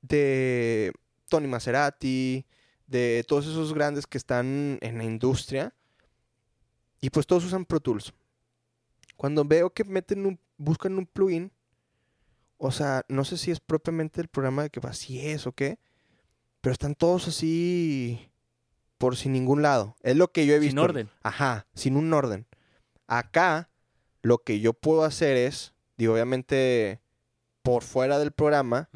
de 0.00 0.92
Tony 1.28 1.46
Maserati, 1.46 2.46
de 2.86 3.22
todos 3.28 3.46
esos 3.46 3.74
grandes 3.74 4.06
que 4.06 4.16
están 4.16 4.78
en 4.80 4.96
la 4.96 5.04
industria. 5.04 5.74
Y 7.02 7.10
pues 7.10 7.26
todos 7.26 7.44
usan 7.44 7.66
Pro 7.66 7.80
Tools. 7.80 8.14
Cuando 9.16 9.44
veo 9.44 9.68
que 9.74 9.84
meten 9.84 10.24
un, 10.24 10.40
buscan 10.56 10.96
un 10.96 11.04
plugin, 11.04 11.52
o 12.56 12.70
sea, 12.72 13.04
no 13.08 13.26
sé 13.26 13.36
si 13.36 13.50
es 13.50 13.60
propiamente 13.60 14.22
el 14.22 14.28
programa 14.28 14.62
de 14.62 14.70
que 14.70 14.80
va 14.80 14.88
así 14.90 15.20
es 15.20 15.46
o 15.46 15.52
qué, 15.52 15.78
pero 16.62 16.72
están 16.72 16.94
todos 16.94 17.28
así 17.28 18.27
por 18.98 19.16
sin 19.16 19.32
ningún 19.32 19.62
lado. 19.62 19.96
Es 20.02 20.16
lo 20.16 20.30
que 20.32 20.44
yo 20.46 20.54
he 20.54 20.58
visto. 20.58 20.72
Sin 20.82 20.90
orden. 20.90 21.08
Ajá, 21.22 21.66
sin 21.74 21.96
un 21.96 22.12
orden. 22.12 22.46
Acá, 23.06 23.70
lo 24.22 24.38
que 24.38 24.60
yo 24.60 24.72
puedo 24.74 25.04
hacer 25.04 25.36
es, 25.36 25.72
digo, 25.96 26.12
obviamente, 26.14 27.00
por 27.62 27.82
fuera 27.82 28.18
del 28.18 28.32
programa, 28.32 28.88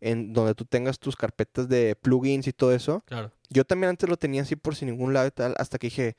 en 0.00 0.32
donde 0.32 0.54
tú 0.54 0.64
tengas 0.64 0.98
tus 0.98 1.14
carpetas 1.16 1.68
de 1.68 1.94
plugins 2.00 2.46
y 2.46 2.52
todo 2.52 2.72
eso. 2.74 3.02
Claro. 3.06 3.30
Yo 3.50 3.64
también 3.64 3.90
antes 3.90 4.08
lo 4.08 4.16
tenía 4.16 4.42
así 4.42 4.56
por 4.56 4.74
sin 4.74 4.88
ningún 4.88 5.12
lado 5.12 5.26
y 5.26 5.30
tal, 5.30 5.54
hasta 5.58 5.78
que 5.78 5.88
dije, 5.88 6.16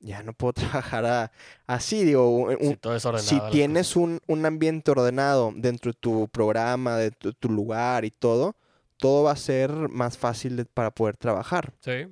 ya 0.00 0.22
no 0.24 0.32
puedo 0.32 0.52
trabajar 0.94 1.04
a- 1.06 1.32
así, 1.66 2.04
digo, 2.04 2.28
un- 2.30 2.56
un- 2.60 2.76
todo 2.76 2.96
es 2.96 3.04
ordenado. 3.06 3.28
si 3.28 3.52
tienes 3.52 3.94
un, 3.96 4.20
un 4.26 4.44
ambiente 4.44 4.90
ordenado 4.90 5.52
dentro 5.54 5.92
de 5.92 5.98
tu 6.00 6.26
programa, 6.28 6.96
de 6.96 7.12
tu, 7.12 7.32
tu 7.32 7.48
lugar 7.48 8.04
y 8.04 8.10
todo, 8.10 8.56
todo 8.96 9.22
va 9.24 9.32
a 9.32 9.36
ser 9.36 9.70
más 9.88 10.18
fácil 10.18 10.56
de- 10.56 10.64
para 10.64 10.90
poder 10.90 11.16
trabajar. 11.16 11.72
Sí. 11.80 12.08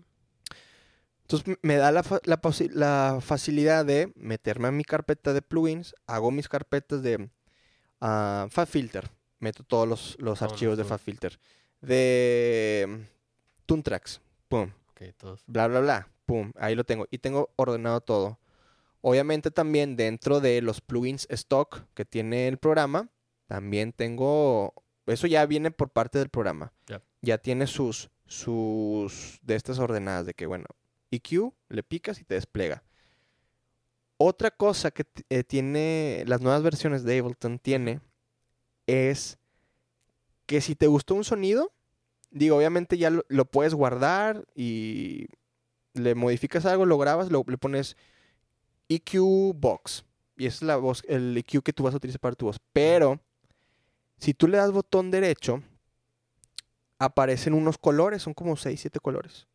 Entonces 1.31 1.59
me 1.63 1.77
da 1.77 1.93
la, 1.93 2.03
la 2.25 3.21
facilidad 3.21 3.87
de 3.87 4.13
meterme 4.17 4.67
a 4.67 4.73
mi 4.73 4.83
carpeta 4.83 5.33
de 5.33 5.43
plugins, 5.43 5.95
hago 6.09 6.33
mis 6.33 6.49
carpetas 6.49 7.05
de 7.05 7.31
ah, 8.01 8.49
FabFilter, 8.51 9.09
meto 9.39 9.63
todos 9.63 9.87
los, 9.87 10.17
los 10.19 10.41
Vámonos, 10.41 10.43
archivos 10.43 10.77
de 10.77 10.83
tú. 10.83 10.89
FabFilter, 10.89 11.39
de 11.81 12.85
mm, 12.89 13.03
Toontracks, 13.65 14.21
pum, 14.49 14.73
Ok, 14.91 15.03
todos. 15.17 15.45
bla, 15.47 15.69
bla, 15.69 15.79
bla, 15.79 16.09
pum, 16.27 16.51
ahí 16.57 16.75
lo 16.75 16.83
tengo. 16.83 17.07
Y 17.13 17.19
tengo 17.19 17.51
ordenado 17.55 18.01
todo. 18.01 18.41
Obviamente 19.01 19.53
también 19.53 19.95
dentro 19.95 20.41
de 20.41 20.61
los 20.63 20.81
plugins 20.81 21.29
stock 21.31 21.85
que 21.95 22.05
tiene 22.05 22.49
el 22.49 22.59
programa, 22.59 23.09
también 23.47 23.93
tengo, 23.93 24.75
eso 25.07 25.29
ya 25.29 25.47
viene 25.47 25.71
por 25.71 25.91
parte 25.91 26.19
del 26.19 26.29
programa. 26.29 26.73
Ya. 26.89 27.01
Ya 27.23 27.39
tiene 27.39 27.69
sus, 27.69 28.11
sus, 28.27 29.39
de 29.43 29.55
estas 29.55 29.79
ordenadas 29.79 30.27
de 30.27 30.35
que, 30.35 30.47
bueno, 30.47 30.67
EQ, 31.11 31.53
le 31.69 31.83
picas 31.83 32.21
y 32.21 32.25
te 32.25 32.35
despliega. 32.35 32.83
Otra 34.17 34.51
cosa 34.51 34.91
que 34.91 35.05
eh, 35.31 35.45
tiene 35.45 36.25
las 36.27 36.41
nuevas 36.41 36.63
versiones 36.63 37.05
de 37.05 37.19
Ableton 37.19 37.59
tiene 37.59 38.01
es 38.87 39.39
que 40.47 40.61
si 40.61 40.75
te 40.75 40.89
gustó 40.89 41.15
un 41.15 41.25
sonido, 41.25 41.73
digo, 42.31 42.57
obviamente 42.57 42.99
ya 42.99 43.11
lo, 43.11 43.45
puedes 43.47 43.73
guardar 43.75 44.45
y 44.55 45.27
le 45.95 46.15
modificas 46.15 46.67
algo, 46.67 46.85
lo 46.87 46.99
grabas, 46.99 47.31
lo- 47.31 47.45
le 47.47 47.57
pones 47.57 47.97
EQ 48.89 49.55
Box. 49.55 50.05
Y 50.37 50.47
es 50.47 50.63
la 50.63 50.77
voz, 50.77 51.03
el 51.09 51.37
EQ 51.37 51.63
que 51.63 51.73
tú 51.73 51.83
vas 51.83 51.95
a 51.95 51.99
utilizar 51.99 52.21
para 52.21 52.35
tu 52.35 52.47
voz. 52.47 52.59
Pero, 52.73 53.21
si 54.19 54.35
tú 54.35 54.49
le 54.49 54.57
das 54.59 54.71
botón 54.73 55.11
derecho, 55.11 55.63
aparecen 56.99 57.55
unos 57.55 57.79
colores, 57.79 58.23
son 58.23 58.35
como 58.35 58.57
6, 58.57 58.81
7 58.81 59.01
colores. 59.01 59.47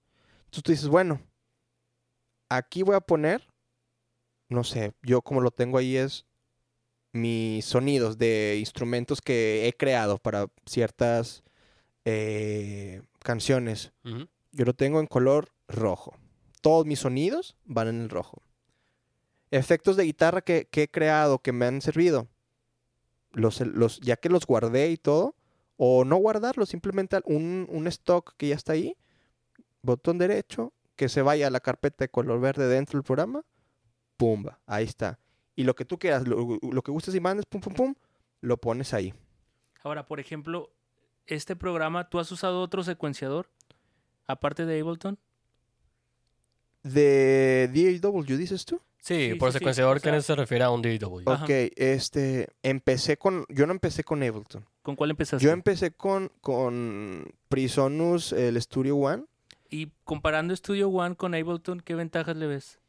Entonces 0.45 0.63
tú 0.63 0.71
dices, 0.71 0.87
bueno, 0.87 1.21
aquí 2.49 2.83
voy 2.83 2.95
a 2.95 3.01
poner, 3.01 3.47
no 4.49 4.63
sé, 4.63 4.93
yo 5.01 5.21
como 5.21 5.41
lo 5.41 5.51
tengo 5.51 5.77
ahí 5.77 5.97
es 5.97 6.25
mis 7.15 7.63
sonidos 7.65 8.17
de 8.17 8.57
instrumentos 8.59 9.21
que 9.21 9.67
he 9.67 9.73
creado 9.73 10.17
para 10.17 10.47
ciertas 10.65 11.43
eh, 12.03 13.01
canciones. 13.19 13.93
Yo 14.51 14.65
lo 14.65 14.73
tengo 14.73 14.99
en 14.99 15.07
color 15.07 15.53
rojo. 15.67 16.17
Todos 16.61 16.85
mis 16.85 16.99
sonidos 16.99 17.55
van 17.63 17.87
en 17.87 18.01
el 18.01 18.09
rojo. 18.09 18.41
Efectos 19.49 19.95
de 19.95 20.03
guitarra 20.03 20.41
que, 20.41 20.67
que 20.69 20.83
he 20.83 20.87
creado, 20.89 21.39
que 21.39 21.53
me 21.53 21.65
han 21.65 21.81
servido. 21.81 22.27
Los, 23.31 23.61
los, 23.61 24.01
ya 24.01 24.17
que 24.17 24.29
los 24.29 24.45
guardé 24.45 24.91
y 24.91 24.97
todo. 24.97 25.35
O 25.77 26.03
no 26.03 26.17
guardarlos, 26.17 26.69
simplemente 26.69 27.19
un, 27.25 27.67
un 27.69 27.87
stock 27.87 28.33
que 28.37 28.49
ya 28.49 28.55
está 28.55 28.73
ahí. 28.73 28.97
Botón 29.81 30.17
derecho, 30.17 30.73
que 30.95 31.09
se 31.09 31.21
vaya 31.21 31.47
a 31.47 31.49
la 31.51 31.59
carpeta 31.59 32.05
de 32.05 32.09
color 32.09 32.39
verde 32.39 32.67
dentro 32.67 32.97
del 32.97 33.03
programa. 33.03 33.43
Pumba, 34.17 34.59
ahí 34.65 34.85
está. 34.85 35.19
Y 35.55 35.63
lo 35.63 35.75
que 35.75 35.85
tú 35.85 35.97
quieras, 35.99 36.27
lo, 36.27 36.59
lo 36.61 36.81
que 36.81 36.91
gustes 36.91 37.15
y 37.15 37.19
mandes, 37.19 37.45
pum, 37.45 37.61
pum, 37.61 37.73
pum, 37.73 37.95
lo 38.41 38.57
pones 38.57 38.93
ahí. 38.93 39.13
Ahora, 39.83 40.07
por 40.07 40.19
ejemplo, 40.19 40.71
este 41.27 41.55
programa, 41.55 42.09
¿tú 42.09 42.19
has 42.19 42.31
usado 42.31 42.61
otro 42.61 42.83
secuenciador? 42.83 43.49
Aparte 44.27 44.65
de 44.65 44.79
Ableton. 44.79 45.17
De 46.83 47.99
DAW, 48.01 48.23
dices 48.23 48.65
tú? 48.65 48.79
Sí, 48.99 49.31
Sí, 49.31 49.35
por 49.35 49.49
sí, 49.49 49.53
sí, 49.53 49.59
secuenciador, 49.59 49.97
o 49.97 49.99
sea- 49.99 50.11
Kenneth 50.11 50.25
se 50.25 50.35
refiere 50.35 50.63
a 50.63 50.71
un. 50.71 50.81
Ajá. 51.27 51.43
Ok, 51.43 51.49
este, 51.75 52.49
empecé 52.63 53.17
con, 53.17 53.45
yo 53.49 53.67
no 53.67 53.73
empecé 53.73 54.03
con 54.03 54.23
Ableton. 54.23 54.65
¿Con 54.81 54.95
cuál 54.95 55.11
empezaste? 55.11 55.43
Yo 55.43 55.51
empecé 55.51 55.91
con, 55.91 56.31
con 56.41 57.31
Prisonus, 57.49 58.33
el 58.33 58.59
Studio 58.61 58.95
One. 58.97 59.25
Y 59.75 59.91
comparando 60.05 60.55
Studio 60.55 60.87
One 60.87 61.17
con 61.17 61.35
Ableton, 61.35 61.81
¿qué 61.81 61.95
ventajas 61.95 62.37
le 62.37 62.47
ves? 62.47 62.79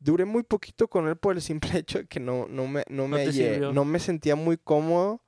Duré 0.00 0.24
muy 0.24 0.42
poquito 0.42 0.88
con 0.88 1.06
él 1.06 1.16
por 1.16 1.36
el 1.36 1.42
simple 1.42 1.70
hecho 1.78 1.98
de 1.98 2.06
que 2.06 2.18
no, 2.18 2.46
no 2.48 2.66
me, 2.66 2.82
no 2.88 3.06
me, 3.08 3.26
no 3.72 3.84
me 3.84 3.98
sentía 3.98 4.34
muy 4.34 4.56
cómodo. 4.56 5.20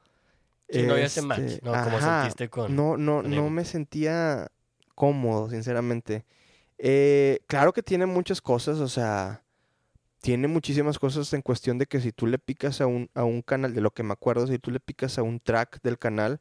Sí, 0.71 0.85
no 0.85 0.95
había 0.95 1.05
ese 1.05 1.21
match, 1.21 1.41
Este, 1.41 1.67
¿no? 1.67 1.85
Como 1.85 2.01
sentiste 2.01 2.49
con... 2.49 2.75
No, 2.75 2.97
no, 2.97 3.21
con 3.21 3.31
no 3.31 3.51
me 3.51 3.67
sentía 3.67 4.51
cómodo, 4.95 5.51
sinceramente. 5.51 6.25
Eh, 6.79 7.41
claro 7.47 7.75
que 7.75 7.83
tiene 7.83 8.07
muchas 8.07 8.41
cosas, 8.41 8.79
o 8.79 8.89
sea, 8.89 9.45
tiene 10.23 10.49
muchísimas 10.49 10.99
cosas 10.99 11.31
en 11.35 11.43
cuestión 11.43 11.77
de 11.77 11.85
que 11.85 12.01
si 12.01 12.11
tú 12.11 12.27
le 12.27 12.39
picas 12.39 12.81
a 12.81 12.87
un, 12.87 13.11
a 13.13 13.25
un 13.25 13.43
canal, 13.43 13.75
de 13.75 13.83
lo 13.83 13.91
que 13.91 14.03
me 14.03 14.15
acuerdo, 14.15 14.47
si 14.47 14.59
tú 14.59 14.71
le 14.71 14.81
picas 14.81 15.19
a 15.19 15.23
un 15.23 15.41
track 15.41 15.83
del 15.83 15.99
canal, 15.99 16.41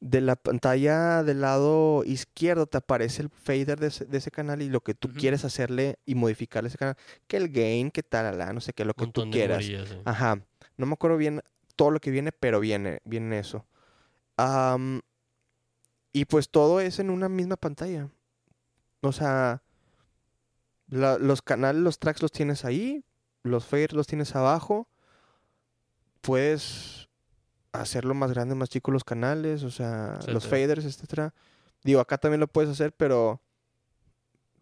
de 0.00 0.20
la 0.22 0.34
pantalla 0.36 1.22
del 1.22 1.42
lado 1.42 2.04
izquierdo 2.04 2.66
te 2.66 2.78
aparece 2.78 3.20
el 3.22 3.28
fader 3.28 3.78
de 3.78 3.88
ese, 3.88 4.06
de 4.06 4.16
ese 4.18 4.30
canal 4.30 4.62
y 4.62 4.68
lo 4.70 4.80
que 4.80 4.94
tú 4.94 5.08
quieres 5.20 5.44
hacerle 5.44 5.98
y 6.06 6.14
modificarle 6.14 6.68
ese 6.68 6.78
canal. 6.78 6.96
Que 7.26 7.36
el 7.36 7.50
gain, 7.50 7.90
que 7.90 8.02
tal, 8.02 8.38
no 8.54 8.60
sé 8.62 8.72
qué, 8.72 8.84
lo 8.86 8.94
que 8.94 9.04
tú 9.12 9.20
montón 9.20 9.32
quieras. 9.32 9.58
Ajá. 10.06 10.40
No 10.78 10.86
me 10.86 10.94
acuerdo 10.94 11.16
bien 11.18 11.42
todo 11.76 11.90
lo 11.90 12.00
que 12.00 12.10
viene, 12.10 12.32
pero 12.32 12.60
viene, 12.60 13.00
viene 13.04 13.38
eso. 13.38 13.66
Y 16.12 16.24
pues 16.24 16.48
todo 16.48 16.80
es 16.80 16.98
en 16.98 17.10
una 17.10 17.28
misma 17.28 17.56
pantalla. 17.56 18.08
O 19.02 19.12
sea, 19.12 19.62
la- 20.88 21.18
los 21.18 21.42
canales, 21.42 21.82
los 21.82 21.98
tracks 21.98 22.22
los 22.22 22.32
tienes 22.32 22.64
ahí, 22.64 23.04
los 23.42 23.66
faders 23.66 23.92
los 23.92 24.06
tienes 24.06 24.34
abajo. 24.34 24.88
Puedes 26.22 27.08
hacerlo 27.72 28.14
más 28.14 28.32
grande, 28.32 28.54
más 28.54 28.68
chico 28.68 28.90
los 28.90 29.04
canales, 29.04 29.62
o 29.62 29.70
sea, 29.70 30.18
los 30.26 30.46
faders, 30.46 30.84
etcétera. 30.84 31.34
Digo, 31.84 32.00
acá 32.00 32.18
también 32.18 32.40
lo 32.40 32.48
puedes 32.48 32.70
hacer, 32.70 32.92
pero 32.92 33.40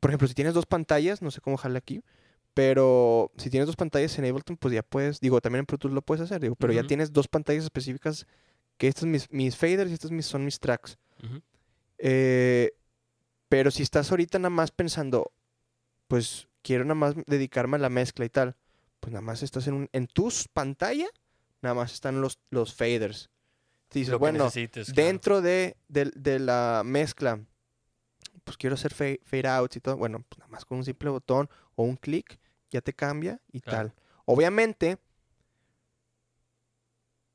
por 0.00 0.10
ejemplo, 0.10 0.28
si 0.28 0.34
tienes 0.34 0.54
dos 0.54 0.66
pantallas, 0.66 1.22
no 1.22 1.30
sé 1.30 1.40
cómo 1.40 1.56
jale 1.56 1.78
aquí, 1.78 2.02
pero 2.54 3.32
si 3.36 3.50
tienes 3.50 3.66
dos 3.66 3.76
pantallas 3.76 4.18
en 4.18 4.24
Ableton, 4.24 4.56
pues 4.56 4.74
ya 4.74 4.82
puedes, 4.82 5.20
digo, 5.20 5.40
también 5.40 5.60
en 5.60 5.66
Pro 5.66 5.78
Tools 5.78 5.94
lo 5.94 6.02
puedes 6.02 6.22
hacer, 6.22 6.40
digo, 6.40 6.54
pero 6.54 6.72
ya 6.72 6.84
tienes 6.84 7.12
dos 7.12 7.28
pantallas 7.28 7.64
específicas 7.64 8.26
que 8.76 8.88
estos 8.88 9.06
mis, 9.06 9.30
mis 9.30 9.56
faders 9.56 9.90
y 9.90 9.94
estos 9.94 10.10
mis, 10.10 10.26
son 10.26 10.44
mis 10.44 10.60
tracks. 10.60 10.98
Eh, 11.98 12.72
pero 13.48 13.70
si 13.70 13.82
estás 13.82 14.10
ahorita 14.10 14.38
nada 14.38 14.50
más 14.50 14.70
pensando, 14.70 15.32
pues 16.06 16.48
quiero 16.62 16.84
nada 16.84 16.94
más 16.94 17.14
dedicarme 17.26 17.76
a 17.76 17.80
la 17.80 17.88
mezcla 17.88 18.24
y 18.24 18.28
tal, 18.28 18.56
pues 19.00 19.12
nada 19.12 19.22
más 19.22 19.42
estás 19.42 19.66
en 19.66 19.74
un, 19.74 19.88
en 19.92 20.06
tus 20.06 20.48
pantalla, 20.48 21.08
nada 21.62 21.74
más 21.74 21.92
están 21.92 22.20
los, 22.20 22.38
los 22.50 22.74
faders. 22.74 23.30
Te 23.88 24.00
dices, 24.00 24.12
Lo 24.12 24.18
bueno, 24.18 24.50
claro. 24.50 24.92
dentro 24.94 25.40
de, 25.40 25.76
de- 25.88 26.12
de 26.14 26.38
la 26.38 26.82
mezcla, 26.84 27.40
pues 28.44 28.56
quiero 28.56 28.74
hacer 28.74 28.92
fa- 28.94 29.18
fade 29.24 29.48
outs 29.48 29.76
y 29.76 29.80
todo. 29.80 29.96
Bueno, 29.96 30.24
pues 30.28 30.38
nada 30.38 30.48
más 30.50 30.64
con 30.64 30.78
un 30.78 30.84
simple 30.84 31.10
botón 31.10 31.48
o 31.74 31.82
un 31.84 31.96
clic 31.96 32.38
ya 32.70 32.80
te 32.80 32.92
cambia 32.92 33.40
y 33.52 33.60
Claro. 33.60 33.88
tal. 33.90 33.94
Obviamente, 34.26 34.98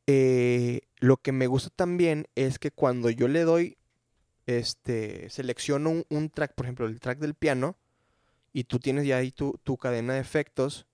eh, 0.07 0.81
lo 0.99 1.17
que 1.17 1.31
me 1.31 1.47
gusta 1.47 1.69
también 1.69 2.27
es 2.35 2.59
que 2.59 2.71
cuando 2.71 3.09
yo 3.09 3.27
le 3.27 3.43
doy, 3.43 3.77
este, 4.45 5.29
selecciono 5.29 5.89
un, 5.89 6.05
un 6.09 6.29
track, 6.29 6.53
por 6.55 6.65
ejemplo, 6.65 6.85
el 6.85 6.99
track 6.99 7.19
del 7.19 7.35
piano, 7.35 7.77
y 8.51 8.65
tú 8.65 8.79
tienes 8.79 9.07
ya 9.07 9.17
ahí 9.17 9.31
tu, 9.31 9.59
tu 9.63 9.77
cadena 9.77 10.13
de 10.15 10.19
efectos, 10.19 10.85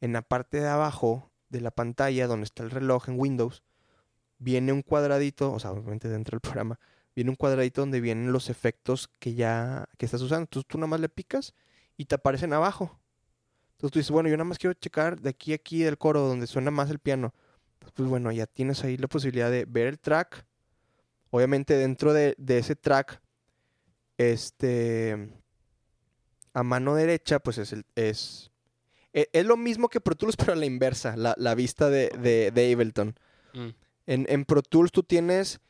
en 0.00 0.12
la 0.12 0.22
parte 0.22 0.60
de 0.60 0.68
abajo 0.68 1.31
de 1.52 1.60
la 1.60 1.70
pantalla 1.70 2.26
donde 2.26 2.44
está 2.44 2.64
el 2.64 2.70
reloj 2.70 3.08
en 3.08 3.20
Windows, 3.20 3.62
viene 4.38 4.72
un 4.72 4.82
cuadradito, 4.82 5.52
o 5.52 5.60
sea, 5.60 5.70
obviamente 5.70 6.08
dentro 6.08 6.34
del 6.34 6.40
programa, 6.50 6.80
viene 7.14 7.30
un 7.30 7.36
cuadradito 7.36 7.82
donde 7.82 8.00
vienen 8.00 8.32
los 8.32 8.50
efectos 8.50 9.08
que 9.20 9.34
ya 9.34 9.88
que 9.98 10.06
estás 10.06 10.22
usando. 10.22 10.42
Entonces 10.42 10.66
tú 10.66 10.78
nada 10.78 10.88
más 10.88 11.00
le 11.00 11.08
picas 11.08 11.54
y 11.96 12.06
te 12.06 12.14
aparecen 12.16 12.52
abajo. 12.52 12.98
Entonces 13.72 13.92
tú 13.92 13.98
dices, 13.98 14.10
bueno, 14.10 14.28
yo 14.28 14.36
nada 14.36 14.44
más 14.44 14.58
quiero 14.58 14.74
checar 14.74 15.20
de 15.20 15.30
aquí 15.30 15.52
a 15.52 15.56
aquí 15.56 15.82
del 15.82 15.98
coro 15.98 16.20
donde 16.20 16.46
suena 16.46 16.70
más 16.70 16.90
el 16.90 16.98
piano. 16.98 17.34
Pues 17.94 18.08
bueno, 18.08 18.32
ya 18.32 18.46
tienes 18.46 18.82
ahí 18.84 18.96
la 18.96 19.08
posibilidad 19.08 19.50
de 19.50 19.64
ver 19.66 19.88
el 19.88 19.98
track. 19.98 20.46
Obviamente 21.30 21.76
dentro 21.76 22.12
de, 22.12 22.34
de 22.38 22.58
ese 22.58 22.76
track, 22.76 23.20
este, 24.18 25.32
a 26.54 26.62
mano 26.62 26.94
derecha, 26.94 27.40
pues 27.40 27.58
es 27.58 27.72
el, 27.72 27.84
es, 27.96 28.51
e- 29.12 29.28
es 29.32 29.44
lo 29.46 29.56
mismo 29.56 29.88
que 29.88 30.00
Pro 30.00 30.14
Tools, 30.14 30.36
pero 30.38 30.52
a 30.52 30.56
la 30.56 30.66
inversa, 30.66 31.16
la, 31.16 31.34
la 31.38 31.54
vista 31.54 31.90
de, 31.90 32.08
de, 32.18 32.50
de 32.50 32.72
Ableton. 32.72 33.14
Mm. 33.54 33.68
En, 34.06 34.26
en 34.28 34.44
Pro 34.44 34.62
Tools 34.62 34.90
tú 34.92 35.02
tienes 35.02 35.60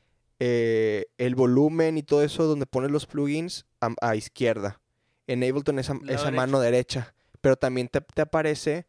eh, 0.40 1.06
el 1.18 1.34
volumen 1.34 1.98
y 1.98 2.02
todo 2.02 2.22
eso 2.22 2.44
donde 2.46 2.66
pones 2.66 2.90
los 2.90 3.06
plugins 3.06 3.66
a, 3.80 3.94
a 4.00 4.16
izquierda. 4.16 4.80
En 5.26 5.44
Ableton 5.44 5.78
es 5.78 5.90
a, 5.90 5.94
Lado 5.94 6.12
es 6.12 6.22
a 6.22 6.30
mano 6.30 6.60
derecha. 6.60 7.14
Pero 7.40 7.56
también 7.56 7.88
te, 7.88 8.00
te 8.00 8.22
aparece 8.22 8.86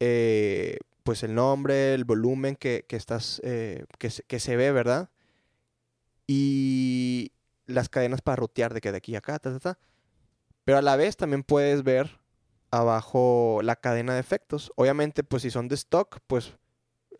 eh, 0.00 0.78
pues 1.02 1.22
el 1.22 1.34
nombre, 1.34 1.94
el 1.94 2.04
volumen 2.04 2.56
que, 2.56 2.84
que 2.88 2.96
estás 2.96 3.40
eh, 3.44 3.84
que, 3.98 4.10
se- 4.10 4.22
que 4.24 4.40
se 4.40 4.56
ve, 4.56 4.72
¿verdad? 4.72 5.10
Y 6.26 7.32
las 7.66 7.88
cadenas 7.88 8.22
para 8.22 8.36
rotear 8.36 8.72
de 8.74 8.80
que 8.80 8.90
de 8.90 8.98
aquí 8.98 9.14
a 9.14 9.18
acá, 9.18 9.38
ta, 9.38 9.52
ta, 9.52 9.58
ta. 9.60 9.78
Pero 10.64 10.78
a 10.78 10.82
la 10.82 10.96
vez 10.96 11.16
también 11.16 11.42
puedes 11.42 11.82
ver 11.82 12.18
abajo 12.78 13.60
la 13.62 13.76
cadena 13.76 14.14
de 14.14 14.20
efectos. 14.20 14.72
Obviamente, 14.76 15.24
pues 15.24 15.42
si 15.42 15.50
son 15.50 15.68
de 15.68 15.74
stock, 15.76 16.20
pues 16.26 16.56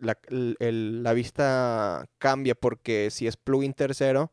la, 0.00 0.18
el- 0.60 1.02
la 1.02 1.12
vista 1.14 2.06
cambia 2.18 2.54
porque 2.54 3.10
si 3.10 3.26
es 3.26 3.36
plugin 3.36 3.74
tercero, 3.74 4.32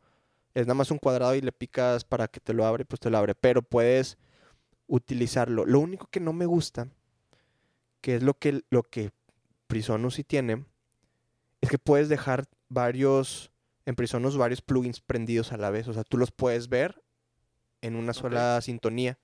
es 0.54 0.66
nada 0.66 0.74
más 0.76 0.90
un 0.92 0.98
cuadrado 0.98 1.34
y 1.36 1.42
le 1.42 1.52
picas 1.52 2.04
para 2.04 2.28
que 2.28 2.40
te 2.40 2.54
lo 2.54 2.66
abre, 2.66 2.84
pues 2.86 3.00
te 3.00 3.10
lo 3.10 3.18
abre. 3.18 3.34
Pero 3.36 3.62
puedes 3.62 4.18
utilizarlo. 4.88 5.66
Lo 5.66 5.80
único 5.80 6.08
que 6.08 6.20
no 6.20 6.32
me 6.32 6.46
gusta, 6.46 6.88
que 8.00 8.16
es 8.16 8.22
lo 8.22 8.34
que, 8.34 8.62
lo 8.70 8.82
que 8.82 9.10
Prisonus 9.66 10.14
sí 10.16 10.24
tiene, 10.24 10.64
es 11.60 11.70
que 11.70 11.78
puedes 11.78 12.08
dejar 12.08 12.46
varios, 12.68 13.52
en 13.86 13.94
Prisonus 13.96 14.36
varios 14.36 14.62
plugins 14.62 15.00
prendidos 15.00 15.52
a 15.52 15.56
la 15.56 15.70
vez. 15.70 15.88
O 15.88 15.92
sea, 15.94 16.04
tú 16.04 16.18
los 16.18 16.32
puedes 16.32 16.68
ver 16.68 17.02
en 17.82 17.96
una 17.96 18.14
sola 18.14 18.60
sintonía. 18.62 19.18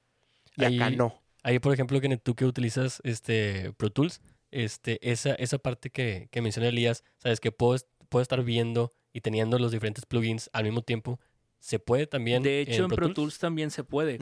Y 0.56 0.64
acá 0.64 0.90
no. 0.90 1.22
Ahí, 1.42 1.58
por 1.58 1.72
ejemplo, 1.72 2.00
que 2.00 2.16
tú 2.16 2.34
que 2.34 2.44
utilizas 2.44 3.00
este 3.04 3.72
Pro 3.76 3.90
Tools, 3.90 4.20
este, 4.50 4.98
esa, 5.10 5.34
esa 5.34 5.58
parte 5.58 5.90
que, 5.90 6.28
que 6.30 6.40
menciona 6.42 6.68
Elías, 6.68 7.04
sabes 7.18 7.40
que 7.40 7.52
puedo, 7.52 7.78
puedo 8.08 8.22
estar 8.22 8.42
viendo 8.42 8.90
y 9.12 9.20
teniendo 9.20 9.58
los 9.58 9.72
diferentes 9.72 10.04
plugins 10.06 10.50
al 10.52 10.64
mismo 10.64 10.82
tiempo. 10.82 11.20
¿Se 11.60 11.78
puede 11.78 12.06
también? 12.06 12.42
De 12.42 12.60
hecho, 12.60 12.84
en 12.84 12.90
Pro 12.90 13.12
Tools 13.12 13.38
también 13.38 13.70
se 13.70 13.84
puede. 13.84 14.18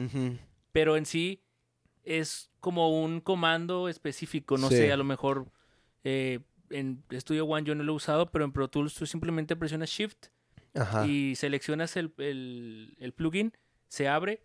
Pero 0.71 0.97
en 0.97 1.05
sí 1.05 1.43
es 2.03 2.49
como 2.59 3.03
un 3.03 3.19
comando 3.21 3.89
específico. 3.89 4.57
No 4.57 4.69
Sí. 4.69 4.75
sé, 4.77 4.91
a 4.91 4.97
lo 4.97 5.03
mejor 5.03 5.51
eh, 6.03 6.39
en 6.69 7.03
Studio 7.13 7.45
One 7.45 7.65
yo 7.65 7.75
no 7.75 7.83
lo 7.83 7.93
he 7.93 7.95
usado, 7.95 8.31
pero 8.31 8.43
en 8.45 8.51
Pro 8.51 8.69
Tools 8.69 8.93
tú 8.95 9.05
simplemente 9.05 9.55
presionas 9.55 9.89
Shift 9.89 10.27
Ajá. 10.73 11.05
y 11.07 11.35
seleccionas 11.35 11.95
el, 11.97 12.13
el- 12.17 12.95
el 12.99 13.13
plugin, 13.13 13.53
se 13.87 14.07
abre 14.07 14.41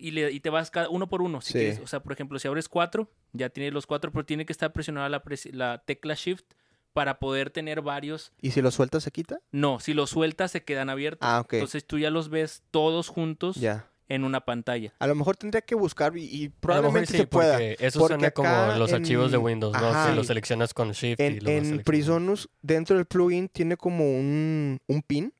y, 0.00 0.10
le, 0.12 0.30
y 0.32 0.40
te 0.40 0.50
vas 0.50 0.70
cada 0.70 0.88
uno 0.88 1.08
por 1.08 1.22
uno. 1.22 1.40
Si 1.40 1.52
Sí. 1.52 1.58
quieres. 1.58 1.80
O 1.80 1.86
sea, 1.86 2.02
por 2.02 2.12
ejemplo, 2.12 2.38
si 2.38 2.48
abres 2.48 2.68
cuatro, 2.68 3.10
ya 3.32 3.48
tienes 3.50 3.72
los 3.72 3.86
cuatro, 3.86 4.10
pero 4.12 4.24
tiene 4.24 4.46
que 4.46 4.52
estar 4.52 4.72
presionada 4.72 5.08
la, 5.08 5.78
tecla 5.84 6.14
Shift 6.14 6.44
para 6.92 7.18
poder 7.20 7.50
tener 7.50 7.82
varios. 7.82 8.32
¿Y 8.40 8.50
si 8.50 8.62
lo 8.62 8.70
sueltas 8.70 9.04
se 9.04 9.10
quita? 9.12 9.38
No, 9.52 9.78
si 9.80 9.94
los 9.94 10.10
sueltas 10.10 10.50
se 10.50 10.64
quedan 10.64 10.90
abiertos. 10.90 11.28
Ah, 11.28 11.40
ok. 11.40 11.52
Entonces 11.54 11.86
tú 11.86 11.98
ya 11.98 12.10
los 12.10 12.28
ves 12.30 12.62
todos 12.72 13.08
juntos 13.08 13.56
ya. 13.56 13.88
en 14.08 14.24
una 14.24 14.44
pantalla. 14.44 14.92
A 14.98 15.06
lo 15.06 15.14
mejor 15.14 15.36
tendría 15.36 15.60
que 15.62 15.76
buscar 15.76 16.16
y, 16.18 16.24
y 16.24 16.48
probablemente 16.48 17.12
sí, 17.12 17.18
se 17.18 17.26
pueda. 17.28 17.52
porque 17.52 17.76
eso 17.78 18.00
porque 18.00 18.14
suena 18.14 18.30
como 18.32 18.72
los 18.76 18.92
archivos 18.92 19.30
de 19.30 19.38
Windows, 19.38 19.72
¿no? 19.80 19.86
Ajá. 19.86 20.10
Que 20.10 20.16
los 20.16 20.26
seleccionas 20.26 20.74
con 20.74 20.90
Shift 20.90 21.20
y 21.20 21.22
En, 21.22 21.34
los 21.36 21.44
vas 21.44 21.52
en. 21.68 21.82
Prisonus, 21.84 22.48
dentro 22.60 22.96
del 22.96 23.06
plugin, 23.06 23.48
tiene 23.48 23.76
como 23.76 24.04
un, 24.10 24.80
un 24.88 25.02
pin. 25.02 25.32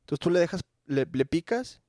Entonces 0.00 0.20
tú 0.20 0.30
le 0.30 0.40
dejas, 0.40 0.62
le, 0.86 1.06
le 1.12 1.26
picas 1.26 1.82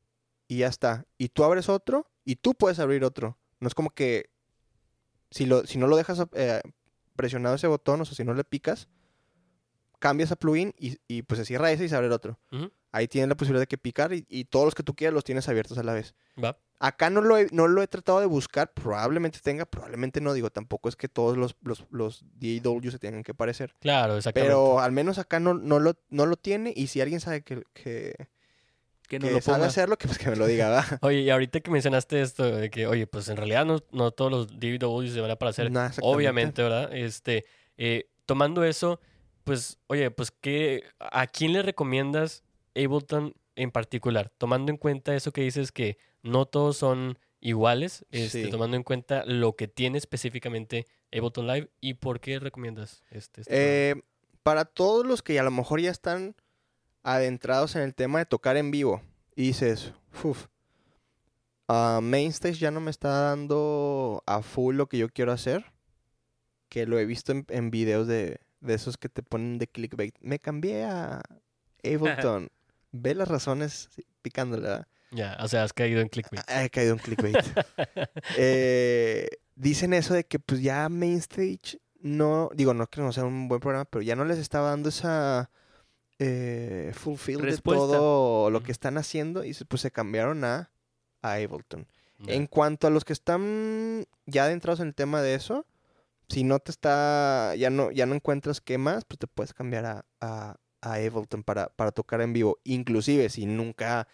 y 0.50 0.58
ya 0.58 0.68
está. 0.68 1.06
Y 1.18 1.30
tú 1.30 1.44
abres 1.46 1.70
otro 1.70 2.12
y 2.26 2.36
tú 2.36 2.56
puedes 2.56 2.80
abrir 2.80 3.04
otro. 3.06 3.38
No 3.60 3.68
es 3.68 3.76
como 3.76 3.92
que 3.92 4.30
si, 5.32 5.46
lo, 5.46 5.66
si 5.66 5.78
no 5.78 5.88
lo 5.88 5.96
dejas 5.96 6.26
eh, 6.34 6.62
presionado 7.16 7.56
ese 7.56 7.68
botón, 7.68 8.02
o 8.02 8.06
sea, 8.06 8.16
si 8.16 8.24
no 8.24 8.34
le 8.34 8.44
picas, 8.44 8.90
cambias 10.00 10.32
a 10.32 10.36
plugin 10.36 10.74
y, 10.78 10.98
y, 11.08 11.22
pues 11.22 11.40
se 11.40 11.46
cierra 11.46 11.72
ese 11.72 11.86
y 11.86 11.90
se 11.90 11.96
abre 11.96 12.08
el 12.08 12.14
otro. 12.14 12.38
Ahí 12.92 13.08
tienes 13.08 13.30
la 13.30 13.36
posibilidad 13.36 13.62
de 13.62 13.68
que 13.68 13.78
picar 13.78 14.14
y, 14.14 14.26
y 14.30 14.46
todos 14.46 14.66
los 14.66 14.76
que 14.76 14.84
tú 14.84 14.96
quieras 14.96 15.14
los 15.14 15.24
tienes 15.24 15.48
abiertos 15.50 15.78
a 15.78 15.84
la 15.84 15.94
vez. 15.94 16.16
Va. 16.42 16.58
Acá 16.80 17.10
no 17.10 17.22
lo, 17.22 17.38
he, 17.38 17.48
no 17.52 17.68
lo 17.68 17.82
he 17.82 17.88
tratado 17.88 18.20
de 18.20 18.26
buscar, 18.26 18.74
probablemente 18.74 19.40
tenga, 19.42 19.66
probablemente 19.66 20.20
no, 20.20 20.34
digo, 20.34 20.50
tampoco 20.50 20.90
es 20.90 20.96
que 20.96 21.08
todos 21.08 21.38
los, 21.38 21.56
los, 21.62 21.86
los 21.90 22.26
DAW 22.36 22.92
se 22.92 23.00
tengan 23.00 23.24
que 23.24 23.34
parecer. 23.34 23.74
Claro, 23.80 24.18
exactamente. 24.18 24.50
Pero 24.50 24.80
al 24.80 24.92
menos 24.92 25.18
acá 25.18 25.40
no, 25.40 25.54
no, 25.54 25.80
lo, 25.80 25.96
no 26.10 26.26
lo 26.26 26.36
tiene 26.36 26.74
y 26.76 26.88
si 26.88 27.00
alguien 27.00 27.22
sabe 27.22 27.42
que, 27.42 27.64
que, 27.74 28.28
Que 29.08 29.20
no 29.20 29.28
que 29.28 29.34
lo 29.34 29.42
sabe 29.42 29.58
ponga. 29.58 29.68
hacerlo, 29.68 29.98
que, 29.98 30.08
pues 30.08 30.18
que 30.18 30.30
me 30.30 30.36
lo 30.36 30.48
diga, 30.48 30.70
va. 30.70 30.86
Oye, 31.02 31.22
y 31.22 31.30
ahorita 31.30 31.60
que 31.60 31.72
mencionaste 31.72 32.22
esto 32.22 32.44
de 32.44 32.70
que, 32.70 32.88
oye, 32.88 33.08
pues 33.08 33.28
en 33.30 33.38
realidad 33.38 33.66
no, 33.66 33.80
no 33.92 34.12
todos 34.12 34.32
los 34.32 34.48
DVDs 34.60 35.14
se 35.14 35.22
van 35.22 35.32
a 35.32 35.36
Nah, 35.36 35.48
exactamente. 35.48 36.00
obviamente, 36.02 36.64
¿verdad? 36.64 36.94
Este, 36.94 37.46
eh, 37.78 38.10
tomando 38.26 38.64
eso, 38.64 39.00
pues, 39.44 39.78
oye, 39.88 40.10
pues, 40.12 40.32
¿qué, 40.32 40.84
¿a 41.00 41.28
quién 41.28 41.54
le 41.54 41.62
recomiendas 41.62 42.44
Ableton 42.76 43.36
en 43.56 43.72
particular? 43.72 44.32
Tomando 44.38 44.72
en 44.72 44.78
cuenta 44.78 45.16
eso 45.16 45.32
que 45.32 45.42
dices 45.42 45.72
que 45.72 45.98
no 46.24 46.46
todos 46.46 46.78
son 46.78 47.20
iguales, 47.42 48.06
este, 48.10 48.46
Sí. 48.46 48.50
tomando 48.50 48.76
en 48.76 48.82
cuenta 48.84 49.24
lo 49.26 49.56
que 49.56 49.68
tiene 49.68 49.98
específicamente 50.00 50.88
Ableton 51.14 51.46
Live 51.46 51.70
y 51.80 51.94
por 51.96 52.20
qué 52.20 52.40
recomiendas 52.40 53.04
este. 53.12 53.42
este? 53.42 53.92
Eh, 53.92 53.96
para 54.42 54.66
todos 54.66 55.06
los 55.06 55.22
que 55.22 55.40
a 55.40 55.44
lo 55.44 55.52
mejor 55.52 55.80
ya 55.80 55.92
están 55.92 56.36
adentrados 57.06 57.76
en 57.76 57.84
el 57.84 57.94
tema 57.94 58.20
de 58.20 58.26
tocar 58.26 58.58
en 58.58 58.72
vivo 58.72 59.02
y 59.36 59.48
dices, 59.48 59.94
uff, 60.24 60.48
Mainstage 61.68 62.56
ya 62.58 62.72
no 62.72 62.82
me 62.82 62.92
está 62.92 63.10
dando 63.10 64.24
a 64.26 64.42
full 64.42 64.76
lo 64.76 64.88
que 64.88 64.98
yo 64.98 65.10
quiero 65.10 65.32
hacer, 65.32 65.66
que 66.68 66.88
lo 66.88 66.98
he 67.00 67.06
visto 67.06 67.32
en, 67.32 67.46
en 67.50 67.70
videos 67.70 68.08
de, 68.08 68.40
de 68.60 68.74
esos 68.74 68.98
que 68.98 69.08
te 69.08 69.24
ponen 69.24 69.60
de 69.60 69.68
clickbait. 69.68 70.16
Me 70.20 70.40
cambié 70.40 70.84
a 70.84 71.22
Ableton. 71.84 72.50
ve 72.92 73.14
las 73.14 73.28
razones 73.28 73.90
picándole, 74.22 74.64
¿verdad? 74.64 74.88
Ya, 75.12 75.38
o 75.40 75.48
sea, 75.48 75.64
has 75.64 75.74
caído 75.74 76.02
en 76.02 76.10
clickbait. 76.10 76.44
Ah, 76.48 76.64
He 76.64 76.70
caído 76.70 76.94
en 76.94 77.00
clickbait. 77.00 77.38
Eh, 78.38 79.30
dicen 79.56 79.94
eso 79.94 80.14
de 80.14 80.26
que 80.26 80.40
pues 80.40 80.62
ya 80.62 80.90
Mainstage 80.90 81.80
no, 82.00 82.50
digo, 82.54 82.74
no 82.74 82.88
que 82.88 83.02
no 83.02 83.12
sea 83.12 83.26
un 83.26 83.48
buen 83.48 83.62
programa, 83.62 83.86
pero 83.86 84.02
ya 84.02 84.16
no 84.16 84.26
les 84.26 84.40
estaba 84.40 84.70
dando 84.70 84.90
esa 84.90 85.52
eh, 86.20 86.92
fulfill 86.94 87.38
de 87.42 87.62
todo 87.88 88.50
lo 88.50 88.64
que 88.64 88.72
están 88.72 88.98
haciendo 88.98 89.44
y 89.44 89.54
se- 89.54 89.66
pues 89.66 89.82
se 89.82 89.92
cambiaron 89.92 90.44
a, 90.44 90.72
a 91.22 91.34
Ableton. 91.34 91.88
En 92.28 92.48
cuanto 92.48 92.88
a 92.88 92.90
los 92.90 93.04
que 93.04 93.14
están 93.14 94.06
ya 94.26 94.46
adentrados 94.46 94.80
en 94.80 94.88
el 94.88 94.96
tema 94.96 95.22
de 95.22 95.36
eso, 95.36 95.66
si 96.30 96.44
no 96.44 96.60
te 96.60 96.72
está, 96.72 97.54
ya 97.56 97.70
no, 97.70 97.92
ya 97.92 98.06
no 98.06 98.16
encuentras 98.16 98.62
qué 98.62 98.78
más, 98.78 99.04
pues 99.06 99.20
te 99.20 99.28
puedes 99.28 99.54
cambiar 99.54 99.86
a, 99.86 100.06
a, 100.22 100.56
a 100.82 100.94
Ableton 100.94 101.44
para, 101.44 101.68
para 101.70 101.92
tocar 101.92 102.22
en 102.22 102.32
vivo. 102.34 102.58
Inclusive 102.64 103.30
si 103.30 103.46
nunca 103.46 104.08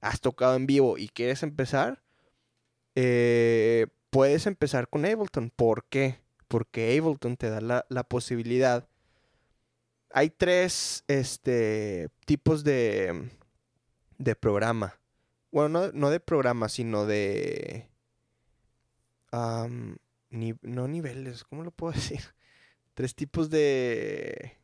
has 0.00 0.20
tocado 0.20 0.56
en 0.56 0.66
vivo 0.66 0.96
y 0.98 1.08
quieres 1.08 1.42
empezar, 1.42 2.02
eh, 2.94 3.86
puedes 4.10 4.46
empezar 4.46 4.88
con 4.88 5.04
Ableton. 5.04 5.50
¿Por 5.54 5.84
qué? 5.84 6.18
Porque 6.48 6.98
Ableton 6.98 7.36
te 7.36 7.50
da 7.50 7.60
la, 7.60 7.86
la 7.88 8.02
posibilidad. 8.04 8.88
Hay 10.12 10.30
tres 10.30 11.04
este, 11.08 12.08
tipos 12.26 12.64
de, 12.64 13.30
de 14.18 14.34
programa. 14.36 14.98
Bueno, 15.50 15.68
no, 15.68 15.92
no 15.92 16.10
de 16.10 16.20
programa, 16.20 16.68
sino 16.68 17.06
de... 17.06 17.88
ni- 20.30 20.54
no 20.62 20.88
niveles, 20.88 21.44
¿cómo 21.44 21.62
lo 21.62 21.70
puedo 21.70 21.92
decir? 21.94 22.20
Tres 22.94 23.14
tipos 23.14 23.48
de 23.50 24.58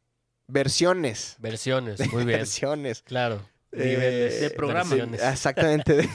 versiones. 0.47 1.37
Versiones, 1.39 2.01
muy 2.13 2.25
bien. 2.25 2.39
Versiones. 2.41 3.03
Claro. 3.03 3.41
Eh, 3.73 3.85
Niveles, 3.85 4.41
de 4.41 4.51
programa. 4.51 4.89
versiones. 4.91 5.23
Exactamente, 5.23 5.95
de, 5.95 6.09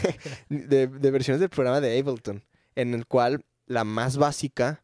de- 0.49 0.87
de 0.87 1.11
versiones 1.11 1.39
del 1.39 1.49
programa 1.49 1.81
de 1.81 1.99
Ableton, 1.99 2.43
en 2.75 2.93
el 2.93 3.05
cual 3.05 3.45
la 3.67 3.83
más 3.83 4.17
básica 4.17 4.83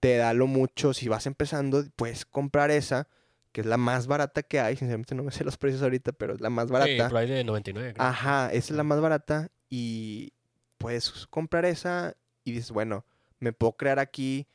te 0.00 0.16
da 0.18 0.34
lo 0.34 0.46
mucho, 0.46 0.92
si 0.92 1.08
vas 1.08 1.26
empezando, 1.26 1.82
puedes 1.96 2.26
comprar 2.26 2.70
esa, 2.70 3.08
que 3.54 3.60
es 3.60 3.66
la 3.68 3.76
más 3.76 4.08
barata 4.08 4.42
que 4.42 4.58
hay, 4.58 4.76
sinceramente 4.76 5.14
no 5.14 5.22
me 5.22 5.30
sé 5.30 5.44
los 5.44 5.56
precios 5.56 5.80
ahorita, 5.80 6.10
pero 6.10 6.34
es 6.34 6.40
la 6.40 6.50
más 6.50 6.66
Sí, 6.66 6.72
barata. 6.72 7.08
por 7.08 7.18
ahí 7.18 7.28
de 7.28 7.44
99. 7.44 7.94
creo. 7.94 8.04
Ajá, 8.04 8.46
esa 8.52 8.72
es 8.72 8.76
la 8.76 8.82
más 8.82 9.00
barata 9.00 9.48
y 9.70 10.32
puedes 10.76 11.28
comprar 11.28 11.64
esa 11.64 12.16
y 12.42 12.50
dices, 12.50 12.72
bueno, 12.72 13.04
me 13.38 13.52
puedo 13.52 13.72
crear 13.74 14.00
aquí 14.00 14.48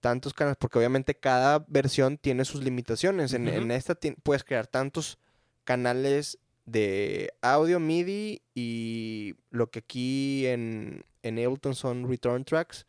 tantos 0.00 0.32
canales, 0.32 0.56
porque 0.60 0.78
obviamente 0.78 1.16
cada 1.16 1.64
versión 1.66 2.18
tiene 2.18 2.44
sus 2.44 2.62
limitaciones. 2.62 3.32
En, 3.32 3.48
esta 3.72 3.98
puedes 4.22 4.44
crear 4.44 4.68
tantos 4.68 5.18
canales 5.64 6.38
de 6.66 7.32
audio 7.42 7.80
MIDI 7.80 8.42
y 8.54 9.34
lo 9.50 9.70
que 9.72 9.80
aquí 9.80 10.46
en, 10.46 11.04
en 11.24 11.38
Ableton 11.44 11.74
son 11.74 12.08
return 12.08 12.44
tracks, 12.44 12.86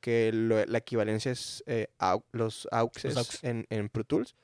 que 0.00 0.30
lo- 0.32 0.64
la 0.64 0.78
equivalencia 0.78 1.32
es 1.32 1.62
eh, 1.66 1.88
au- 1.98 2.24
los 2.32 2.66
auxes 2.72 3.16
aux. 3.16 3.44
En, 3.44 3.66
en 3.68 3.88
Pro 3.90 4.04
Tools. 4.04 4.34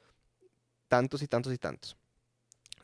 Tantos 0.93 1.23
y 1.23 1.27
tantos 1.27 1.53
y 1.55 1.57
tantos. 1.59 1.97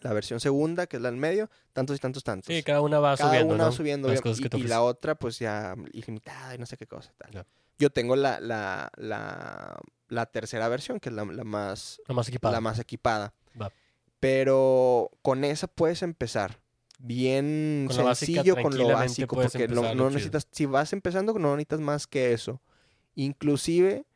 La 0.00 0.14
versión 0.14 0.40
segunda, 0.40 0.86
que 0.86 0.96
es 0.96 1.02
la 1.02 1.10
del 1.10 1.18
medio, 1.20 1.50
tantos 1.74 1.94
y 1.94 1.98
tantos 1.98 2.24
tantos. 2.24 2.46
Sí, 2.54 2.62
cada 2.62 2.80
una 2.80 3.00
va 3.00 3.16
Cada 3.18 3.28
subiendo. 3.28 3.54
una 3.54 3.64
¿no? 3.64 3.70
va 3.70 3.76
subiendo. 3.76 4.08
Las 4.08 4.22
cosas 4.22 4.40
que 4.40 4.46
y, 4.46 4.50
te 4.50 4.58
y 4.58 4.62
la 4.62 4.80
otra, 4.82 5.14
pues 5.16 5.38
ya 5.38 5.74
ilimitada 5.92 6.54
y 6.54 6.58
no 6.58 6.64
sé 6.64 6.78
qué 6.78 6.86
cosa. 6.86 7.12
tal. 7.18 7.30
Ya. 7.32 7.46
Yo 7.78 7.90
tengo 7.90 8.16
la, 8.16 8.40
la, 8.40 8.90
la, 8.96 9.78
la 10.08 10.26
tercera 10.26 10.68
versión, 10.68 11.00
que 11.00 11.10
es 11.10 11.14
la, 11.14 11.24
la 11.26 11.44
más, 11.44 12.00
La 12.08 12.14
más 12.14 12.28
equipada. 12.28 12.54
la 12.54 12.60
más 12.62 12.78
equipada. 12.78 13.34
Va. 13.60 13.70
Pero 14.20 15.10
con 15.22 15.44
esa 15.44 15.66
puedes 15.66 16.02
empezar 16.02 16.60
bien 17.00 17.84
Con 17.88 17.96
la 17.98 18.02
básica, 18.04 18.42
sencillo, 18.42 18.62
con 18.62 18.76
lo 18.78 18.88
básico, 18.88 19.36
porque 19.36 19.68
no, 19.68 19.82
no 19.82 19.82
lo 19.82 19.92
chido. 19.94 20.10
necesitas, 20.10 20.48
si 20.50 20.64
vas 20.66 20.92
empezando, 20.92 21.34
no 21.38 21.50
necesitas 21.56 21.80
más 21.80 22.06
que 22.06 22.32
eso. 22.32 22.60
Inclusive, 23.16 24.06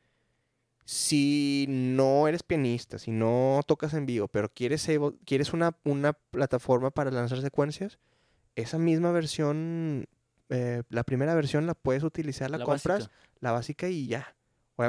si 0.84 1.66
no 1.68 2.26
eres 2.28 2.42
pianista, 2.42 2.98
si 2.98 3.10
no 3.10 3.60
tocas 3.66 3.94
en 3.94 4.06
vivo, 4.06 4.28
pero 4.28 4.48
quieres, 4.48 4.88
able- 4.88 5.16
quieres 5.24 5.52
una, 5.52 5.76
una 5.84 6.12
plataforma 6.12 6.90
para 6.90 7.10
lanzar 7.10 7.40
secuencias, 7.40 7.98
esa 8.56 8.78
misma 8.78 9.12
versión, 9.12 10.06
eh, 10.48 10.82
la 10.90 11.04
primera 11.04 11.34
versión 11.34 11.66
la 11.66 11.74
puedes 11.74 12.02
utilizar, 12.02 12.50
la, 12.50 12.58
La 12.58 12.64
compras, 12.64 12.98
básica. 13.08 13.16
la 13.40 13.52
básica 13.52 13.88
y 13.88 14.06
ya. 14.06 14.18
Nada 14.18 14.34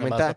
más 0.01 0.09
Obviamente, 0.09 0.23
para 0.23 0.35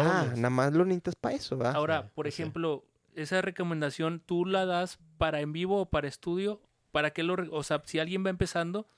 ajá, 0.00 0.04
vámonos. 0.04 0.38
nada 0.38 0.50
más 0.50 0.72
lo 0.72 0.84
necesitas 0.84 1.16
para 1.16 1.36
eso, 1.36 1.56
¿va? 1.56 1.70
Ahora, 1.72 2.02
Ya, 2.02 2.08
por 2.08 2.24
pues 2.24 2.34
sí. 2.34 2.42
ejemplo, 2.42 2.84
esa 3.14 3.40
recomendación, 3.42 4.20
¿tú 4.24 4.44
la 4.44 4.66
das 4.66 4.98
para 5.18 5.40
en 5.40 5.52
vivo 5.52 5.80
o 5.82 5.86
para 5.86 6.08
estudio? 6.08 6.60
¿Para 6.90 7.12
qué 7.12 7.22
lo...? 7.22 7.36
O 7.56 7.62
sea, 7.62 7.82
si 7.86 7.98
alguien 8.00 8.24
va 8.26 8.30
empezando, 8.30 8.88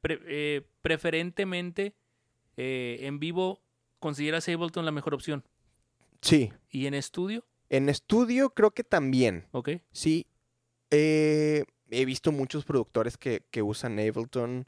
pre- 0.00 0.20
eh, 0.26 0.66
preferentemente 0.82 1.94
eh, 2.56 2.98
en 3.02 3.18
vivo, 3.20 3.60
¿consideras 3.98 4.48
Ableton 4.48 4.84
la 4.84 4.92
mejor 4.92 5.14
opción? 5.14 5.44
Sí. 6.22 6.52
¿Y 6.70 6.86
en 6.86 6.94
estudio? 6.94 7.44
En 7.68 7.88
estudio 7.88 8.50
creo 8.50 8.70
que 8.72 8.84
también. 8.84 9.46
¿Ok? 9.52 9.70
Sí, 9.92 10.26
eh, 10.90 11.64
he 11.90 12.04
visto 12.04 12.32
muchos 12.32 12.64
productores 12.64 13.16
que, 13.18 13.44
que 13.50 13.62
usan 13.62 13.98
Ableton 13.98 14.66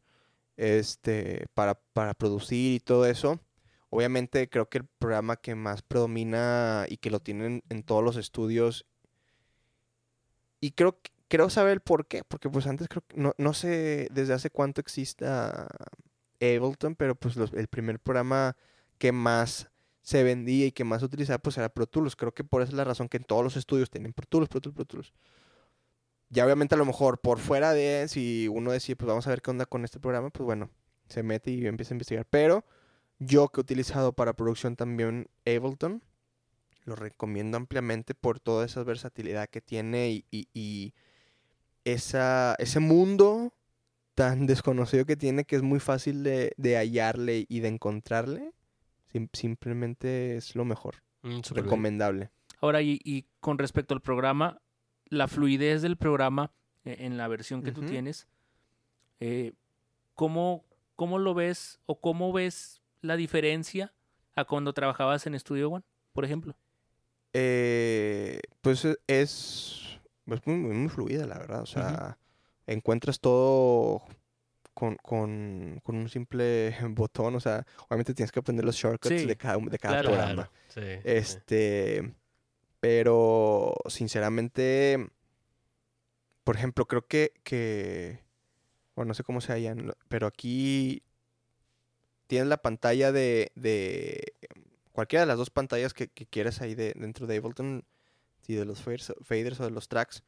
este, 0.57 1.47
para, 1.55 1.75
para 1.93 2.15
producir 2.15 2.75
y 2.75 2.81
todo 2.81 3.07
eso. 3.07 3.41
Obviamente 3.89 4.49
creo 4.49 4.69
que 4.69 4.79
el 4.79 4.85
programa 4.99 5.37
que 5.37 5.55
más 5.55 5.83
predomina 5.83 6.85
y 6.89 6.99
que 6.99 7.11
lo 7.11 7.21
tienen 7.21 7.63
en 7.71 7.83
todos 7.83 8.05
los 8.05 8.17
estudios. 8.17 8.87
Y 10.61 10.73
creo, 10.73 11.01
que- 11.01 11.11
creo 11.29 11.51
saber 11.51 11.73
el 11.73 11.81
por 11.81 12.07
qué, 12.07 12.23
porque 12.25 12.51
pues 12.51 12.67
antes 12.67 12.87
creo 12.89 13.03
que 13.07 13.17
no, 13.17 13.33
no 13.39 13.55
sé 13.55 14.09
desde 14.13 14.35
hace 14.35 14.51
cuánto 14.51 14.81
exista 14.81 15.67
Ableton, 16.41 16.95
pero 16.97 17.15
pues 17.15 17.37
los- 17.37 17.53
el 17.55 17.67
primer 17.69 17.99
programa 17.99 18.57
que 19.01 19.13
más 19.13 19.71
se 20.03 20.23
vendía 20.25 20.67
y 20.67 20.73
que 20.73 20.85
más 20.85 21.01
se 21.01 21.07
utilizaba 21.07 21.39
pues 21.41 21.59
era 21.59 21.71
Pro 21.71 21.87
Tools. 21.89 22.17
Creo 22.17 22.35
que 22.35 22.45
por 22.45 22.63
esa 22.63 22.71
es 22.73 22.77
la 22.77 22.85
razón 22.85 23.09
que 23.09 23.17
en 23.19 23.25
todos 23.25 23.43
los 23.45 23.57
estudios 23.57 23.91
tienen 23.91 24.13
Pro 24.13 24.27
Tools, 24.29 24.49
Pro 24.51 24.61
Tools, 24.61 24.77
Pro 24.77 24.85
Tools. 24.87 25.13
Ya 26.29 26.45
obviamente 26.45 26.75
a 26.77 26.79
lo 26.79 26.85
mejor 26.85 27.21
por 27.21 27.39
fuera 27.41 27.73
de 27.73 28.07
si 28.09 28.47
uno 28.49 28.71
decide 28.71 28.97
pues 28.97 29.09
vamos 29.09 29.27
a 29.27 29.31
ver 29.31 29.43
qué 29.43 29.51
onda 29.51 29.67
con 29.67 29.85
este 29.85 29.99
programa, 30.01 30.31
pues 30.31 30.45
bueno, 30.45 30.71
se 31.09 31.23
mete 31.25 31.51
y 31.51 31.67
empieza 31.67 31.93
a 31.93 31.97
investigar. 31.97 32.27
Pero 32.31 32.65
yo 33.19 33.49
que 33.49 33.61
he 33.61 33.63
utilizado 33.63 34.13
para 34.13 34.35
producción 34.35 34.77
también 34.77 35.29
Ableton, 35.47 36.03
lo 36.85 36.95
recomiendo 36.97 37.57
ampliamente 37.57 38.15
por 38.15 38.41
toda 38.41 38.65
esa 38.67 38.83
versatilidad 38.85 39.49
que 39.49 39.61
tiene 39.61 40.11
y, 40.31 40.49
y- 40.55 40.95
esa, 41.85 42.55
ese 42.59 42.81
mundo 42.81 43.55
tan 44.15 44.47
desconocido 44.47 45.05
que 45.07 45.17
tiene 45.17 45.45
que 45.45 45.57
es 45.57 45.63
muy 45.63 45.81
fácil 45.81 46.23
de, 46.23 46.53
de 46.57 46.77
hallarle 46.77 47.47
y 47.49 47.61
de 47.61 47.69
encontrarle. 47.69 48.53
Sim- 49.13 49.29
simplemente 49.33 50.37
es 50.37 50.55
lo 50.55 50.65
mejor, 50.65 50.97
Mm, 51.23 51.29
bien. 51.29 51.43
recomendable. 51.65 52.31
Ahora, 52.61 52.83
y, 52.83 53.01
y 53.05 53.27
con 53.41 53.59
respecto 53.59 53.95
al 53.95 54.01
programa, 54.01 54.61
la 55.07 55.27
fluidez 55.29 55.83
del 55.83 55.97
programa 55.97 56.53
eh, 56.85 56.97
en 57.01 57.17
la 57.17 57.27
versión 57.29 57.63
que 57.63 57.73
tú 57.73 57.83
tienes, 57.83 58.29
eh, 59.21 59.53
¿cómo, 60.15 60.65
¿cómo 60.97 61.19
lo 61.19 61.35
ves 61.35 61.81
o 61.87 62.01
cómo 62.01 62.33
ves 62.33 62.81
la 63.03 63.17
diferencia 63.17 63.95
a 64.37 64.45
cuando 64.45 64.73
trabajabas 64.73 65.27
en 65.27 65.39
Studio 65.39 65.71
One, 65.71 65.85
por 66.13 66.25
ejemplo? 66.25 66.57
Eh, 67.33 68.41
pues 68.61 68.85
e- 68.85 68.97
es, 69.07 69.99
es 70.27 70.47
muy, 70.47 70.57
muy, 70.57 70.75
muy 70.77 70.89
fluida, 70.89 71.27
la 71.27 71.39
verdad. 71.39 71.63
O 71.63 71.67
sea, 71.67 72.19
encuentras 72.67 73.21
todo 73.21 74.03
con, 74.75 74.97
con, 74.97 75.81
con 75.83 75.97
un 75.97 76.09
simple 76.09 76.75
botón. 76.91 77.35
O 77.35 77.41
sea, 77.41 77.67
obviamente 77.89 78.15
tienes 78.15 78.33
que 78.33 78.41
aprender 78.41 78.65
los 78.65 78.77
shortcuts 78.77 79.21
Sí, 79.21 79.27
de 79.27 79.37
cada, 79.37 79.59
de 79.59 79.79
cada 79.79 80.01
claro. 80.01 80.09
programa. 80.09 80.51
Claro, 80.51 80.51
sí, 80.69 80.81
sí. 80.81 81.01
Este, 81.05 82.15
pero 82.81 83.75
sinceramente, 83.89 85.09
por 86.45 86.57
ejemplo, 86.57 86.87
creo 86.87 87.07
que, 87.07 87.33
que, 87.45 88.21
bueno, 88.97 89.09
no 89.09 89.15
sé 89.15 89.23
cómo 89.23 89.41
se 89.41 89.53
hallan, 89.53 89.93
pero 90.09 90.27
aquí 90.27 91.03
tienes 92.27 92.49
la 92.49 92.63
pantalla 92.63 93.13
de, 93.13 93.53
de 93.55 94.35
cualquiera 94.93 95.23
de 95.23 95.27
las 95.27 95.39
dos 95.39 95.51
pantallas 95.51 95.93
que, 95.95 96.09
que 96.09 96.27
quieras 96.27 96.61
ahí 96.61 96.75
de, 96.75 96.95
dentro 96.97 97.27
de 97.27 97.37
Ableton, 97.37 97.85
si 98.41 98.55
de 98.55 98.65
los 98.65 98.81
faders, 98.83 99.13
faders 99.23 99.61
o 99.61 99.65
de 99.65 99.71
los 99.71 99.89
tracks, 99.89 100.23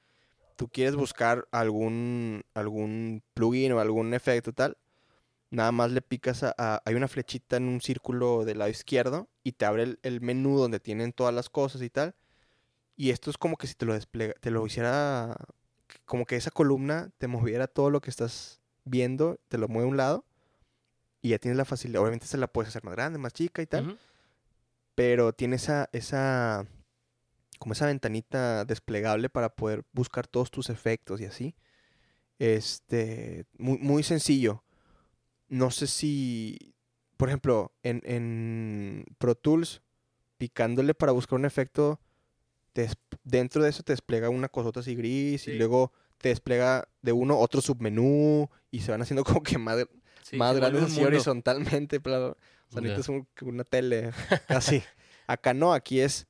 tú 0.63 0.69
quieres 0.69 0.95
buscar 0.95 1.49
algún, 1.51 2.45
algún 2.55 3.23
plugin 3.35 3.73
o 3.73 3.81
algún 3.81 4.15
efecto 4.15 4.53
tal, 4.53 4.79
nada 5.51 5.73
más 5.73 5.91
le 5.91 6.03
picas 6.03 6.45
a, 6.45 6.55
a- 6.57 6.81
hay 6.85 6.95
una 6.95 7.09
flechita 7.09 7.57
en 7.57 7.65
un 7.65 7.81
círculo 7.81 8.45
del 8.45 8.59
lado 8.59 8.71
izquierdo 8.71 9.29
y 9.43 9.53
te 9.53 9.65
abre 9.65 9.83
el, 9.83 9.99
el 10.03 10.21
menú 10.21 10.57
donde 10.59 10.79
tienen 10.79 11.13
todas 11.13 11.35
las 11.35 11.51
cosas 11.51 11.83
y 11.83 11.91
tal. 11.91 12.15
Y 12.95 13.11
esto 13.11 13.29
es 13.31 13.39
como 13.39 13.57
que 13.57 13.67
si 13.67 13.75
te 13.75 13.87
lo 13.87 13.95
desplega, 13.95 14.35
te 14.41 14.51
lo 14.53 14.65
hiciera, 14.65 15.37
como 16.05 16.27
que 16.27 16.37
esa 16.37 16.51
columna 16.53 17.11
te 17.19 17.27
moviera 17.27 17.67
todo 17.67 17.91
lo 17.91 18.01
que 18.01 18.11
estás 18.11 18.61
viendo, 18.85 19.41
te 19.49 19.59
lo 19.59 19.67
mueve 19.67 19.87
a 19.87 19.91
un 19.91 19.97
lado 19.97 20.25
y 21.23 21.31
ya 21.31 21.39
tienes 21.39 21.57
la 21.59 21.65
facilidad. 21.65 22.03
Obviamente 22.03 22.27
se 22.27 22.39
la 22.39 22.47
puedes 22.47 22.69
hacer 22.69 22.85
más 22.85 22.95
grande, 22.95 23.19
más 23.19 23.33
chica 23.33 23.63
y 23.63 23.67
tal 23.67 23.87
pero 24.95 25.33
tiene 25.33 25.57
esa, 25.57 25.89
esa 25.93 26.67
como 27.63 27.75
esa 27.75 27.87
ventanita 27.87 28.65
desplegable 28.65 29.29
para 29.29 29.55
poder 29.55 29.85
buscar 29.93 30.27
todos 30.27 30.51
tus 30.51 30.69
efectos 30.69 31.21
y 31.21 31.27
así. 31.27 31.55
Este, 32.41 33.45
muy, 33.57 33.79
muy 33.79 34.03
sencillo. 34.03 34.65
No 35.49 35.71
sé 35.71 35.87
si, 35.87 36.75
por 37.17 37.29
ejemplo, 37.29 37.73
en, 37.85 38.03
en 38.05 39.05
Pro 39.19 39.37
Tools, 39.37 39.81
picándole 40.39 40.93
para 40.95 41.13
buscar 41.13 41.39
un 41.39 41.45
efecto, 41.45 42.01
te 42.73 42.89
dentro 43.23 43.63
de 43.63 43.71
eso 43.71 43.85
te 43.85 43.93
despliega 43.93 44.29
una 44.29 44.49
cosota 44.49 44.81
así 44.81 44.97
gris 44.97 45.47
y 45.47 45.53
luego 45.55 45.93
te 46.19 46.31
despliega 46.31 46.89
de 47.01 47.13
uno 47.13 47.39
otro 47.39 47.61
submenú 47.61 48.51
y 48.73 48.81
se 48.81 48.91
van 48.91 49.03
haciendo 49.03 49.23
como 49.25 49.45
que 49.45 49.59
más, 49.59 49.87
Sí, 50.25 50.37
más 50.37 50.57
grandes 50.57 50.83
así 50.83 51.05
horizontalmente. 51.05 52.01
Claro. 52.03 52.37
O 52.71 52.73
sea, 52.73 52.83
Ya. 52.83 52.89
necesitas 52.89 53.09
un- 53.11 53.29
una 53.43 53.63
tele 53.63 54.11
casi. 54.49 54.83
Acá 55.29 55.55
no, 55.55 55.73
aquí 55.75 56.01
es 56.01 56.27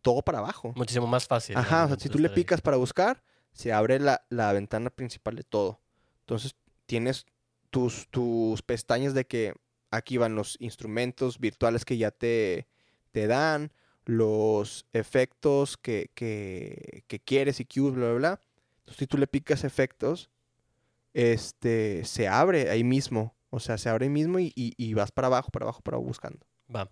todo 0.00 0.22
para 0.22 0.38
abajo. 0.38 0.72
Muchísimo 0.76 1.06
más 1.06 1.26
fácil. 1.26 1.56
Ajá, 1.56 1.84
o 1.84 1.88
sea, 1.88 1.98
si 1.98 2.08
tú 2.08 2.18
le 2.18 2.28
ahí. 2.28 2.34
picas 2.34 2.60
para 2.60 2.76
buscar, 2.76 3.22
se 3.52 3.72
abre 3.72 3.98
la, 3.98 4.22
la 4.30 4.52
ventana 4.52 4.90
principal 4.90 5.36
de 5.36 5.42
todo. 5.44 5.80
Entonces 6.20 6.54
tienes 6.86 7.26
tus, 7.70 8.08
tus 8.08 8.62
pestañas 8.62 9.14
de 9.14 9.26
que 9.26 9.54
aquí 9.90 10.16
van 10.18 10.34
los 10.34 10.56
instrumentos 10.60 11.38
virtuales 11.38 11.84
que 11.84 11.96
ya 11.96 12.10
te, 12.10 12.66
te 13.12 13.26
dan, 13.26 13.72
los 14.04 14.86
efectos 14.92 15.76
que, 15.76 16.10
que, 16.14 17.04
que 17.06 17.20
quieres 17.20 17.60
y 17.60 17.64
cues, 17.66 17.94
bla, 17.94 18.06
bla, 18.08 18.14
bla. 18.14 18.40
Entonces 18.80 18.96
si 18.98 19.06
tú 19.06 19.18
le 19.18 19.26
picas 19.26 19.64
efectos, 19.64 20.30
este, 21.14 22.04
se 22.04 22.28
abre 22.28 22.70
ahí 22.70 22.84
mismo. 22.84 23.34
O 23.50 23.60
sea, 23.60 23.78
se 23.78 23.88
abre 23.88 24.04
ahí 24.06 24.10
mismo 24.10 24.38
y, 24.38 24.52
y- 24.54 24.74
y 24.76 24.94
vas 24.94 25.10
para 25.10 25.26
abajo, 25.28 25.50
para 25.50 25.64
abajo, 25.64 25.80
para 25.80 25.96
abajo 25.96 26.06
buscando. 26.08 26.46
Va. 26.74 26.90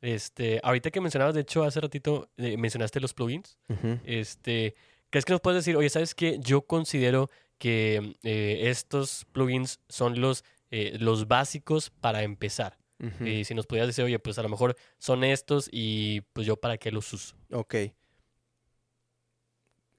Este, 0.00 0.60
ahorita 0.62 0.90
que 0.90 1.00
mencionabas, 1.00 1.34
de 1.34 1.42
hecho, 1.42 1.62
hace 1.62 1.80
ratito 1.80 2.30
eh, 2.36 2.56
mencionaste 2.56 3.00
los 3.00 3.12
plugins. 3.14 3.58
Este, 4.04 4.74
¿crees 5.10 5.24
que 5.24 5.32
nos 5.32 5.40
puedes 5.40 5.58
decir, 5.64 5.76
oye, 5.76 5.90
¿sabes 5.90 6.14
qué? 6.14 6.38
Yo 6.40 6.62
considero 6.62 7.30
que 7.58 8.16
eh, 8.22 8.60
estos 8.70 9.26
plugins 9.32 9.80
son 9.88 10.20
los, 10.20 10.44
eh, 10.70 10.96
los 10.98 11.28
básicos 11.28 11.90
para 11.90 12.22
empezar. 12.22 12.78
Y 13.24 13.44
si 13.44 13.54
nos 13.54 13.66
pudieras 13.66 13.88
decir, 13.88 14.04
oye, 14.04 14.18
pues 14.18 14.38
a 14.38 14.42
lo 14.42 14.50
mejor 14.50 14.76
son 14.98 15.24
estos 15.24 15.70
y 15.72 16.20
pues 16.34 16.46
yo 16.46 16.56
para 16.58 16.76
qué 16.76 16.90
los 16.90 17.10
uso. 17.14 17.34
Ok. 17.50 17.74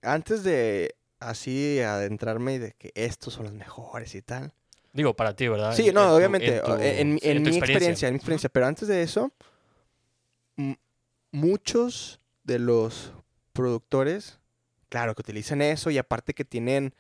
Antes 0.04 0.43
de 0.43 0.95
así 1.20 1.80
adentrarme 1.80 2.56
y 2.56 2.58
de 2.60 2.72
que 2.74 2.91
estos 2.95 3.34
son 3.34 3.43
los 3.45 3.54
mejores 3.54 4.16
y 4.16 4.22
tal. 4.22 4.54
Digo, 4.93 5.16
para 5.16 5.36
ti, 5.36 5.47
¿verdad? 5.47 5.74
Sí, 5.76 5.91
no, 5.93 6.04
en 6.04 6.10
obviamente, 6.10 6.58
en 6.58 6.64
tu- 6.64 6.74
en, 6.74 6.82
en- 6.82 7.20
sí, 7.20 7.28
en 7.30 7.43
tu 7.43 7.49
mi 7.52 7.58
experiencia, 7.58 8.08
en 8.08 8.14
mi 8.14 8.18
experiencia. 8.18 8.49
Pero 8.49 8.66
antes 8.66 8.88
de 8.88 9.02
eso, 9.04 9.32
muchos 11.32 12.20
de 12.43 12.59
los 12.59 13.14
productores, 13.53 14.39
claro, 14.89 15.16
que 15.16 15.22
utilizan 15.22 15.62
eso 15.62 15.89
y 15.89 15.97
aparte 15.97 16.34
que 16.34 16.45
tienen 16.45 16.93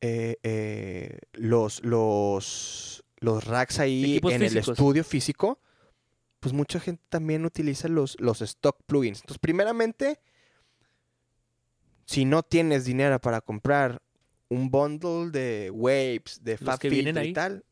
eh, 0.00 0.36
eh, 0.42 1.18
los, 1.32 1.82
los, 1.82 3.04
los 3.18 3.44
racks 3.44 3.78
ahí 3.80 4.04
Equipos 4.04 4.32
en 4.32 4.42
el 4.42 4.56
estudio 4.56 5.04
físico, 5.04 5.60
pues 6.40 6.52
mucha 6.52 6.78
gente 6.80 7.02
también 7.08 7.44
utiliza 7.44 7.88
los, 7.88 8.16
los 8.20 8.42
stock 8.42 8.82
plugins. 8.86 9.20
Entonces, 9.20 9.38
primeramente, 9.38 10.20
si 12.04 12.24
no 12.24 12.42
tienes 12.42 12.84
dinero 12.84 13.20
para 13.20 13.40
comprar 13.40 14.00
un 14.48 14.70
bundle 14.70 15.30
de 15.30 15.70
Waves, 15.70 16.40
de 16.42 16.56
FabFilter 16.56 17.16
y 17.16 17.18
ahí. 17.18 17.32
tal, 17.32 17.64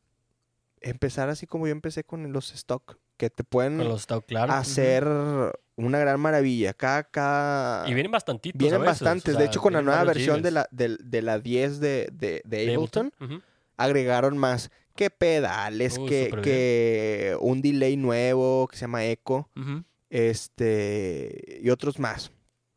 empezar 0.80 1.28
así 1.28 1.46
como 1.46 1.66
yo 1.66 1.72
empecé 1.72 2.04
con 2.04 2.32
los 2.32 2.52
stock, 2.52 2.98
que 3.16 3.30
te 3.30 3.44
pueden 3.44 3.78
claro. 4.26 4.52
hacer 4.52 5.06
una 5.76 5.98
gran 5.98 6.20
maravilla. 6.20 6.72
Cada, 6.74 7.04
cada... 7.04 7.88
Y 7.88 7.94
vienen 7.94 8.12
bastantitos. 8.12 8.58
Vienen 8.58 8.80
a 8.80 8.84
veces, 8.84 9.02
o 9.02 9.04
bastantes. 9.04 9.38
de 9.38 9.44
hecho, 9.44 9.60
con 9.60 9.72
la 9.74 9.82
nueva 9.82 10.04
versión 10.04 10.42
de 10.42 10.50
la, 10.50 10.68
de, 10.70 10.96
de 11.02 11.22
la 11.22 11.38
10 11.38 11.80
de, 11.80 12.08
de, 12.12 12.42
de 12.44 12.66
¿De 12.66 12.74
Ableton, 12.74 13.12
agregaron 13.76 14.38
más 14.38 14.70
que 14.94 15.10
pedales, 15.10 15.98
Uy, 15.98 16.08
que, 16.08 16.30
que 16.42 17.36
un 17.40 17.60
delay 17.60 17.96
nuevo 17.98 18.66
que 18.68 18.76
se 18.76 18.82
llama 18.82 19.04
Echo, 19.04 19.48
este 20.10 21.60
y 21.62 21.70
otros 21.70 21.98
más. 21.98 22.32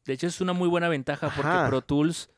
De 0.05 0.13
hecho, 0.13 0.27
es 0.27 0.41
una 0.41 0.53
muy 0.53 0.67
buena 0.67 0.89
ventaja 0.89 1.29
porque. 1.33 1.69
Pro 1.69 1.81
Tools, 1.81 2.29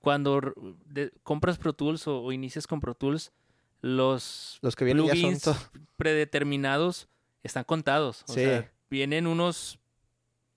cuando 0.00 0.40
de- 0.86 1.12
compras 1.22 1.58
Pro 1.58 1.72
Tools 1.72 2.06
o, 2.08 2.22
o 2.22 2.32
inicias 2.32 2.66
con 2.66 2.80
Pro 2.80 2.94
Tools, 2.94 3.32
los 3.80 4.58
Los 4.62 4.74
que 4.74 4.84
vienen 4.84 5.06
ya 5.06 5.12
son 5.14 5.20
plugins 5.20 5.70
predeterminados 5.96 7.08
están 7.42 7.64
contados. 7.64 8.24
O 8.28 8.32
Sí. 8.32 8.40
sea, 8.44 8.70
vienen 8.90 9.26
unos, 9.26 9.78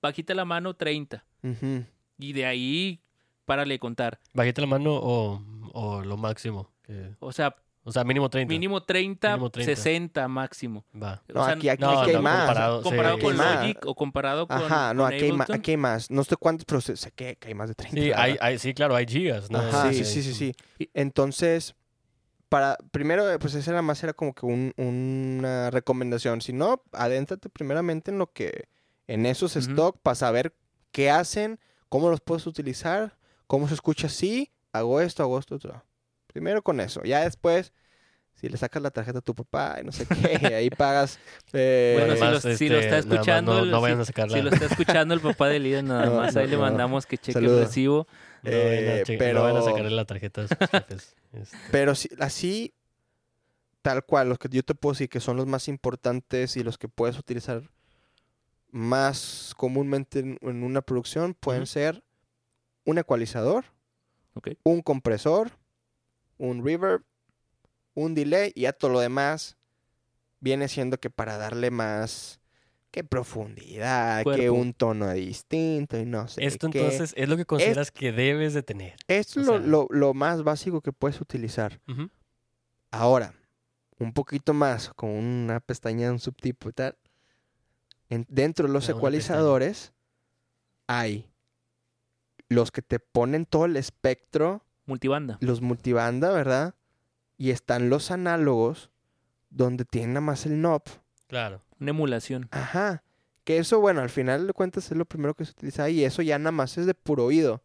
bajita 0.02 0.34
la 0.34 0.46
mano, 0.46 0.74
30. 0.76 1.24
Ujú. 1.44 1.86
Y 2.18 2.34
de 2.34 2.46
ahí, 2.46 3.02
párale 3.46 3.74
de 3.76 3.80
contar. 3.80 4.20
¿Bajita 4.34 4.62
la 4.62 4.68
mano 4.68 4.94
o, 4.96 5.42
o 5.74 6.02
lo 6.02 6.18
máximo? 6.18 6.70
que- 6.84 7.16
O 7.20 7.32
sea, 7.32 7.56
o 7.84 7.92
sea, 7.92 8.04
mínimo 8.04 8.30
30. 8.30 8.52
mínimo 8.52 8.84
30, 8.84 9.30
Mínimo 9.30 9.50
30. 9.50 9.76
60 9.76 10.28
máximo. 10.28 10.86
Va. 10.94 11.24
O 11.30 11.34
No, 11.34 11.46
sea, 11.46 11.56
aquí, 11.56 11.68
aquí, 11.70 11.82
no, 11.82 12.00
aquí 12.00 12.10
hay 12.12 12.16
no, 12.18 12.22
más. 12.22 12.46
comparado, 12.46 12.82
comparado 12.84 13.16
sí. 13.18 13.22
con 13.24 13.38
más. 13.38 13.56
Logic 13.62 13.86
o 13.88 13.96
comparado 13.96 14.48
con 14.48 14.58
Ajá, 14.58 14.94
no, 14.94 15.04
con 15.04 15.14
aquí 15.14 15.24
hay, 15.26 15.32
ma- 15.32 15.48
aquí 15.52 15.72
hay 15.72 15.78
más. 15.78 16.12
No 16.12 16.24
sé 16.24 16.36
cuántos, 16.38 16.66
pero 16.66 16.80
sé, 16.82 17.12
que, 17.12 17.38
hay 17.44 17.54
más 17.56 17.70
de 17.70 17.76
30. 17.76 18.00
Sí, 18.02 18.12
hay, 18.16 18.38
hay- 18.40 18.60
sí, 18.60 18.74
claro, 18.76 18.96
hay 18.96 19.08
gigas. 19.08 19.50
¿no? 19.50 19.58
Ajá, 19.60 19.92
sí, 19.92 20.06
sí, 20.06 20.22
sí, 20.22 20.34
sí. 20.34 20.56
Entonces, 20.94 21.74
para 22.52 22.76
primero, 22.92 23.32
eh, 23.32 23.40
pues 23.40 23.56
esa 23.56 23.72
era 23.72 23.82
más 23.82 24.04
era 24.04 24.12
como 24.12 24.34
que 24.36 24.46
un- 24.46 24.74
una 24.76 25.72
recomendación. 25.72 26.42
Si 26.42 26.52
no, 26.52 26.84
adéntrate 26.92 27.48
primeramente 27.48 28.12
en 28.12 28.18
lo 28.18 28.28
que, 28.34 28.68
en 29.08 29.26
esos 29.26 29.56
stock 29.56 29.98
para 30.04 30.16
saber 30.16 30.54
qué 30.92 31.10
hacen, 31.10 31.60
cómo 31.88 32.10
los 32.10 32.20
puedes 32.20 32.46
utilizar, 32.48 33.18
cómo 33.48 33.70
se 33.70 33.74
escucha 33.76 34.08
así, 34.08 34.52
hago 34.74 35.00
esto, 35.00 35.24
hago 35.24 35.40
esto, 35.40 35.56
otro. 35.56 35.82
Primero 36.28 36.62
con 36.62 36.82
eso. 36.82 37.02
Ya 37.04 37.22
después, 37.22 37.72
si 38.34 38.50
le 38.50 38.58
sacas 38.58 38.84
la 38.84 38.92
tarjeta 38.92 39.20
a 39.20 39.22
tu 39.22 39.34
papá 39.34 39.78
y 39.82 39.86
no 39.86 39.94
sé 39.94 40.06
qué, 40.06 40.08
ahí 40.56 40.70
pagas. 40.70 41.20
eh, 41.54 41.96
Bueno, 41.98 42.16
si 42.18 42.48
lo- 42.50 42.56
si 42.58 42.68
lo 42.70 42.80
está 42.80 42.98
este, 42.98 43.08
más 43.10 43.14
escuchando, 43.20 43.54
No, 43.54 43.60
el- 43.64 43.72
no 43.72 43.86
si- 43.86 43.92
a 43.94 44.06
sacarla. 44.06 44.36
Si 44.38 44.44
lo 44.44 44.50
está 44.50 44.66
escuchando 44.66 45.14
el 45.14 45.22
papá 45.22 45.48
de 45.48 45.60
Lida, 45.60 45.82
nada 45.84 46.06
No, 46.08 46.16
más 46.18 46.36
ahí 46.36 46.46
no, 46.48 46.52
le 46.52 46.58
mandamos 46.58 47.06
que 47.06 47.18
cheque 47.18 47.32
Saludo. 47.32 47.60
el 47.60 47.66
recibo. 47.66 48.08
No 48.44 48.50
a 48.52 48.54
eh, 48.54 49.04
pero- 49.20 49.40
no 49.40 49.44
vayan 49.46 49.58
a 49.62 49.66
sacarle 49.66 49.92
la 49.92 50.06
tarjeta 50.06 50.42
a 50.44 50.48
sus 50.48 50.58
jefes. 50.70 51.16
Este, 51.34 51.58
Pero 51.72 51.96
sí- 51.96 52.10
así, 52.20 52.74
tal 53.82 54.04
cual, 54.04 54.28
los 54.28 54.38
que 54.38 54.50
yo 54.50 54.64
te 54.64 54.76
puedo 54.76 54.92
decir 54.92 55.08
que 55.08 55.22
son 55.22 55.38
los 55.38 55.48
más 55.48 55.70
importantes 55.70 56.58
y 56.58 56.64
los 56.64 56.78
que 56.78 56.90
puedes 56.90 57.18
utilizar 57.18 57.64
más 58.70 59.54
comúnmente 59.56 60.20
en, 60.20 60.38
en 60.42 60.64
una 60.64 60.82
producción 60.82 61.34
pueden 61.34 61.66
ser 61.68 62.04
un 62.84 62.98
ecualizador, 62.98 63.64
un 64.64 64.82
compresor, 64.82 65.52
un 66.38 66.66
reverb, 66.66 67.04
un 67.94 68.14
delay 68.14 68.52
y 68.56 68.62
ya 68.64 68.74
todo 68.74 68.92
lo 68.92 69.00
demás 69.00 69.56
viene 70.42 70.68
siendo 70.68 70.98
que 71.00 71.10
para 71.10 71.38
darle 71.38 71.72
más 71.72 72.41
que 72.92 73.04
profundidad, 73.06 74.18
que 74.20 74.24
Cuerpo. 74.24 74.54
un 74.54 74.74
tono 74.74 75.12
distinto 75.14 75.98
y 75.98 76.06
no 76.06 76.28
sé 76.28 76.46
Esto 76.46 76.70
qué. 76.70 76.80
entonces 76.82 77.14
es 77.16 77.30
lo 77.30 77.38
que 77.38 77.46
consideras 77.46 77.90
que 77.92 78.12
debes 78.12 78.54
de 78.54 78.64
tener. 78.64 78.96
Esto 79.08 79.40
es 79.40 79.48
lo, 79.48 79.54
sea- 79.60 79.66
lo- 79.68 79.88
lo 79.90 80.14
más 80.14 80.44
básico 80.44 80.82
que 80.82 80.92
puedes 80.92 81.22
utilizar. 81.22 81.80
Ahora, 82.92 83.34
un 83.98 84.12
poquito 84.14 84.54
más, 84.54 84.90
con 84.94 85.10
una 85.12 85.60
pestaña, 85.62 86.12
un 86.12 86.20
subtipo 86.20 86.70
y 86.70 86.74
tal. 86.74 86.98
en- 88.10 88.26
dentro 88.28 88.68
de 88.68 88.74
los 88.74 88.90
ecualizadores 88.90 89.94
hay 90.88 91.30
los 92.50 92.70
que 92.72 92.82
te 92.82 93.00
ponen 93.00 93.46
todo 93.46 93.64
el 93.64 93.78
espectro, 93.78 94.66
Multibanda. 94.86 95.38
los 95.40 95.62
multibanda, 95.62 96.32
¿verdad? 96.34 96.76
Y 97.38 97.52
están 97.52 97.90
los 97.90 98.12
análogos, 98.12 98.90
donde 99.50 99.86
tienen 99.86 100.14
nada 100.16 100.26
más 100.26 100.46
el 100.46 100.56
knob. 100.60 100.82
Claro. 101.32 101.62
Una 101.80 101.92
emulación. 101.92 102.50
Ajá. 102.52 103.04
Que 103.46 103.58
eso, 103.58 103.80
bueno, 103.80 104.02
al 104.02 104.10
final 104.10 104.48
de 104.48 104.54
cuentas 104.54 104.92
es 104.92 104.98
lo 104.98 105.06
primero 105.06 105.34
que 105.34 105.46
se 105.46 105.52
utiliza 105.52 105.84
ahí. 105.86 106.04
Eso 106.04 106.22
ya 106.22 106.38
nada 106.38 106.52
más 106.52 106.78
es 106.78 106.86
de 106.86 106.94
puro 106.94 107.24
oído. 107.26 107.64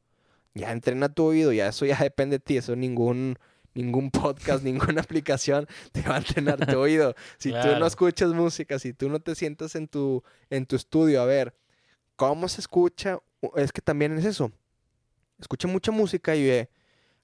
Ya 0.54 0.70
entrena 0.70 1.08
tu 1.08 1.24
oído, 1.24 1.52
ya 1.52 1.66
eso 1.68 1.84
ya 1.84 1.98
depende 2.00 2.38
de 2.38 2.44
ti. 2.44 2.56
Eso 2.56 2.76
ningún, 2.76 3.36
ningún 3.74 4.12
podcast, 4.12 4.62
ninguna 4.64 5.00
aplicación 5.00 5.66
te 5.90 6.02
va 6.02 6.14
a 6.14 6.18
entrenar 6.18 6.64
tu 6.64 6.78
oído. 6.78 7.16
Si 7.38 7.50
tú 7.50 7.56
Claro. 7.56 7.80
no 7.80 7.86
escuchas 7.88 8.30
música, 8.32 8.78
si 8.78 8.92
tú 8.92 9.08
no 9.08 9.18
te 9.18 9.34
sientas 9.34 9.74
en 9.74 9.88
tu, 9.88 10.22
en 10.48 10.64
tu 10.64 10.76
estudio 10.76 11.20
a 11.20 11.24
ver 11.26 11.52
cómo 12.14 12.46
se 12.48 12.60
escucha, 12.60 13.18
es 13.56 13.72
que 13.72 13.82
también 13.82 14.16
es 14.16 14.24
eso. 14.24 14.52
Escucha 15.40 15.66
mucha 15.66 15.90
música 15.90 16.36
y 16.36 16.46
ve, 16.46 16.70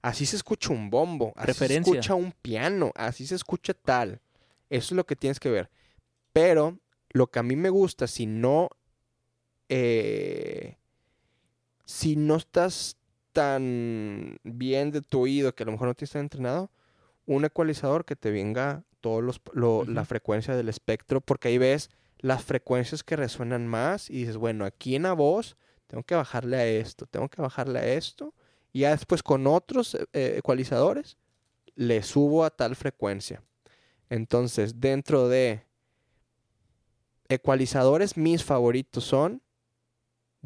así 0.03 0.27
se 0.27 0.35
escucha 0.37 0.71
un 0.73 0.91
bombo, 0.91 1.33
así 1.37 1.41
se 1.41 1.45
Preferencia. 1.59 1.93
escucha 1.93 2.15
un 2.17 2.33
piano, 2.43 2.91
así 2.97 3.27
se 3.29 3.37
escucha 3.37 3.73
tal. 3.75 4.21
Eso 4.69 4.93
es 4.93 4.97
lo 4.97 5.07
que 5.07 5.15
tienes 5.17 5.39
que 5.41 5.49
ver. 5.49 5.71
Pero 6.33 6.79
lo 7.11 7.27
que 7.31 7.39
a 7.39 7.43
mí 7.43 7.57
me 7.57 7.69
gusta, 7.71 8.07
si 8.07 8.27
no, 8.27 8.69
eh, 9.69 10.77
si 11.85 12.17
no 12.17 12.37
estás 12.37 12.97
tan 13.33 14.39
bien 14.43 14.91
de 14.91 15.01
tu 15.03 15.21
oído, 15.23 15.55
que 15.55 15.63
a 15.63 15.67
lo 15.67 15.73
mejor 15.73 15.89
no 15.89 15.95
tienes 15.95 16.13
tan 16.13 16.23
entrenado, 16.23 16.71
un 17.27 17.45
ecualizador 17.45 18.05
que 18.05 18.17
te 18.17 18.31
venga 18.31 18.85
todos 19.01 19.23
los, 19.23 19.41
lo- 19.53 19.85
la 19.87 20.05
frecuencia 20.05 20.55
del 20.57 20.69
espectro, 20.69 21.21
porque 21.21 21.49
ahí 21.49 21.59
ves 21.59 21.91
las 22.19 22.45
frecuencias 22.45 23.03
que 23.03 23.17
resuenan 23.17 23.67
más 23.67 24.11
y 24.11 24.15
dices, 24.19 24.37
bueno, 24.37 24.65
aquí 24.65 24.95
en 24.95 25.03
la 25.05 25.13
voz 25.13 25.57
tengo 25.87 26.05
que 26.05 26.15
bajarle 26.15 26.57
a 26.57 26.67
esto, 26.67 27.07
tengo 27.07 27.29
que 27.29 27.43
bajarle 27.43 27.79
a 27.81 27.87
esto. 27.95 28.35
Y 28.73 28.81
ya 28.81 28.91
después 28.91 29.23
con 29.23 29.47
otros 29.47 29.95
eh, 30.13 30.35
ecualizadores 30.39 31.17
le 31.75 32.03
subo 32.03 32.45
a 32.45 32.51
tal 32.51 32.77
frecuencia. 32.77 33.43
Entonces, 34.09 34.81
dentro 34.81 35.29
de 35.29 35.65
ecualizadores, 37.35 38.17
mis 38.17 38.45
favoritos 38.45 39.05
son 39.05 39.43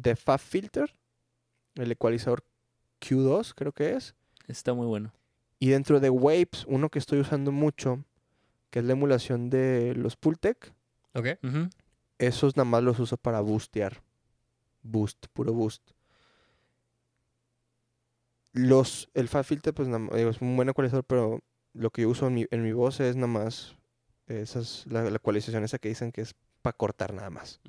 The 0.01 0.15
Fab 0.15 0.39
Filter, 0.39 0.93
el 1.75 1.91
ecualizador 1.91 2.43
Q2, 3.01 3.53
creo 3.55 3.71
que 3.71 3.93
es. 3.95 4.15
Está 4.47 4.73
muy 4.73 4.85
bueno. 4.87 5.11
Y 5.59 5.69
dentro 5.69 5.99
de 5.99 6.09
Waves, 6.09 6.65
uno 6.67 6.89
que 6.89 6.99
estoy 6.99 7.19
usando 7.19 7.51
mucho, 7.51 8.03
que 8.69 8.79
es 8.79 8.85
la 8.85 8.93
emulación 8.93 9.49
de 9.49 9.93
los 9.95 10.15
Pultec, 10.15 10.73
Ok. 11.13 11.27
Esos 12.19 12.55
nada 12.57 12.65
más 12.69 12.83
los 12.83 12.99
uso 12.99 13.17
para 13.17 13.41
boostear. 13.41 14.01
Boost, 14.83 15.27
puro 15.33 15.51
boost. 15.53 15.81
Los, 18.53 19.09
el 19.13 19.27
Fab 19.27 19.43
Filter, 19.43 19.73
pues 19.73 19.87
nada 19.87 19.99
más- 19.99 20.15
digo, 20.15 20.29
es 20.29 20.41
un 20.41 20.55
buen 20.55 20.69
ecualizador, 20.69 21.03
pero 21.03 21.41
lo 21.73 21.89
que 21.91 22.03
yo 22.03 22.09
uso 22.09 22.27
en 22.27 22.33
mi, 22.33 22.45
en 22.49 22.63
mi 22.63 22.71
voz 22.71 22.99
es 22.99 23.15
nada 23.15 23.27
más 23.27 23.75
esas, 24.27 24.85
la, 24.87 25.03
la 25.09 25.15
ecualización 25.17 25.63
esa 25.63 25.77
que 25.79 25.89
dicen 25.89 26.11
que 26.11 26.21
es 26.21 26.35
para 26.61 26.75
cortar 26.75 27.13
nada 27.13 27.29
más. 27.29 27.59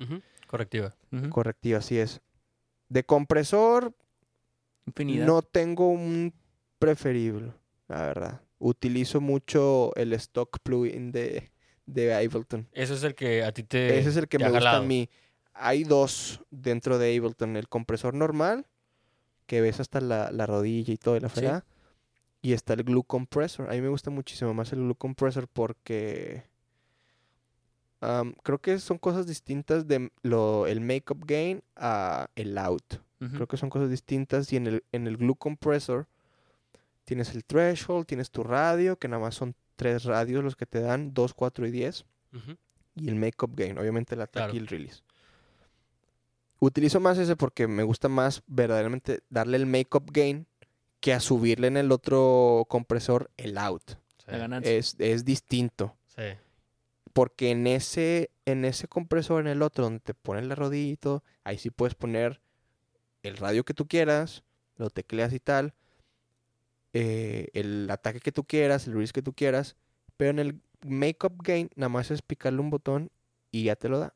Correctiva. 0.47 0.95
Correctiva, 1.29 1.79
así 1.79 1.97
es. 1.99 2.21
De 2.87 3.03
compresor, 3.03 3.93
Infinidad. 4.85 5.25
no 5.27 5.41
tengo 5.41 5.89
un 5.89 6.33
preferible, 6.79 7.53
la 7.87 8.01
verdad. 8.01 8.41
Utilizo 8.57 9.21
mucho 9.21 9.95
el 9.95 10.13
stock 10.13 10.59
plugin 10.63 11.11
de, 11.11 11.51
de 11.85 12.13
Ableton. 12.15 12.67
Ese 12.73 12.93
es 12.95 13.03
el 13.03 13.15
que 13.15 13.43
a 13.43 13.51
ti 13.53 13.63
te. 13.63 13.99
Ese 13.99 14.09
es 14.09 14.17
el 14.17 14.27
que 14.27 14.39
me 14.39 14.49
gusta 14.49 14.77
a 14.77 14.81
mí. 14.81 15.09
Hay 15.53 15.83
dos 15.83 16.41
dentro 16.49 16.97
de 16.97 17.15
Ableton. 17.17 17.55
El 17.55 17.67
compresor 17.69 18.13
normal, 18.15 18.65
que 19.45 19.61
ves 19.61 19.79
hasta 19.79 20.01
la, 20.01 20.31
la 20.31 20.45
rodilla 20.45 20.93
y 20.93 20.97
todo 20.97 21.15
y 21.15 21.19
la 21.19 21.29
Sí. 21.29 21.35
fregada. 21.35 21.65
Y 22.41 22.53
está 22.53 22.73
el 22.73 22.83
glue 22.83 23.03
compressor. 23.03 23.69
A 23.69 23.73
mí 23.73 23.81
me 23.81 23.89
gusta 23.89 24.09
muchísimo 24.09 24.53
más 24.53 24.71
el 24.73 24.79
glue 24.79 24.95
compressor 24.95 25.47
porque 25.47 26.43
am, 28.01 28.33
creo 28.43 28.59
que 28.59 28.79
son 28.79 28.97
cosas 28.97 29.27
distintas 29.27 29.87
de 29.87 30.11
lo, 30.21 30.67
el 30.67 30.81
makeup 30.81 31.23
gain 31.25 31.61
a 31.75 32.29
el 32.35 32.57
out. 32.57 32.95
Creo 33.33 33.47
que 33.47 33.57
son 33.57 33.69
cosas 33.69 33.89
distintas 33.89 34.53
y 34.53 34.55
en 34.55 34.67
el, 34.67 34.83
en 34.93 35.05
el 35.05 35.17
glue 35.17 35.35
compressor 35.35 36.07
tienes 37.03 37.35
el 37.35 37.43
threshold, 37.43 38.05
tienes 38.05 38.31
tu 38.31 38.43
radio, 38.43 38.97
que 38.97 39.09
nada 39.09 39.21
más 39.21 39.35
son 39.35 39.55
tres 39.75 40.05
radios 40.05 40.41
los 40.43 40.55
que 40.55 40.65
te 40.65 40.79
dan, 40.79 41.13
2, 41.13 41.33
4 41.33 41.67
y 41.67 41.71
10 41.71 42.05
Ujú. 42.33 42.55
y 42.95 43.09
el 43.09 43.15
makeup 43.15 43.51
gain, 43.57 43.77
obviamente 43.77 44.15
el 44.15 44.21
ataque 44.21 44.37
Claro. 44.39 44.53
y 44.53 44.57
el 44.57 44.67
release. 44.67 45.01
Utilizo 46.61 46.99
más 46.99 47.17
ese 47.17 47.35
porque 47.35 47.67
me 47.67 47.83
gusta 47.83 48.07
más 48.09 48.43
verdaderamente 48.47 49.21
darle 49.29 49.57
el 49.57 49.65
makeup 49.65 50.09
gain 50.11 50.45
que 50.99 51.13
a 51.13 51.19
subirle 51.21 51.67
en 51.67 51.77
el 51.77 51.91
otro 51.91 52.65
compresor 52.69 53.31
el 53.37 53.57
out. 53.57 53.83
Sí. 54.17 54.25
La 54.27 54.37
ganancia. 54.37 54.71
Es, 54.73 54.95
es 54.99 55.23
distinto. 55.23 55.95
Sí. 56.07 56.23
Porque 57.19 57.51
en 57.51 57.67
ese, 57.67 58.31
en 58.45 58.63
ese 58.63 58.87
compresor, 58.87 59.41
en 59.41 59.47
el 59.47 59.61
otro, 59.61 59.83
donde 59.83 59.99
te 59.99 60.13
pones 60.13 60.45
la 60.45 60.55
rodilla 60.55 61.21
ahí 61.43 61.57
sí 61.57 61.69
puedes 61.69 61.93
poner 61.93 62.39
el 63.23 63.35
radio 63.35 63.65
que 63.65 63.73
tú 63.73 63.89
quieras, 63.89 64.45
lo 64.77 64.89
tecleas 64.89 65.33
y 65.33 65.41
tal, 65.41 65.73
eh, 66.93 67.49
el 67.51 67.91
ataque 67.91 68.21
que 68.21 68.31
tú 68.31 68.45
quieras, 68.45 68.87
el 68.87 68.93
release 68.93 69.11
que 69.11 69.21
tú 69.21 69.33
quieras, 69.33 69.75
pero 70.15 70.29
en 70.31 70.39
el 70.39 70.61
makeup 70.87 71.33
gain 71.43 71.69
nada 71.75 71.89
más 71.89 72.09
es 72.09 72.21
picarle 72.21 72.61
un 72.61 72.69
botón 72.69 73.11
y 73.51 73.65
ya 73.65 73.75
te 73.75 73.89
lo 73.89 73.99
da. 73.99 74.13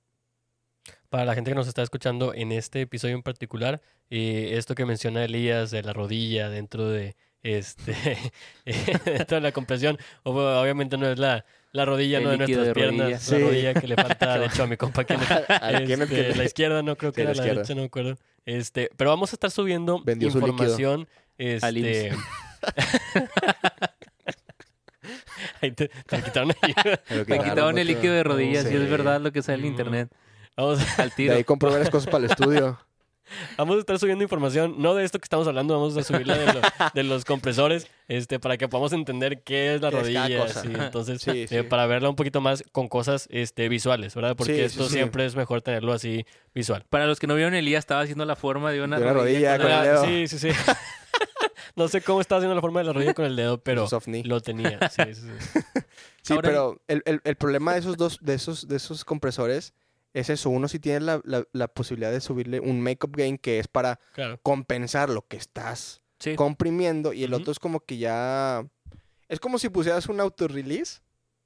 Para 1.10 1.26
la 1.26 1.36
gente 1.36 1.51
que 1.51 1.56
nos 1.56 1.68
está 1.68 1.82
escuchando 1.82 2.34
en 2.34 2.54
este 2.54 2.80
episodio 2.80 3.16
en 3.16 3.24
particular, 3.24 3.82
eh, 4.12 4.51
esto 4.54 4.76
que 4.76 4.86
menciona 4.86 5.26
Elías 5.26 5.72
de 5.72 5.84
la 5.84 5.91
rodilla 5.91 6.49
dentro 6.49 6.88
de 6.88 7.18
este 7.41 7.93
dentro 9.06 9.36
de 9.36 9.41
la 9.41 9.51
compresión, 9.51 9.97
ob- 10.24 10.62
obviamente 10.62 10.97
no 10.97 11.06
es 11.12 11.20
la, 11.20 11.45
la 11.74 11.84
rodilla, 11.86 12.19
El 12.19 12.24
no 12.24 12.30
de 12.30 12.38
nuestras 12.38 12.65
de 12.67 12.74
rodilla. 12.74 12.91
piernas, 12.91 13.21
Sí. 13.24 13.32
la 13.34 13.39
rodilla 13.47 13.74
que 13.74 13.88
le 13.88 13.95
falta, 13.95 14.38
de 14.39 14.45
hecho, 14.45 14.63
a 14.63 14.67
mi 14.67 14.78
compa 14.78 15.03
que 15.03 15.17
le 15.17 15.24
este, 16.03 16.36
la 16.36 16.43
izquierda, 16.45 16.82
no 16.84 16.95
creo 16.95 17.11
que 17.11 17.17
Sí, 17.17 17.21
era 17.24 17.32
la 17.32 17.36
la, 17.36 17.41
izquierda. 17.43 17.61
derecha, 17.61 17.76
no 17.76 17.82
me 17.82 17.88
acuerdo. 17.88 18.17
Este, 18.45 18.89
pero 18.95 19.09
vamos 19.09 19.34
a 19.34 19.36
estar 19.36 19.51
subiendo 19.51 20.01
Vendió 20.03 20.30
su 20.32 20.38
información. 20.39 21.07
Al 21.61 21.78
Este, 21.78 22.13
ahí 25.61 25.71
te, 25.71 25.89
te 26.07 26.21
quitaron 26.21 26.51
ahí. 26.61 26.74
Pero 26.84 26.97
Me 27.19 27.26
claro, 27.26 27.43
quitaron 27.43 27.78
el 27.78 27.88
líquido 27.88 28.13
de 28.13 28.24
rodillas, 28.24 28.65
Sí. 28.65 28.74
y 28.74 28.78
es 28.78 28.89
verdad 28.89 29.21
lo 29.21 29.32
que 29.32 29.41
sale 29.41 29.59
en 29.59 29.65
internet. 29.67 30.09
Vamos, 30.55 30.80
Al 30.99 31.09
De 31.09 31.15
tiro. 31.15 31.36
ahí 31.36 31.43
compró 31.43 31.71
varias 31.71 31.89
cosas 31.89 32.09
para 32.09 32.26
el 32.26 32.32
estudio. 32.32 32.80
vamos 33.58 33.78
a 33.78 33.80
estar 33.80 34.00
subiendo 34.00 34.24
información, 34.24 34.76
no 34.78 34.96
de 34.96 35.04
esto 35.04 35.20
que 35.20 35.26
estamos 35.26 35.48
hablando, 35.48 35.74
vamos 35.80 35.96
a 35.98 36.04
subirla 36.04 36.38
de, 36.38 36.54
lo- 36.54 36.62
de 36.94 37.04
los 37.04 37.26
compresores, 37.26 37.88
este, 38.08 38.40
para 38.40 38.58
que 38.58 38.68
podamos 38.68 38.94
entender 38.94 39.42
qué 39.44 39.76
es 39.76 39.82
la 39.82 39.90
Qué 39.90 39.98
rodilla, 40.00 40.48
sí, 40.48 40.70
entonces, 40.74 41.22
Sí, 41.22 41.46
eh, 41.50 41.64
para 41.64 41.86
verla 41.88 42.10
un 42.10 42.16
poquito 42.16 42.42
más 42.42 42.64
con 42.72 42.88
cosas 42.88 43.28
este, 43.32 43.70
visuales, 43.70 44.16
¿verdad? 44.16 44.36
Porque 44.36 44.66
esto 44.66 44.86
sí. 44.88 44.94
siempre 44.94 45.26
es 45.26 45.36
mejor 45.36 45.62
tenerlo 45.62 45.94
así 45.94 46.26
visual. 46.54 46.86
Para 46.90 47.06
los 47.08 47.20
que 47.20 47.28
no 47.28 47.36
vieron, 47.36 47.54
Elías 47.54 47.80
estaba 47.80 48.02
haciendo 48.02 48.26
la 48.26 48.36
forma 48.36 48.72
de 48.72 48.82
una, 48.82 48.98
De 48.98 49.04
una 49.04 49.14
rodilla 49.14 49.58
con 49.58 49.62
con 49.64 49.70
la- 49.72 49.80
el 49.80 49.84
dedo. 49.86 50.06
Sí, 50.06 50.28
sí, 50.28 50.40
sí. 50.40 50.50
no 51.76 51.88
sé 51.88 52.02
cómo 52.02 52.22
estaba 52.22 52.40
haciendo 52.40 52.56
la 52.56 52.62
forma 52.62 52.80
de 52.82 52.86
la 52.86 52.94
rodilla 52.94 53.14
con 53.14 53.26
el 53.26 53.36
dedo, 53.36 53.58
pero 53.60 53.88
lo 54.24 54.42
tenía. 54.42 54.80
Sí, 54.90 55.04
sí, 55.14 55.22
sí. 55.22 55.60
Sí, 56.26 56.32
Ahora- 56.36 56.48
pero 56.50 56.82
el, 56.88 57.02
el- 57.06 57.20
el 57.26 57.36
problema 57.36 57.74
de 57.74 57.80
esos 57.80 57.98
dos, 57.98 58.18
de 58.22 58.34
esos, 58.36 58.70
de 58.70 58.78
esos 58.78 59.04
compresores 59.04 59.74
es 60.14 60.30
eso. 60.30 60.49
Uno 60.49 60.68
sí 60.68 60.80
tiene 60.80 60.99
la, 61.01 61.22
la- 61.26 61.45
la 61.51 61.68
posibilidad 61.68 62.11
de 62.11 62.22
subirle 62.22 62.59
un 62.59 62.82
makeup 62.82 63.16
gain 63.16 63.38
que 63.38 63.59
es 63.59 63.68
para 63.68 63.99
Claro. 64.14 64.39
compensar 64.43 65.09
lo 65.09 65.28
que 65.28 65.38
estás 65.38 66.01
Sí. 66.20 66.36
comprimiendo. 66.36 67.14
Y 67.14 67.24
el 67.24 67.34
otro 67.34 67.51
es 67.51 67.59
como 67.59 67.80
que 67.82 67.97
ya. 67.97 68.66
Es 69.28 69.39
como 69.39 69.57
si 69.57 69.70
pusieras 69.70 70.07
un 70.07 70.20
auto 70.20 70.47
release. 70.47 71.01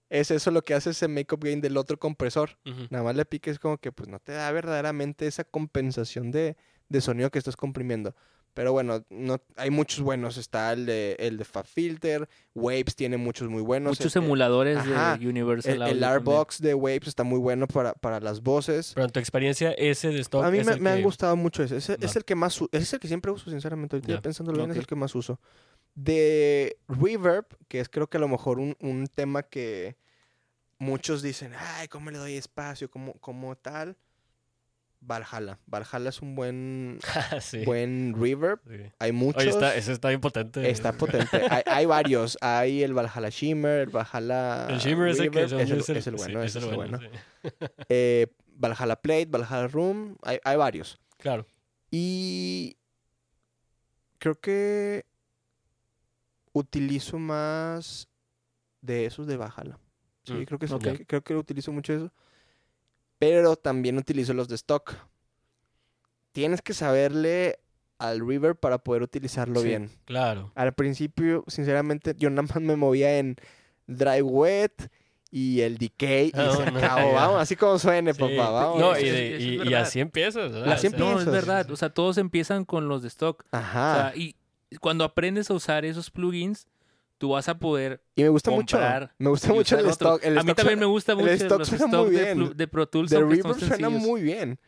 Es 0.09 0.31
eso 0.31 0.51
lo 0.51 0.61
que 0.61 0.73
hace 0.73 0.91
ese 0.91 1.07
makeup 1.07 1.43
gain 1.43 1.59
del 1.61 1.75
otro 1.77 1.97
compresor. 1.97 2.57
Nada 2.89 3.03
más 3.03 3.15
le 3.15 3.25
piques 3.25 3.59
como 3.59 3.77
que 3.77 3.91
pues 3.91 4.07
no 4.09 4.19
te 4.19 4.31
da 4.33 4.51
verdaderamente 4.51 5.27
esa 5.27 5.43
compensación 5.43 6.31
de, 6.31 6.55
de 6.89 7.01
sonido 7.01 7.29
que 7.29 7.39
estás 7.39 7.57
comprimiendo. 7.57 8.15
Pero 8.53 8.71
bueno, 8.71 9.05
no, 9.11 9.39
hay 9.55 9.69
muchos 9.69 10.01
buenos. 10.01 10.37
Está 10.37 10.73
el 10.73 10.85
de, 10.87 11.15
el 11.19 11.37
de 11.37 11.45
Fab 11.45 11.65
Filter. 11.67 12.27
Waves 12.55 12.95
tiene 12.95 13.17
muchos 13.17 13.47
muy 13.49 13.61
buenos. 13.61 13.99
Muchos 13.99 14.15
El- 14.15 14.23
emuladores 14.23 14.77
ajá, 14.77 15.15
de 15.17 15.27
Universal 15.29 15.73
el, 15.75 15.81
el 15.83 15.99
también. 15.99 16.11
R-Box 16.11 16.61
de 16.61 16.73
Waves 16.73 17.07
está 17.07 17.23
muy 17.23 17.37
bueno 17.39 17.67
para, 17.67 17.93
para 17.93 18.19
las 18.19 18.41
voces. 18.41 18.93
Pero 18.95 19.05
en 19.05 19.11
tu 19.11 19.19
experiencia, 19.19 19.71
ese 19.73 20.09
de 20.09 20.19
stock 20.21 20.43
A 20.43 20.49
mí 20.49 20.57
es 20.57 20.65
me, 20.65 20.73
el 20.73 20.81
me 20.81 20.89
han 20.89 21.03
gustado 21.03 21.35
mucho 21.35 21.61
ese. 21.63 21.77
Ese 21.77 21.97
es 22.01 22.15
el 22.15 22.25
que 22.25 22.33
más 22.33 22.59
es 22.71 22.93
el 22.93 22.99
que 22.99 23.07
siempre 23.07 23.31
uso, 23.31 23.49
sinceramente. 23.51 23.95
Ahorita 23.97 24.13
Ya, 24.13 24.21
pensándolo 24.21 24.57
bien, 24.57 24.71
es 24.71 24.77
el 24.77 24.87
que 24.87 24.95
más 24.95 25.13
uso. 25.13 25.39
De 25.93 26.77
Reverb, 26.87 27.45
que 27.67 27.79
es 27.79 27.89
creo 27.89 28.07
que 28.07 28.17
a 28.17 28.19
lo 28.19 28.27
mejor 28.27 28.59
un, 28.59 28.75
un 28.79 29.07
tema 29.07 29.43
que 29.43 29.97
muchos 30.79 31.21
dicen, 31.21 31.53
ay, 31.57 31.87
¿cómo 31.87 32.11
le 32.11 32.17
doy 32.17 32.37
espacio? 32.37 32.89
¿Cómo, 32.89 33.13
cómo 33.19 33.55
tal? 33.55 33.97
Valhalla. 34.99 35.59
Valhalla 35.67 36.09
es 36.09 36.21
un 36.21 36.35
buen, 36.35 36.99
sí. 37.41 37.63
buen 37.65 38.15
reverb. 38.19 38.59
sí. 38.67 38.91
Hay 38.99 39.11
muchos. 39.11 39.41
Oye, 39.41 39.49
está, 39.51 39.75
ese 39.75 39.93
está 39.93 40.09
bien 40.09 40.21
potente. 40.21 40.69
Está 40.69 40.91
potente. 40.97 41.41
hay, 41.49 41.63
hay 41.65 41.85
varios. 41.85 42.37
Hay 42.41 42.83
el 42.83 42.93
Valhalla 42.93 43.29
Shimmer, 43.29 43.81
el 43.81 43.89
Valhalla 43.89 44.67
El 44.69 44.79
Shimmer 44.79 45.09
es 45.09 45.19
el 45.19 45.31
que 45.31 45.43
es 45.43 45.51
el, 45.51 45.59
es 45.61 45.89
el 45.89 46.03
sí, 46.03 46.09
bueno. 46.11 46.39
el 46.41 46.45
es 46.47 46.55
el 46.55 46.65
bueno, 46.65 46.97
bueno. 46.97 46.99
sí. 47.43 47.49
Eh, 47.89 48.27
Valhalla 48.59 48.95
Plate, 48.95 49.27
Valhalla 49.27 49.67
Room, 49.67 50.17
hay, 50.23 50.39
hay 50.43 50.57
varios. 50.57 50.99
Claro. 51.17 51.45
Y 51.91 52.75
creo 54.17 54.35
que 54.39 55.05
utilizo 56.53 57.19
más 57.19 58.07
de 58.81 59.05
esos 59.05 59.27
de 59.27 59.37
Valhalla. 59.37 59.77
Sí, 60.23 60.33
Mm, 60.33 60.43
creo 60.45 60.59
que 60.59 60.67
sí, 60.67 60.73
ok. 60.73 60.81
que- 60.83 61.05
creo 61.05 61.23
que 61.23 61.35
utilizo 61.35 61.71
mucho 61.71 61.93
eso. 61.93 62.11
Pero 63.19 63.55
también 63.55 63.97
utilizo 63.97 64.33
los 64.33 64.47
de 64.47 64.55
stock. 64.55 64.93
Tienes 66.31 66.61
que 66.61 66.73
saberle 66.73 67.59
al 67.97 68.19
River 68.25 68.55
para 68.55 68.77
poder 68.77 69.01
utilizarlo 69.01 69.59
Sí. 69.61 69.69
bien. 69.69 69.89
Claro. 70.05 70.51
Al 70.55 70.73
principio, 70.73 71.43
sinceramente, 71.47 72.13
yo 72.17 72.29
nada 72.29 72.43
más 72.43 72.61
me 72.61 72.75
movía 72.75 73.17
en 73.17 73.37
Dry 73.87 74.21
Wet 74.21 74.91
y 75.31 75.61
el 75.61 75.77
Decay 75.79 76.27
y 76.27 76.31
Ah, 76.35 76.51
se 76.55 76.63
acabó. 76.63 77.13
Vamos, 77.13 77.41
así 77.41 77.55
como 77.55 77.79
suene, 77.79 78.13
Sí, 78.13 78.19
papá. 78.19 78.49
Vamos. 78.51 78.79
No, 78.79 78.99
y, 78.99 79.03
de- 79.09 79.55
es 79.67 79.73
así 79.73 79.99
empiezas. 79.99 80.51
Así 80.53 80.89
Sí. 80.89 80.95
No, 80.95 81.05
es 81.07 81.25
empiezas. 81.25 81.33
verdad. 81.33 81.71
O 81.71 81.75
sea, 81.75 81.89
todos 81.89 82.17
empiezan 82.19 82.65
con 82.65 82.87
los 82.87 83.01
de 83.01 83.07
stock. 83.07 83.43
O 83.51 83.57
Ajá. 83.57 84.11
sea, 84.11 84.15
y 84.15 84.35
cuando 84.79 85.03
aprendes 85.03 85.49
a 85.49 85.55
usar 85.55 85.83
esos 85.85 86.11
plugins, 86.11 86.67
tú 87.17 87.29
vas 87.29 87.47
a 87.49 87.57
poder 87.57 88.01
y 88.15 88.23
me 88.23 88.29
gusta 88.29 88.51
comprar 88.51 89.01
mucho. 89.03 89.13
Me 89.17 89.29
gusta 89.29 89.53
mucho 89.53 89.77
el 89.79 89.85
stock. 89.87 90.23
El 90.23 90.37
a 90.37 90.43
mí 90.43 90.53
también 90.53 90.77
suena- 90.77 90.79
me 90.79 90.85
gusta 90.85 91.11
el 91.13 91.17
mucho 91.19 91.31
stock 91.31 91.59
los 91.59 91.67
suena 91.67 91.85
stock 91.85 92.05
muy 92.07 92.15
de, 92.15 92.23
bien. 92.23 92.37
Plu- 92.37 92.53
de 92.53 92.67
Pro 92.67 92.87
Tools, 92.87 93.09
de 93.09 93.15
son 93.17 93.29
Reverb 93.29 93.59
suena 93.59 93.77
sencillos. 93.77 93.91
muy 94.01 94.21
bien. 94.21 94.59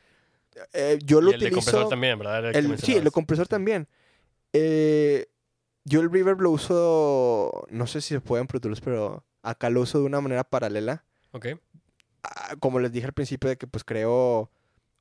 Eh, 0.73 0.99
yo 1.05 1.21
lo 1.21 1.31
Y 1.31 1.35
el 1.35 1.39
de 1.39 1.45
utilizo. 1.47 1.65
compresor 1.71 1.89
también, 1.89 2.17
¿verdad? 2.19 2.49
El 2.55 2.71
el- 2.71 2.77
sí, 2.79 2.95
el 2.95 3.11
compresor 3.11 3.47
también. 3.47 3.87
Eh, 4.53 5.27
yo 5.85 6.01
el 6.01 6.11
reverb 6.11 6.41
lo 6.41 6.51
uso, 6.51 7.65
no 7.69 7.87
sé 7.87 8.01
si 8.01 8.09
se 8.15 8.21
puede 8.21 8.41
en 8.41 8.47
Pro 8.47 8.59
Tools, 8.59 8.81
pero 8.81 9.23
acá 9.43 9.69
lo 9.69 9.81
uso 9.81 9.99
de 9.99 10.05
una 10.05 10.21
manera 10.21 10.43
paralela. 10.43 11.05
Ok. 11.31 11.47
Ah, 12.23 12.55
como 12.59 12.79
les 12.79 12.91
dije 12.91 13.05
al 13.05 13.13
principio 13.13 13.49
de 13.49 13.57
que 13.57 13.67
pues 13.67 13.83
creo 13.83 14.51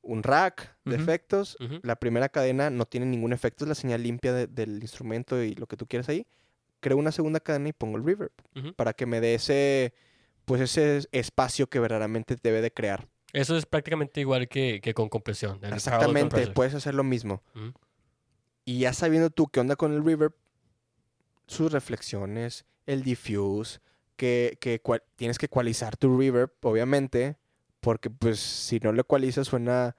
un 0.03 0.23
rack 0.23 0.77
de 0.85 0.97
efectos. 0.97 1.57
La 1.83 1.97
primera 1.97 2.29
cadena 2.29 2.71
no 2.71 2.87
tiene 2.87 3.07
ningún 3.07 3.33
efecto, 3.33 3.65
es 3.65 3.69
la 3.69 3.75
señal 3.75 4.03
limpia 4.03 4.33
de- 4.33 4.47
del 4.47 4.81
instrumento 4.81 5.43
y 5.43 5.55
lo 5.55 5.67
que 5.67 5.77
tú 5.77 5.87
quieras 5.87 6.09
ahí. 6.09 6.27
Creo 6.81 6.97
una 6.97 7.13
segunda 7.13 7.41
cadena 7.41 7.69
y 7.69 7.73
pongo 7.73 7.99
el 7.99 8.05
reverb 8.05 8.33
para 8.77 8.93
que 8.93 9.07
me 9.07 9.21
dé 9.21 9.35
ese, 9.35 9.95
pues 10.45 10.61
ese 10.61 11.09
espacio 11.13 11.69
que 11.69 11.81
verdaderamente 11.81 12.37
debe 12.43 12.61
de 12.61 12.71
crear. 12.71 13.09
Eso 13.33 13.57
es 13.57 13.67
prácticamente 13.67 14.21
igual 14.21 14.49
que, 14.49 14.81
que 14.83 14.95
con 14.95 15.09
compresión. 15.09 15.61
Exactamente, 15.65 16.47
puedes 16.49 16.75
hacer 16.75 16.95
lo 16.95 17.05
mismo. 17.05 17.43
Y 18.65 18.81
ya 18.81 18.93
sabiendo 18.93 19.31
tú 19.31 19.49
qué 19.49 19.61
onda 19.61 19.77
con 19.77 19.93
el 19.93 20.05
reverb, 20.05 20.35
sus 21.47 21.73
reflexiones, 21.73 22.67
el 22.87 23.03
diffuse, 23.03 23.81
que, 24.17 24.59
que 24.61 24.83
tienes 25.17 25.39
que 25.39 25.47
ecualizar 25.47 25.97
tu 25.97 26.19
reverb, 26.19 26.53
obviamente, 26.63 27.37
porque 27.81 28.11
pues 28.11 28.41
si 28.41 28.79
no 28.81 28.93
lo 28.93 29.01
ecualizas 29.01 29.47
suena 29.47 29.97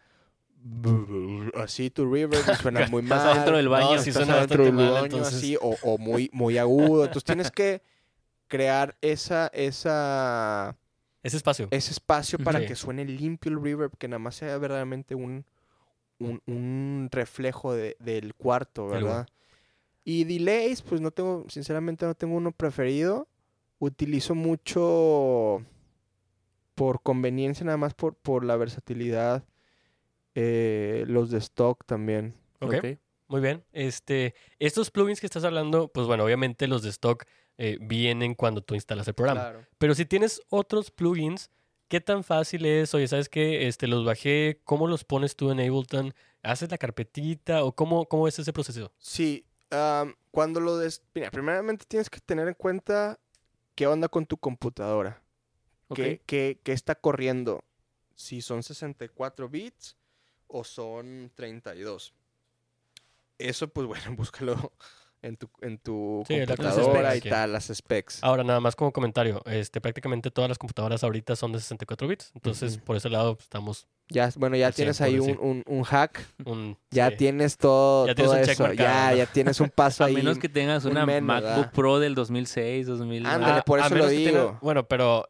así 1.56 1.90
tu 1.90 2.12
reverb 2.12 2.44
y 2.52 2.56
suena 2.56 2.88
muy 2.92 3.02
mal. 3.02 3.18
Estás 3.20 3.34
adentro 3.36 3.58
del 3.58 3.70
baño. 3.70 3.96
No, 3.96 4.02
sí 4.02 4.12
suena 4.12 4.36
bastante 4.36 4.64
del 4.64 4.74
mal, 4.74 4.92
baño 4.92 5.06
entonces. 5.06 5.34
así, 5.36 5.56
o, 5.62 5.76
o 5.84 5.98
muy, 5.98 6.30
muy 6.34 6.58
agudo. 6.58 7.04
Entonces 7.06 7.24
tienes 7.24 7.52
que 7.52 7.82
crear 8.48 8.98
esa, 9.02 9.48
esa, 9.54 10.76
Ese 11.24 11.38
espacio. 11.38 11.68
ese 11.72 11.92
espacio 11.92 12.40
para 12.40 12.60
Sí. 12.60 12.66
que 12.68 12.76
suene 12.76 13.06
limpio 13.06 13.52
el 13.52 13.62
reverb, 13.64 13.96
que 13.98 14.08
nada 14.08 14.20
más 14.20 14.36
sea 14.36 14.58
verdaderamente 14.58 15.16
un, 15.16 15.46
un, 16.20 16.42
un 16.48 17.10
reflejo 17.12 17.74
de- 17.74 17.96
del 18.00 18.34
cuarto, 18.36 18.88
¿verdad? 18.88 19.28
Y 20.04 20.24
delays, 20.24 20.82
pues 20.82 21.02
no 21.02 21.12
tengo, 21.12 21.46
sinceramente 21.50 22.06
no 22.06 22.16
tengo 22.16 22.36
uno 22.36 22.52
preferido. 22.52 23.28
Utilizo 23.78 24.34
mucho 24.36 25.64
por 26.76 27.02
conveniencia, 27.02 27.66
nada 27.66 27.78
más 27.78 27.94
por, 27.94 28.16
por 28.16 28.44
la 28.44 28.56
versatilidad. 28.58 29.44
Eh, 30.36 31.04
los 31.08 31.30
de 31.32 31.38
stock 31.40 31.86
también. 31.86 32.36
Ok. 32.60 32.74
Ok. 32.76 32.86
Muy 33.28 33.42
bien. 33.42 33.64
Este, 33.74 34.34
estos 34.58 34.90
plugins 34.90 35.20
que 35.20 35.28
estás 35.28 35.44
hablando, 35.44 35.88
pues 35.90 36.08
bueno, 36.08 36.24
obviamente 36.24 36.68
los 36.68 36.82
de 36.82 36.90
stock 36.90 37.26
eh, 37.58 37.78
vienen 37.80 38.34
cuando 38.34 38.62
tú 38.62 38.74
instalas 38.74 39.08
el 39.08 39.14
programa. 39.14 39.68
Pero 39.78 39.94
si 39.94 40.06
tienes 40.06 40.42
otros 40.50 40.90
plugins, 40.90 41.52
¿qué 41.90 42.02
tan 42.02 42.24
fácil 42.24 42.66
es? 42.66 42.94
Oye, 42.96 43.08
¿sabes 43.08 43.30
qué? 43.30 43.68
Este, 43.68 43.86
los 43.86 44.04
bajé. 44.04 44.62
¿Cómo 44.64 44.88
los 44.88 45.04
pones 45.04 45.36
tú 45.36 45.52
en 45.52 45.60
Ableton? 45.60 46.14
¿Haces 46.42 46.72
la 46.72 46.78
carpetita? 46.80 47.64
¿O 47.64 47.76
cómo, 47.76 48.08
cómo 48.08 48.28
es 48.28 48.40
ese 48.40 48.52
proceso? 48.52 48.92
Sí, 48.98 49.46
cuando 50.32 50.60
lo 50.60 50.78
des... 50.78 51.04
Mira, 51.14 51.30
primeramente 51.30 51.86
tienes 51.88 52.10
que 52.10 52.20
tener 52.20 52.48
en 52.48 52.56
cuenta 52.56 53.20
qué 53.76 53.86
onda 53.86 54.08
con 54.08 54.26
tu 54.26 54.38
computadora. 54.38 55.22
Ok. 55.90 55.96
¿Qué, 55.98 56.22
qué- 56.26 56.60
qué 56.64 56.72
está 56.72 56.96
corriendo? 56.96 57.64
Si 58.16 58.42
son 58.42 58.64
64 58.64 59.48
bits 59.50 59.96
o 60.50 60.64
son 60.64 61.32
32. 61.36 62.14
Eso, 63.38 63.68
pues 63.70 63.88
bueno, 63.88 64.16
búscalo 64.16 64.74
en 65.22 65.38
tu, 65.38 65.50
en 65.62 65.78
tu 65.78 66.24
Sí, 66.28 66.36
computadora 66.46 67.16
y 67.16 67.22
tal, 67.22 67.54
las 67.54 67.68
specs. 67.74 68.24
Ahora, 68.24 68.44
nada 68.44 68.60
más 68.60 68.76
como 68.76 68.92
comentario, 68.92 69.42
este, 69.46 69.80
prácticamente 69.82 70.32
todas 70.32 70.50
las 70.50 70.58
computadoras 70.58 71.04
ahorita 71.04 71.36
son 71.36 71.52
de 71.54 71.60
64 71.60 72.08
bits. 72.08 72.32
Entonces, 72.36 72.78
por 72.78 72.96
ese 72.98 73.10
lado, 73.10 73.36
pues, 73.36 73.46
estamos 73.46 73.88
Ya, 74.10 74.30
bueno, 74.36 74.56
ya 74.56 74.72
tienes 74.72 75.00
ahí 75.02 75.20
un, 75.20 75.38
un- 75.40 75.64
un 75.68 75.84
hack. 75.84 76.26
un... 76.46 76.78
Ya 76.92 77.12
sí. 77.12 77.18
tienes 77.18 77.58
todo, 77.58 78.08
Ya 78.08 78.16
todo 78.16 78.36
eso. 78.36 78.64
marcado, 78.64 78.74
ya, 78.74 79.12
¿no? 79.12 79.18
ya 79.18 79.26
tienes 79.28 79.60
un 79.60 79.70
paso 79.70 80.04
A 80.04 80.08
ahí. 80.08 80.16
menos 80.16 80.40
que 80.40 80.50
tengas 80.50 80.84
un 80.86 80.92
una 80.92 81.06
MacBook 81.06 81.44
¿verdad? 81.44 81.72
Pro 81.74 82.00
del 82.00 82.16
2006, 82.16 82.88
2009. 82.88 83.36
Ándale, 83.36 83.62
por 83.64 83.80
a 83.80 83.86
eso 83.86 83.96
lo 83.96 84.08
digo. 84.08 84.58
bueno, 84.62 84.88
pero 84.88 85.30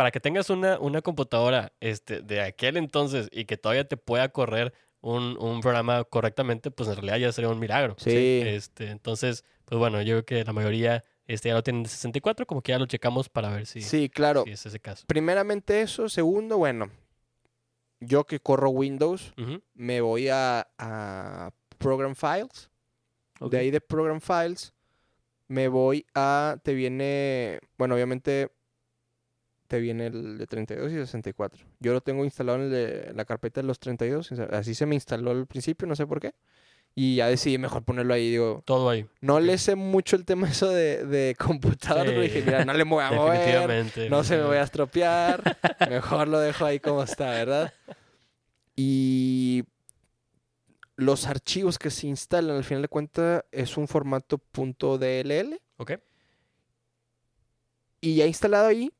para 0.00 0.12
que 0.12 0.20
tengas 0.20 0.48
una, 0.48 0.78
una 0.78 1.02
computadora 1.02 1.74
este, 1.78 2.22
de 2.22 2.40
aquel 2.40 2.78
entonces 2.78 3.28
y 3.30 3.44
que 3.44 3.58
todavía 3.58 3.86
te 3.86 3.98
pueda 3.98 4.30
correr 4.30 4.72
un, 5.02 5.36
un 5.38 5.60
programa 5.60 6.04
correctamente, 6.04 6.70
pues 6.70 6.88
en 6.88 6.94
realidad 6.96 7.18
ya 7.18 7.32
sería 7.32 7.50
un 7.50 7.58
milagro. 7.58 7.96
Sí. 7.98 8.40
Este, 8.42 8.88
entonces, 8.92 9.44
pues 9.66 9.78
bueno, 9.78 10.00
yo 10.00 10.14
creo 10.14 10.24
que 10.24 10.44
la 10.44 10.54
mayoría 10.54 11.04
este, 11.26 11.50
ya 11.50 11.54
lo 11.54 11.62
tienen 11.62 11.82
de 11.82 11.90
64, 11.90 12.46
como 12.46 12.62
que 12.62 12.72
ya 12.72 12.78
lo 12.78 12.86
checamos 12.86 13.28
para 13.28 13.50
ver 13.50 13.66
si, 13.66 13.82
Sí, 13.82 14.08
claro. 14.08 14.44
si 14.44 14.52
es 14.52 14.64
ese 14.64 14.80
caso. 14.80 15.04
Primeramente 15.06 15.82
eso. 15.82 16.08
Segundo, 16.08 16.56
bueno, 16.56 16.90
yo 18.00 18.24
que 18.24 18.40
corro 18.40 18.70
Windows, 18.70 19.34
me 19.74 20.00
voy 20.00 20.30
a, 20.30 20.66
a 20.78 21.50
Program 21.76 22.14
Files. 22.14 22.70
De 23.38 23.58
ahí 23.58 23.70
de 23.70 23.82
Program 23.82 24.22
Files 24.22 24.72
me 25.46 25.68
voy 25.68 26.06
a... 26.14 26.56
Te 26.62 26.72
viene... 26.72 27.60
Bueno, 27.76 27.96
obviamente 27.96 28.50
te 29.70 29.78
viene 29.78 30.08
el 30.08 30.36
de 30.36 30.46
32 30.48 30.90
y 30.90 30.96
64. 30.96 31.64
Yo 31.78 31.92
lo 31.92 32.00
tengo 32.00 32.24
instalado 32.24 32.58
en, 32.58 32.64
el 32.64 32.70
de- 32.72 33.12
la 33.14 33.24
carpeta 33.24 33.60
de 33.60 33.68
los 33.68 33.78
32. 33.78 34.32
Así 34.50 34.74
se 34.74 34.84
me 34.84 34.96
instaló 34.96 35.30
al 35.30 35.46
principio, 35.46 35.86
no 35.86 35.94
sé 35.94 36.06
por 36.08 36.18
qué. 36.20 36.34
Y 36.96 37.14
ya 37.16 37.28
decidí 37.28 37.56
mejor 37.56 37.84
ponerlo 37.84 38.12
ahí. 38.12 38.30
Digo, 38.30 38.62
Todo 38.66 38.90
ahí. 38.90 39.06
no 39.20 39.38
le 39.38 39.56
sé 39.58 39.76
mucho 39.76 40.16
el 40.16 40.24
tema 40.24 40.48
eso 40.50 40.68
de, 40.70 41.04
de 41.06 41.36
computador. 41.38 42.04
pero 42.04 42.20
Sí. 42.20 42.26
Dije, 42.28 42.42
mira, 42.44 42.64
no 42.64 42.72
le 42.74 42.82
voy 42.82 43.04
a 43.04 43.10
mover. 43.12 44.10
No 44.10 44.24
se 44.24 44.36
me 44.36 44.42
voy 44.42 44.56
a 44.56 44.62
estropear. 44.64 45.56
Mejor 45.88 46.26
lo 46.26 46.40
dejo 46.40 46.64
ahí 46.64 46.80
como 46.80 47.04
está, 47.04 47.30
¿verdad? 47.30 47.72
Y 48.74 49.62
los 50.96 51.26
archivos 51.28 51.78
que 51.78 51.90
se 51.90 52.08
instalan, 52.08 52.56
al 52.56 52.64
final 52.64 52.82
de 52.82 52.88
cuentas, 52.88 53.44
es 53.52 53.76
un 53.76 53.86
formato 53.86 54.40
.dll. 54.52 55.60
Ok. 55.76 55.92
Y 58.00 58.16
ya 58.16 58.26
instalado 58.26 58.66
ahí, 58.68 58.90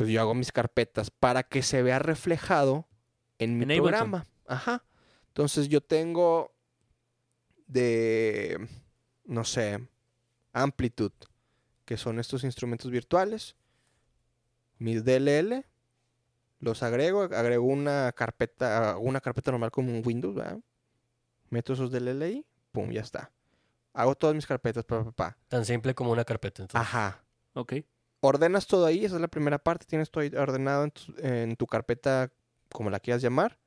pues 0.00 0.08
yo 0.10 0.22
hago 0.22 0.34
mis 0.34 0.50
carpetas 0.50 1.10
para 1.10 1.42
que 1.42 1.62
se 1.62 1.82
vea 1.82 1.98
reflejado 1.98 2.88
en 3.38 3.58
mi 3.58 3.64
En 3.64 3.70
Ableton. 3.72 3.82
programa. 3.90 4.26
Ajá. 4.46 4.82
Entonces 5.28 5.68
yo 5.68 5.82
tengo 5.82 6.54
de, 7.66 8.66
no 9.26 9.44
sé, 9.44 9.86
Amplitude, 10.54 11.14
que 11.84 11.98
son 11.98 12.18
estos 12.18 12.44
instrumentos 12.44 12.90
virtuales. 12.90 13.56
Mis 14.78 15.04
DLL, 15.04 15.66
los 16.60 16.82
agrego, 16.82 17.24
agrego 17.24 17.66
una 17.66 18.10
carpeta, 18.12 18.96
una 18.96 19.20
carpeta 19.20 19.50
normal 19.50 19.70
como 19.70 19.92
un 19.92 20.02
Windows, 20.02 20.34
¿verdad? 20.34 20.60
Meto 21.50 21.74
esos 21.74 21.90
DLL 21.90 22.22
ahí, 22.22 22.46
pum, 22.72 22.90
ya 22.90 23.02
está. 23.02 23.30
Hago 23.92 24.14
todas 24.14 24.34
mis 24.34 24.46
carpetas, 24.46 24.82
pa, 24.86 25.04
pa, 25.04 25.12
pa. 25.12 25.38
Tan 25.48 25.66
simple 25.66 25.94
como 25.94 26.10
una 26.10 26.24
carpeta. 26.24 26.62
entonces. 26.62 26.88
Ajá. 26.88 27.22
Ok. 27.52 27.74
Ordenas 28.20 28.66
todo 28.66 28.84
ahí, 28.86 29.04
esa 29.04 29.14
es 29.16 29.20
la 29.20 29.28
primera 29.28 29.58
parte, 29.58 29.86
tienes 29.86 30.10
todo 30.10 30.22
ahí 30.22 30.30
ordenado 30.36 30.84
en 30.84 30.90
tu, 30.90 31.14
en 31.18 31.56
tu 31.56 31.66
carpeta, 31.66 32.30
como 32.70 32.90
la 32.90 33.00
quieras 33.00 33.22
llamar. 33.22 33.58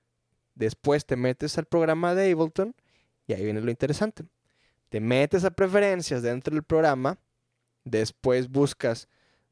Después 0.55 1.05
te 1.05 1.15
metes 1.15 1.57
al 1.57 1.65
programa 1.65 2.13
de 2.13 2.31
Ableton 2.31 2.75
y 3.27 3.33
ahí 3.33 3.43
viene 3.43 3.61
lo 3.61 3.71
interesante. 3.71 4.23
Te 4.89 4.99
metes 4.99 5.43
a 5.43 5.51
preferencias 5.51 6.21
dentro 6.21 6.53
del 6.53 6.63
programa, 6.63 7.17
después 7.83 8.49
buscas 8.49 9.07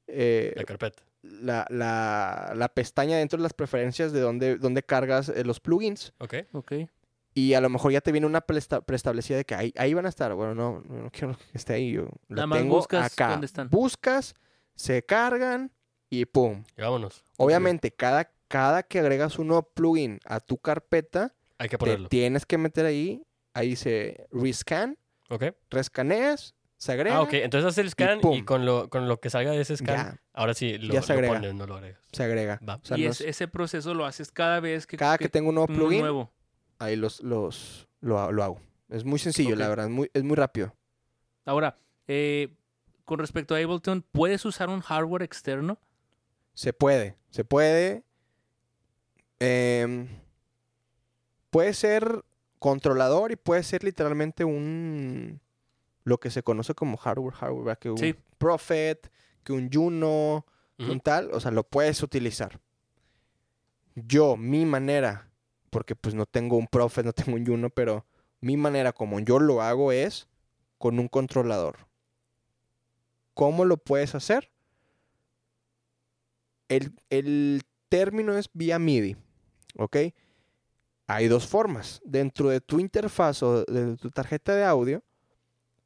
eh, 0.08 0.54
La 0.56 0.64
carpeta. 0.66 1.02
la, 1.24 1.66
la- 1.70 2.54
la 2.56 2.70
pestaña 2.70 3.18
dentro 3.18 3.38
de 3.38 3.44
las 3.44 3.54
preferencias 3.54 4.12
de 4.12 4.20
donde, 4.20 4.58
donde 4.58 4.84
cargas 4.84 5.30
eh, 5.30 5.44
los 5.44 5.60
plugins 5.60 6.14
Ok. 6.20 6.36
Ok. 6.54 6.74
y 7.34 7.54
a 7.56 7.62
lo 7.62 7.70
mejor 7.70 7.92
ya 7.92 8.02
te 8.02 8.12
viene 8.12 8.28
una 8.28 8.42
preestablecida 8.42 9.38
de 9.38 9.46
que 9.46 9.56
ahí, 9.56 9.74
ahí 9.78 9.94
van 9.96 10.06
a 10.06 10.10
estar. 10.10 10.34
Bueno, 10.36 10.54
no, 10.54 10.84
no 10.88 11.10
quiero 11.12 11.36
que 11.38 11.58
esté 11.58 11.74
ahí. 11.74 11.94
Yo 11.94 12.10
la 12.28 12.36
Nada 12.46 12.48
más 12.48 12.64
buscas 12.66 13.12
acá. 13.14 13.30
dónde 13.30 13.46
están. 13.48 13.70
Buscas, 13.70 14.36
se 14.76 15.04
cargan 15.04 15.72
y 16.10 16.26
pum. 16.26 16.64
Y 16.78 16.82
vámonos. 16.82 17.24
Obviamente, 17.38 17.92
cada, 17.92 18.32
cada 18.48 18.84
que 18.84 19.00
agregas 19.00 19.40
un 19.40 19.48
nuevo 19.48 19.64
plugin 19.64 20.20
a 20.26 20.40
tu 20.40 20.58
carpeta, 20.58 21.34
Hay 21.58 21.68
que 21.70 21.78
te 21.78 21.80
ponerlo. 21.80 22.10
tienes 22.10 22.46
que 22.46 22.58
meter 22.58 22.86
ahí. 22.86 23.24
Ahí 23.54 23.70
dice 23.70 24.28
rescan, 24.32 24.98
Ok. 25.30 25.44
rescaneas, 25.70 26.56
se 26.78 26.94
agrega. 26.94 27.18
Ah, 27.18 27.22
ok. 27.22 27.34
Entonces 27.34 27.68
haces 27.68 27.80
el 27.84 27.90
scan 27.92 28.20
y, 28.34 28.44
con, 28.44 28.66
lo, 28.66 28.90
con 28.90 29.08
lo 29.10 29.20
que 29.20 29.30
salga 29.30 29.52
de 29.52 29.60
ese 29.62 29.76
scan, 29.78 29.96
Ya, 29.96 30.22
ahora 30.34 30.54
sí 30.54 30.78
lo, 30.78 30.94
Ya 30.94 31.02
se 31.02 31.14
lo 31.14 31.20
agrega. 31.20 31.34
pones, 31.36 31.54
no 31.54 31.68
lo 31.68 31.76
agregas. 31.76 32.00
se 32.14 32.24
agrega. 32.24 32.60
Va. 32.68 32.76
O 32.76 32.86
sea, 32.86 32.98
y 32.98 33.04
no 33.04 33.10
es- 33.12 33.20
es- 33.22 33.28
ese 33.28 33.48
proceso 33.50 33.94
lo 33.94 34.06
haces 34.06 34.32
cada 34.32 34.60
vez 34.62 34.88
que, 34.88 34.96
cada 34.98 35.18
que, 35.18 35.28
tengo 35.30 35.50
un 35.50 35.56
nuevo 35.56 35.68
plugin, 35.68 36.00
nuevo. 36.02 36.32
ahí 36.80 36.96
los, 36.96 37.20
los, 37.22 37.88
lo, 38.00 38.32
lo 38.32 38.44
hago. 38.44 38.62
Es 38.90 39.04
muy 39.04 39.20
sencillo, 39.20 39.56
la 39.56 39.68
verdad. 39.70 39.90
Muy, 39.90 40.10
es 40.14 40.24
muy 40.24 40.36
rápido. 40.36 40.74
Ahora, 41.46 41.78
eh, 42.08 42.56
con 43.12 43.20
respecto 43.20 43.56
a 43.56 43.58
Ableton, 43.58 44.06
¿puedes 44.14 44.46
usar 44.46 44.70
un 44.70 44.80
hardware 44.80 45.24
externo? 45.24 45.78
Se 46.54 46.72
puede, 46.72 47.18
se 47.30 47.44
puede. 47.44 48.06
Em, 49.38 50.08
puede 51.50 51.74
ser 51.74 52.24
controlador 52.58 53.34
y 53.34 53.36
puede 53.36 53.64
ser 53.64 53.84
literalmente 53.84 54.46
un 54.46 55.42
lo 56.06 56.22
que 56.22 56.32
se 56.32 56.42
conoce 56.42 56.74
como 56.74 56.96
hardware, 56.96 57.34
hardware, 57.34 57.66
¿verdad? 57.66 57.80
que 57.80 57.90
un 57.90 57.98
Sí. 57.98 58.16
Prophet, 58.38 59.12
que 59.44 59.52
un 59.52 59.70
Juno, 59.70 60.46
un 60.80 61.02
tal, 61.02 61.32
o 61.34 61.42
sea, 61.42 61.52
lo 61.52 61.64
puedes 61.64 62.02
utilizar. 62.04 62.62
Yo, 63.94 64.38
mi 64.38 64.66
manera, 64.66 65.30
porque 65.70 65.98
pues 65.98 66.16
no 66.16 66.26
tengo 66.26 66.56
un 66.56 66.68
Prophet, 66.68 67.06
no 67.06 67.12
tengo 67.12 67.36
un 67.38 67.46
Juno, 67.46 67.72
pero 67.72 68.06
mi 68.40 68.56
manera 68.56 68.94
como 68.94 69.20
yo 69.20 69.38
lo 69.38 69.62
hago 69.62 69.92
es 69.92 70.30
con 70.78 70.98
un 70.98 71.10
controlador. 71.10 71.91
¿Cómo 73.34 73.66
lo 73.66 73.78
puedes 73.78 74.16
hacer? 74.16 74.52
El, 76.70 76.94
el 77.10 77.64
término 77.90 78.38
es 78.38 78.50
vía 78.54 78.80
MIDI, 78.80 79.18
¿ok? 79.78 79.98
hay 81.16 81.28
dos 81.28 81.48
formas. 81.48 82.02
Dentro 82.06 82.50
de 82.50 82.62
tu 82.62 82.80
interfaz 82.80 83.44
o 83.44 83.66
de 83.66 83.98
tu 83.98 84.10
tarjeta 84.12 84.56
de 84.56 84.64
audio 84.64 85.04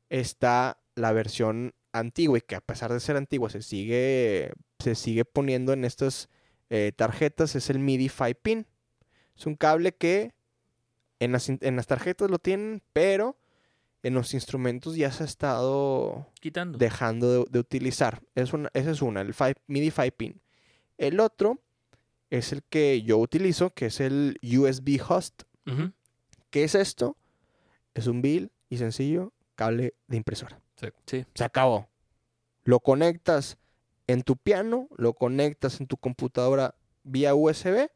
está 0.09 0.79
la 0.95 1.11
versión 1.11 1.73
antigua 1.91 2.37
y 2.37 2.41
que 2.41 2.55
a 2.55 2.61
pesar 2.61 2.93
de 2.93 2.99
ser 2.99 3.17
antigua 3.17 3.49
se 3.49 3.61
sigue, 3.61 4.51
se 4.79 4.95
sigue 4.95 5.25
poniendo 5.25 5.73
en 5.73 5.85
estas 5.85 6.29
eh, 6.69 6.91
tarjetas, 6.95 7.55
es 7.55 7.69
el 7.69 7.79
MIDI 7.79 8.09
5 8.09 8.39
pin. 8.41 8.67
Es 9.35 9.45
un 9.45 9.55
cable 9.55 9.93
que 9.93 10.33
en 11.19 11.31
las, 11.31 11.49
en 11.49 11.75
las 11.75 11.87
tarjetas 11.87 12.29
lo 12.29 12.39
tienen, 12.39 12.83
pero 12.93 13.37
en 14.07 14.13
los 14.13 14.33
instrumentos 14.33 14.95
ya 14.95 15.11
se 15.11 15.23
ha 15.23 15.25
estado 15.25 16.31
Quitando. 16.39 16.77
dejando 16.77 17.31
de, 17.43 17.45
de 17.49 17.59
utilizar. 17.59 18.21
Es 18.35 18.53
una, 18.53 18.69
esa 18.73 18.91
es 18.91 19.01
una, 19.01 19.21
el 19.21 19.33
five- 19.33 19.55
MIDI 19.67 19.91
5 19.91 20.15
pin. 20.15 20.41
El 20.97 21.19
otro 21.19 21.61
es 22.29 22.51
el 22.51 22.63
que 22.63 23.01
yo 23.01 23.17
utilizo, 23.17 23.71
que 23.71 23.87
es 23.87 23.99
el 23.99 24.37
USB 24.43 24.99
host. 25.07 25.43
Ujú. 25.67 25.91
¿Qué 26.49 26.63
es 26.63 26.75
esto? 26.75 27.17
Es 27.93 28.07
un 28.07 28.21
bill 28.21 28.51
y 28.69 28.77
sencillo 28.77 29.33
cable 29.55 29.95
de 30.07 30.17
impresora. 30.17 30.59
Sí. 30.79 30.87
Sí. 31.05 31.25
Se 31.33 31.43
acabó. 31.43 31.89
Lo 32.63 32.79
conectas 32.79 33.57
en 34.07 34.21
tu 34.23 34.37
piano, 34.37 34.87
lo 34.97 35.13
conectas 35.13 35.79
en 35.79 35.87
tu 35.87 35.97
computadora 35.97 36.75
vía 37.03 37.33
USB. 37.35 37.89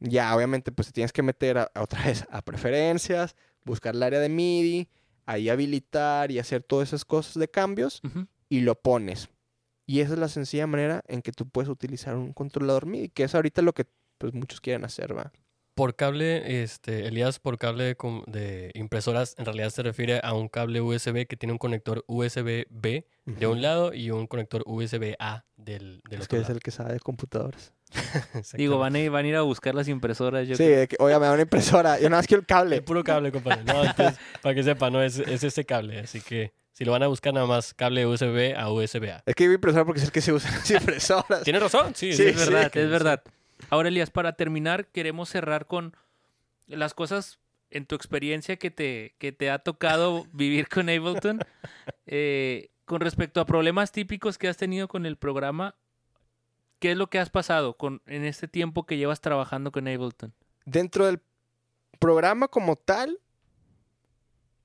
Ya, 0.00 0.34
obviamente, 0.34 0.72
pues 0.72 0.88
te 0.88 0.92
tienes 0.92 1.12
que 1.12 1.22
meter 1.22 1.58
a- 1.58 1.70
a 1.74 1.82
otra 1.82 2.04
vez 2.04 2.24
a 2.30 2.42
preferencias, 2.42 3.36
buscar 3.64 3.94
el 3.94 4.02
área 4.02 4.20
de 4.20 4.28
MIDI, 4.28 4.88
ahí 5.26 5.48
habilitar 5.48 6.30
y 6.30 6.38
hacer 6.38 6.62
todas 6.62 6.88
esas 6.88 7.04
cosas 7.04 7.34
de 7.34 7.48
cambios 7.48 8.02
y 8.48 8.60
lo 8.60 8.74
pones. 8.74 9.28
Y 9.86 10.00
esa 10.00 10.14
es 10.14 10.18
la 10.18 10.28
sencilla 10.28 10.66
manera 10.66 11.02
en 11.08 11.22
que 11.22 11.32
tú 11.32 11.48
puedes 11.48 11.68
utilizar 11.68 12.16
un 12.16 12.32
controlador 12.32 12.86
MIDI, 12.86 13.08
que 13.08 13.24
es 13.24 13.34
ahorita 13.34 13.62
lo 13.62 13.72
que 13.72 13.86
pues 14.18 14.32
muchos 14.34 14.60
quieren 14.60 14.84
hacer, 14.84 15.16
¿va? 15.16 15.32
Por 15.74 15.96
cable, 15.96 16.62
este, 16.62 17.06
Elías, 17.06 17.38
por 17.38 17.56
cable 17.56 17.96
de, 18.26 18.70
impresoras, 18.74 19.34
en 19.38 19.46
realidad 19.46 19.70
se 19.70 19.82
refiere 19.82 20.20
a 20.22 20.34
un 20.34 20.48
cable 20.48 20.82
USB 20.82 21.26
que 21.26 21.36
tiene 21.36 21.52
un 21.52 21.58
conector 21.58 22.04
USB-B 22.08 23.06
de 23.24 23.46
un 23.46 23.62
lado 23.62 23.94
y 23.94 24.10
un 24.10 24.26
conector 24.26 24.62
USB-A 24.66 25.46
del, 25.56 26.02
del 26.10 26.20
Es 26.20 26.26
otro 26.26 26.28
que 26.28 26.36
es 26.36 26.42
lado. 26.42 26.54
el 26.54 26.60
que 26.60 26.70
sabe 26.70 26.92
de 26.92 27.00
computadoras. 27.00 27.72
Digo, 28.54 28.78
van 28.78 28.94
a, 28.94 29.00
ir, 29.00 29.10
van 29.10 29.24
a 29.24 29.28
ir 29.28 29.36
a 29.36 29.42
buscar 29.42 29.74
las 29.74 29.88
impresoras. 29.88 30.46
Yo 30.48 30.56
Sí, 30.56 30.64
creo. 30.64 30.78
de 30.80 30.88
que, 30.88 30.96
oiga, 30.98 31.18
me 31.18 31.26
da 31.26 31.32
una 31.32 31.42
impresora. 31.42 31.98
Yo 32.00 32.08
nada 32.08 32.18
más 32.20 32.26
quiero 32.26 32.40
el 32.40 32.44
El 32.44 32.46
cable. 32.46 32.82
puro 32.82 33.04
cable, 33.04 33.32
compadre. 33.32 33.64
No, 33.64 33.84
entonces, 33.84 34.18
para 34.42 34.54
que 34.54 34.62
sepa, 34.62 34.90
no, 34.90 35.02
es, 35.02 35.18
es 35.18 35.44
ese 35.44 35.64
cable. 35.64 36.00
Así 36.00 36.20
que 36.20 36.52
si 36.72 36.84
lo 36.84 36.92
van 36.92 37.02
a 37.02 37.06
buscar, 37.06 37.32
nada 37.34 37.46
más 37.46 37.74
cable 37.74 38.06
USB 38.06 38.54
a 38.56 38.70
USB-A. 38.70 39.22
Es 39.26 39.34
que 39.34 39.44
digo 39.44 39.54
impresora 39.54 39.84
porque 39.84 40.00
es 40.00 40.06
el 40.06 40.12
que 40.12 40.20
se 40.20 40.32
usa 40.32 40.50
las 40.50 40.70
impresoras. 40.70 41.42
¿Tienes 41.42 41.62
razón? 41.62 41.94
Sí, 41.94 42.12
Sí, 42.12 42.22
sí, 42.24 42.28
es 42.30 42.36
verdad, 42.50 42.70
es 42.76 42.90
verdad. 42.90 43.22
Ahora, 43.70 43.88
Elías, 43.88 44.10
para 44.10 44.32
terminar, 44.34 44.86
queremos 44.86 45.28
cerrar 45.28 45.66
con 45.66 45.96
las 46.66 46.94
cosas 46.94 47.38
en 47.70 47.86
tu 47.86 47.94
experiencia 47.94 48.56
que 48.56 48.70
te, 48.70 49.14
que 49.18 49.32
te 49.32 49.50
ha 49.50 49.58
tocado 49.58 50.26
vivir 50.32 50.68
con 50.68 50.88
Ableton. 50.88 51.40
Eh, 52.06 52.68
con 52.84 53.00
respecto 53.00 53.40
a 53.40 53.46
problemas 53.46 53.92
típicos 53.92 54.36
que 54.36 54.48
has 54.48 54.56
tenido 54.56 54.88
con 54.88 55.06
el 55.06 55.16
programa, 55.16 55.76
¿qué 56.82 56.90
es 56.90 56.96
lo 56.98 57.06
que 57.08 57.20
has 57.20 57.30
pasado 57.30 57.76
con, 57.76 58.02
en 58.06 58.24
este 58.24 58.48
tiempo 58.48 58.84
que 58.86 58.96
llevas 58.96 59.20
trabajando 59.20 59.70
con 59.70 59.86
Ableton? 59.86 60.34
Dentro 60.64 61.06
del 61.06 61.20
programa 62.00 62.48
como 62.48 62.74
tal, 62.74 63.20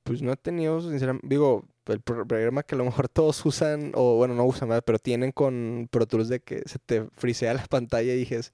pues 0.04 0.22
no 0.22 0.32
he 0.32 0.38
tenido, 0.38 0.82
sinceramente, 0.82 1.28
digo, 1.28 1.66
el 1.86 2.02
pro- 2.02 2.26
programa 2.28 2.64
que 2.64 2.76
a 2.76 2.78
lo 2.78 2.86
mejor 2.86 3.08
todos 3.10 3.46
usan, 3.46 3.92
o 3.94 4.16
bueno, 4.16 4.34
no 4.34 4.46
usan, 4.46 4.70
¿verdad? 4.70 4.84
pero 4.86 5.00
tienen 5.00 5.32
con 5.32 5.88
Pro 5.92 6.06
Tools 6.08 6.30
de 6.30 6.40
que 6.40 6.64
se 6.66 6.80
te 6.80 7.08
frisea 7.16 7.54
la 7.54 7.66
pantalla 7.70 8.14
y 8.14 8.18
dijes, 8.18 8.54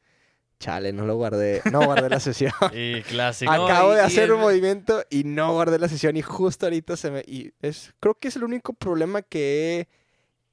chale, 0.60 0.94
no 0.94 1.06
lo 1.06 1.16
guardé, 1.16 1.62
no 1.72 1.86
guardé 1.86 2.10
la 2.10 2.20
sesión. 2.20 2.52
Y 2.74 3.02
clásico. 3.04 3.52
No, 3.56 3.66
Acabo 3.68 3.94
y- 3.94 3.96
de 3.96 4.02
hacer 4.02 4.26
el- 4.26 4.32
un 4.34 4.42
movimiento 4.42 5.04
y 5.10 5.24
no 5.24 5.54
guardé 5.54 5.80
la 5.80 5.88
sesión 5.90 6.18
y 6.18 6.22
justo 6.22 6.66
ahorita 6.66 6.98
se 6.98 7.12
me... 7.12 7.24
Y 7.28 7.54
es, 7.62 7.94
creo 8.00 8.16
que 8.16 8.28
es 8.28 8.36
el 8.36 8.44
único 8.44 8.74
problema 8.74 9.22
que 9.22 9.80
he, 9.80 9.88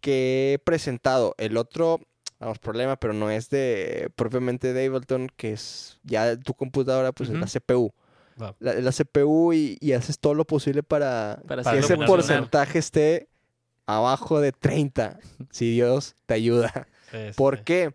que 0.00 0.54
he 0.54 0.58
presentado. 0.58 1.34
El 1.38 1.56
otro, 1.56 2.00
vamos, 2.40 2.58
problema, 2.58 2.96
pero 2.96 3.12
no 3.12 3.30
es 3.30 3.50
de 3.50 4.10
propiamente 4.16 4.72
de 4.72 4.86
Ableton, 4.86 5.28
que 5.36 5.52
es 5.52 6.00
ya 6.02 6.36
tu 6.36 6.54
computadora, 6.54 7.12
pues 7.12 7.30
es 7.30 7.38
la. 7.38 7.46
CPU. 7.46 7.92
La, 8.58 8.72
la 8.72 8.90
CPU 8.90 9.52
y, 9.52 9.76
y 9.80 9.92
haces 9.92 10.18
todo 10.18 10.32
lo 10.32 10.46
posible 10.46 10.82
para, 10.82 11.42
Para 11.46 11.62
que 11.62 11.78
ese 11.78 11.98
porcentaje 11.98 12.78
esté 12.78 13.28
abajo 13.84 14.40
de 14.40 14.52
30, 14.52 15.18
si 15.50 15.70
Dios 15.70 16.16
te 16.24 16.34
ayuda. 16.34 16.88
Sí, 17.10 17.18
sí, 17.28 17.32
¿Por 17.36 17.58
sí. 17.58 17.64
qué? 17.64 17.94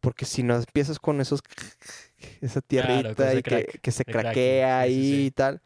Porque 0.00 0.24
si 0.24 0.42
no 0.42 0.56
empiezas 0.56 0.98
con 0.98 1.20
esos 1.20 1.42
esa 2.40 2.62
tierrita 2.62 3.34
y 3.34 3.42
que, 3.42 3.66
que 3.82 3.90
se 3.92 4.04
craquea 4.06 4.84
sí, 4.84 4.88
sí, 4.88 4.94
ahí 4.94 5.10
sí. 5.10 5.26
y 5.26 5.30
tal. 5.32 5.60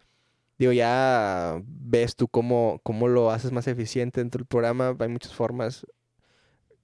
Digo, 0.59 0.73
ya 0.73 1.61
ves 1.65 2.17
tú 2.17 2.29
cómo, 2.29 2.81
cómo 2.83 3.09
lo 3.09 3.31
haces 3.31 3.53
más 3.53 3.69
eficiente 3.69 4.21
dentro 4.21 4.39
del 4.39 4.47
programa. 4.47 4.97
Hay 4.99 5.09
muchas 5.09 5.33
formas 5.33 5.87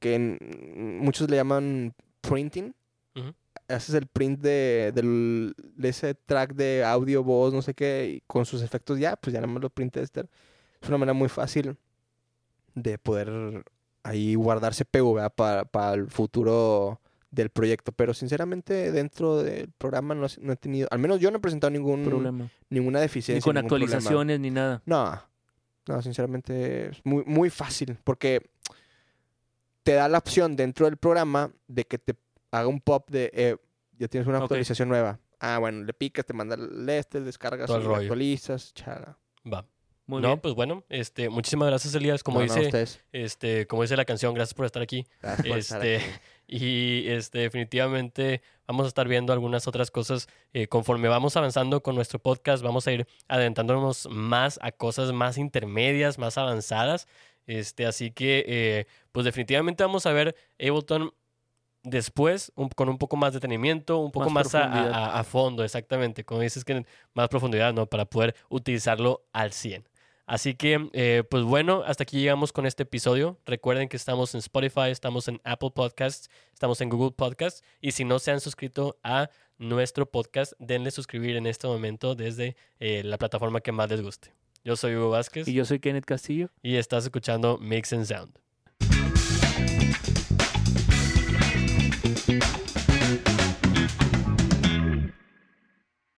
que 0.01 0.15
en- 0.17 0.99
muchos 1.01 1.31
le 1.31 1.37
llaman 1.37 1.95
printing. 2.23 2.75
Ujú. 3.15 3.33
Haces 3.69 3.95
el 3.95 4.07
print 4.07 4.41
de, 4.41 4.91
del- 4.95 5.55
de 5.77 5.89
ese 5.89 6.15
track 6.15 6.55
de 6.55 6.83
audio, 6.85 7.23
voz, 7.23 7.55
no 7.55 7.63
sé 7.63 7.75
qué, 7.75 8.15
y 8.17 8.23
con 8.27 8.45
sus 8.45 8.63
efectos 8.63 8.99
ya, 8.99 9.15
pues 9.17 9.33
ya 9.33 9.41
nada 9.41 9.53
más 9.53 9.63
lo 9.63 9.71
printes. 9.71 10.11
Es 10.13 10.89
una 10.89 10.99
manera 10.99 11.13
muy 11.15 11.29
fácil 11.29 11.77
de 12.75 12.99
poder 12.99 13.65
ahí 14.03 14.35
guardar 14.35 14.75
CPU 14.75 15.15
¿verdad? 15.15 15.33
para, 15.35 15.65
para 15.65 15.95
el 15.95 16.09
futuro 16.09 17.01
del 17.31 17.51
proyecto. 17.51 17.93
Pero 17.93 18.15
sinceramente 18.15 18.91
dentro 18.93 19.43
del 19.43 19.71
programa 19.77 20.15
no, 20.15 20.27
no 20.41 20.53
he 20.53 20.57
tenido, 20.57 20.89
al 20.91 20.99
menos 20.99 21.21
yo 21.21 21.31
no 21.31 21.37
he 21.37 21.41
presentado 21.41 21.71
ningún, 21.71 22.05
Problema. 22.05 22.49
ninguna 22.71 23.01
deficiencia. 23.01 23.37
Ni 23.39 23.43
con 23.43 23.55
ningún 23.55 23.69
problema. 23.69 23.87
actualizaciones 23.93 24.41
ni 24.41 24.51
nada. 24.51 24.83
No, 24.87 25.21
no, 25.87 26.03
sinceramente 26.03 26.89
es 26.91 27.01
muy, 27.05 27.25
muy 27.25 27.51
fácil 27.51 27.99
porque 28.05 28.51
te 29.83 29.93
da 29.95 30.09
la 30.09 30.19
opción 30.19 30.57
dentro 30.57 30.87
del 30.87 30.97
programa 30.97 31.53
de 31.69 31.85
que 31.85 31.99
te 31.99 32.15
haga 32.51 32.67
un 32.69 32.81
pop 32.81 33.09
de, 33.11 33.31
eh, 33.35 33.57
ya 33.99 34.09
tienes 34.09 34.27
una 34.29 34.39
actualización 34.39 34.89
nueva. 34.89 35.19
Ah, 35.39 35.59
bueno, 35.59 35.85
le 35.85 35.95
picas, 35.95 36.27
te 36.27 36.35
manda 36.35 36.55
el 36.55 36.89
este, 36.89 37.21
descargas, 37.21 37.67
Todo 37.67 37.79
el 37.79 38.03
actualizas, 38.03 38.75
chala. 38.75 39.19
Va. 39.51 39.67
Muy 40.07 40.21
no, 40.21 40.29
bien. 40.29 40.41
pues 40.41 40.55
bueno, 40.55 40.83
este, 40.89 41.29
muchísimas 41.29 41.69
gracias, 41.69 41.95
Elías. 41.95 42.25
Como 42.25 42.41
No, 42.43 42.53
dice, 42.53 43.01
este, 43.13 43.67
como 43.69 43.83
dice 43.83 43.97
la 43.97 44.05
canción, 44.05 44.35
gracias 44.35 44.55
por 44.55 44.67
estar 44.67 44.83
aquí. 44.83 45.07
Gracias 45.23 45.47
por 45.47 45.59
estar 45.59 45.87
Este, 45.87 45.97
aquí. 46.05 46.19
Y 46.53 47.07
este, 47.07 47.39
definitivamente 47.39 48.43
vamos 48.67 48.85
a 48.87 48.89
estar 48.89 49.07
viendo 49.07 49.33
algunas 49.33 49.69
otras 49.69 49.93
cosas 49.93 50.27
eh, 50.53 50.67
conforme 50.67 51.07
vamos 51.07 51.37
avanzando 51.37 51.81
con 51.81 51.95
nuestro 51.95 52.19
podcast. 52.19 52.61
Vamos 52.65 52.89
a 52.89 52.93
ir 52.93 53.07
adentrándonos 53.29 54.09
más 54.11 54.59
a 54.61 54.73
cosas 54.73 55.13
más 55.13 55.39
intermedias, 55.39 56.19
más 56.19 56.39
avanzadas. 56.39 57.07
Este, 57.47 57.87
así 57.87 58.11
que, 58.13 58.45
eh, 58.47 58.87
pues 59.13 59.25
definitivamente 59.25 59.83
vamos 59.83 60.07
a 60.07 60.13
ver 60.13 60.37
Ableton 60.61 61.13
después 61.83 62.53
un- 62.57 62.69
con 62.69 62.89
un 62.89 62.99
poco 62.99 63.17
más 63.17 63.33
de 63.33 63.37
detenimiento, 63.39 63.99
un 63.99 64.13
poco 64.13 64.29
Más 64.31 64.45
más, 64.47 64.55
a, 64.55 64.61
profundidad. 64.71 64.93
a- 64.95 65.19
a 65.21 65.25
fondo, 65.25 65.65
exactamente. 65.65 66.25
Como 66.25 66.41
dices 66.41 66.65
que 66.65 66.85
más 67.15 67.29
profundidad, 67.29 67.73
¿no? 67.73 67.87
Para 67.87 68.05
poder 68.05 68.35
utilizarlo 68.51 69.25
al 69.33 69.53
100. 69.53 69.89
Así 70.27 70.55
que, 70.55 70.89
eh, 70.93 71.25
pues 71.29 71.43
bueno, 71.43 71.83
hasta 71.85 72.05
aquí 72.05 72.21
llegamos 72.21 72.53
con 72.53 72.65
este 72.65 72.85
episodio. 72.85 73.39
Recuerden 73.47 73.89
que 73.89 73.97
estamos 73.97 74.33
en 74.35 74.39
Spotify, 74.39 74.91
estamos 74.91 75.27
en 75.27 75.41
Apple 75.43 75.71
Podcasts, 75.75 76.29
estamos 76.53 76.81
en 76.83 76.89
Google 76.89 77.11
Podcasts. 77.11 77.65
Y 77.81 77.93
si 77.93 78.05
no 78.05 78.21
se 78.21 78.31
han 78.31 78.41
suscrito 78.41 78.97
a 79.03 79.29
nuestro 79.59 80.07
podcast, 80.09 80.53
denle 80.61 80.93
suscribir 80.93 81.35
en 81.37 81.47
este 81.47 81.67
momento 81.67 82.15
desde 82.15 82.57
eh, 82.79 83.03
la 83.03 83.19
plataforma 83.19 83.61
que 83.61 83.73
más 83.73 83.91
les 83.91 84.03
guste. 84.03 84.33
Yo 84.65 84.77
soy 84.77 84.95
Hugo 84.95 85.11
Vázquez 85.11 85.49
Y 85.49 85.55
yo 85.55 85.65
soy 85.65 85.81
Kenneth 85.81 86.05
Castillo. 86.05 86.51
y 86.63 86.77
estás 86.77 87.05
escuchando 87.05 87.59
Mix 87.59 87.93
and 87.93 88.05
Sound. 88.05 88.39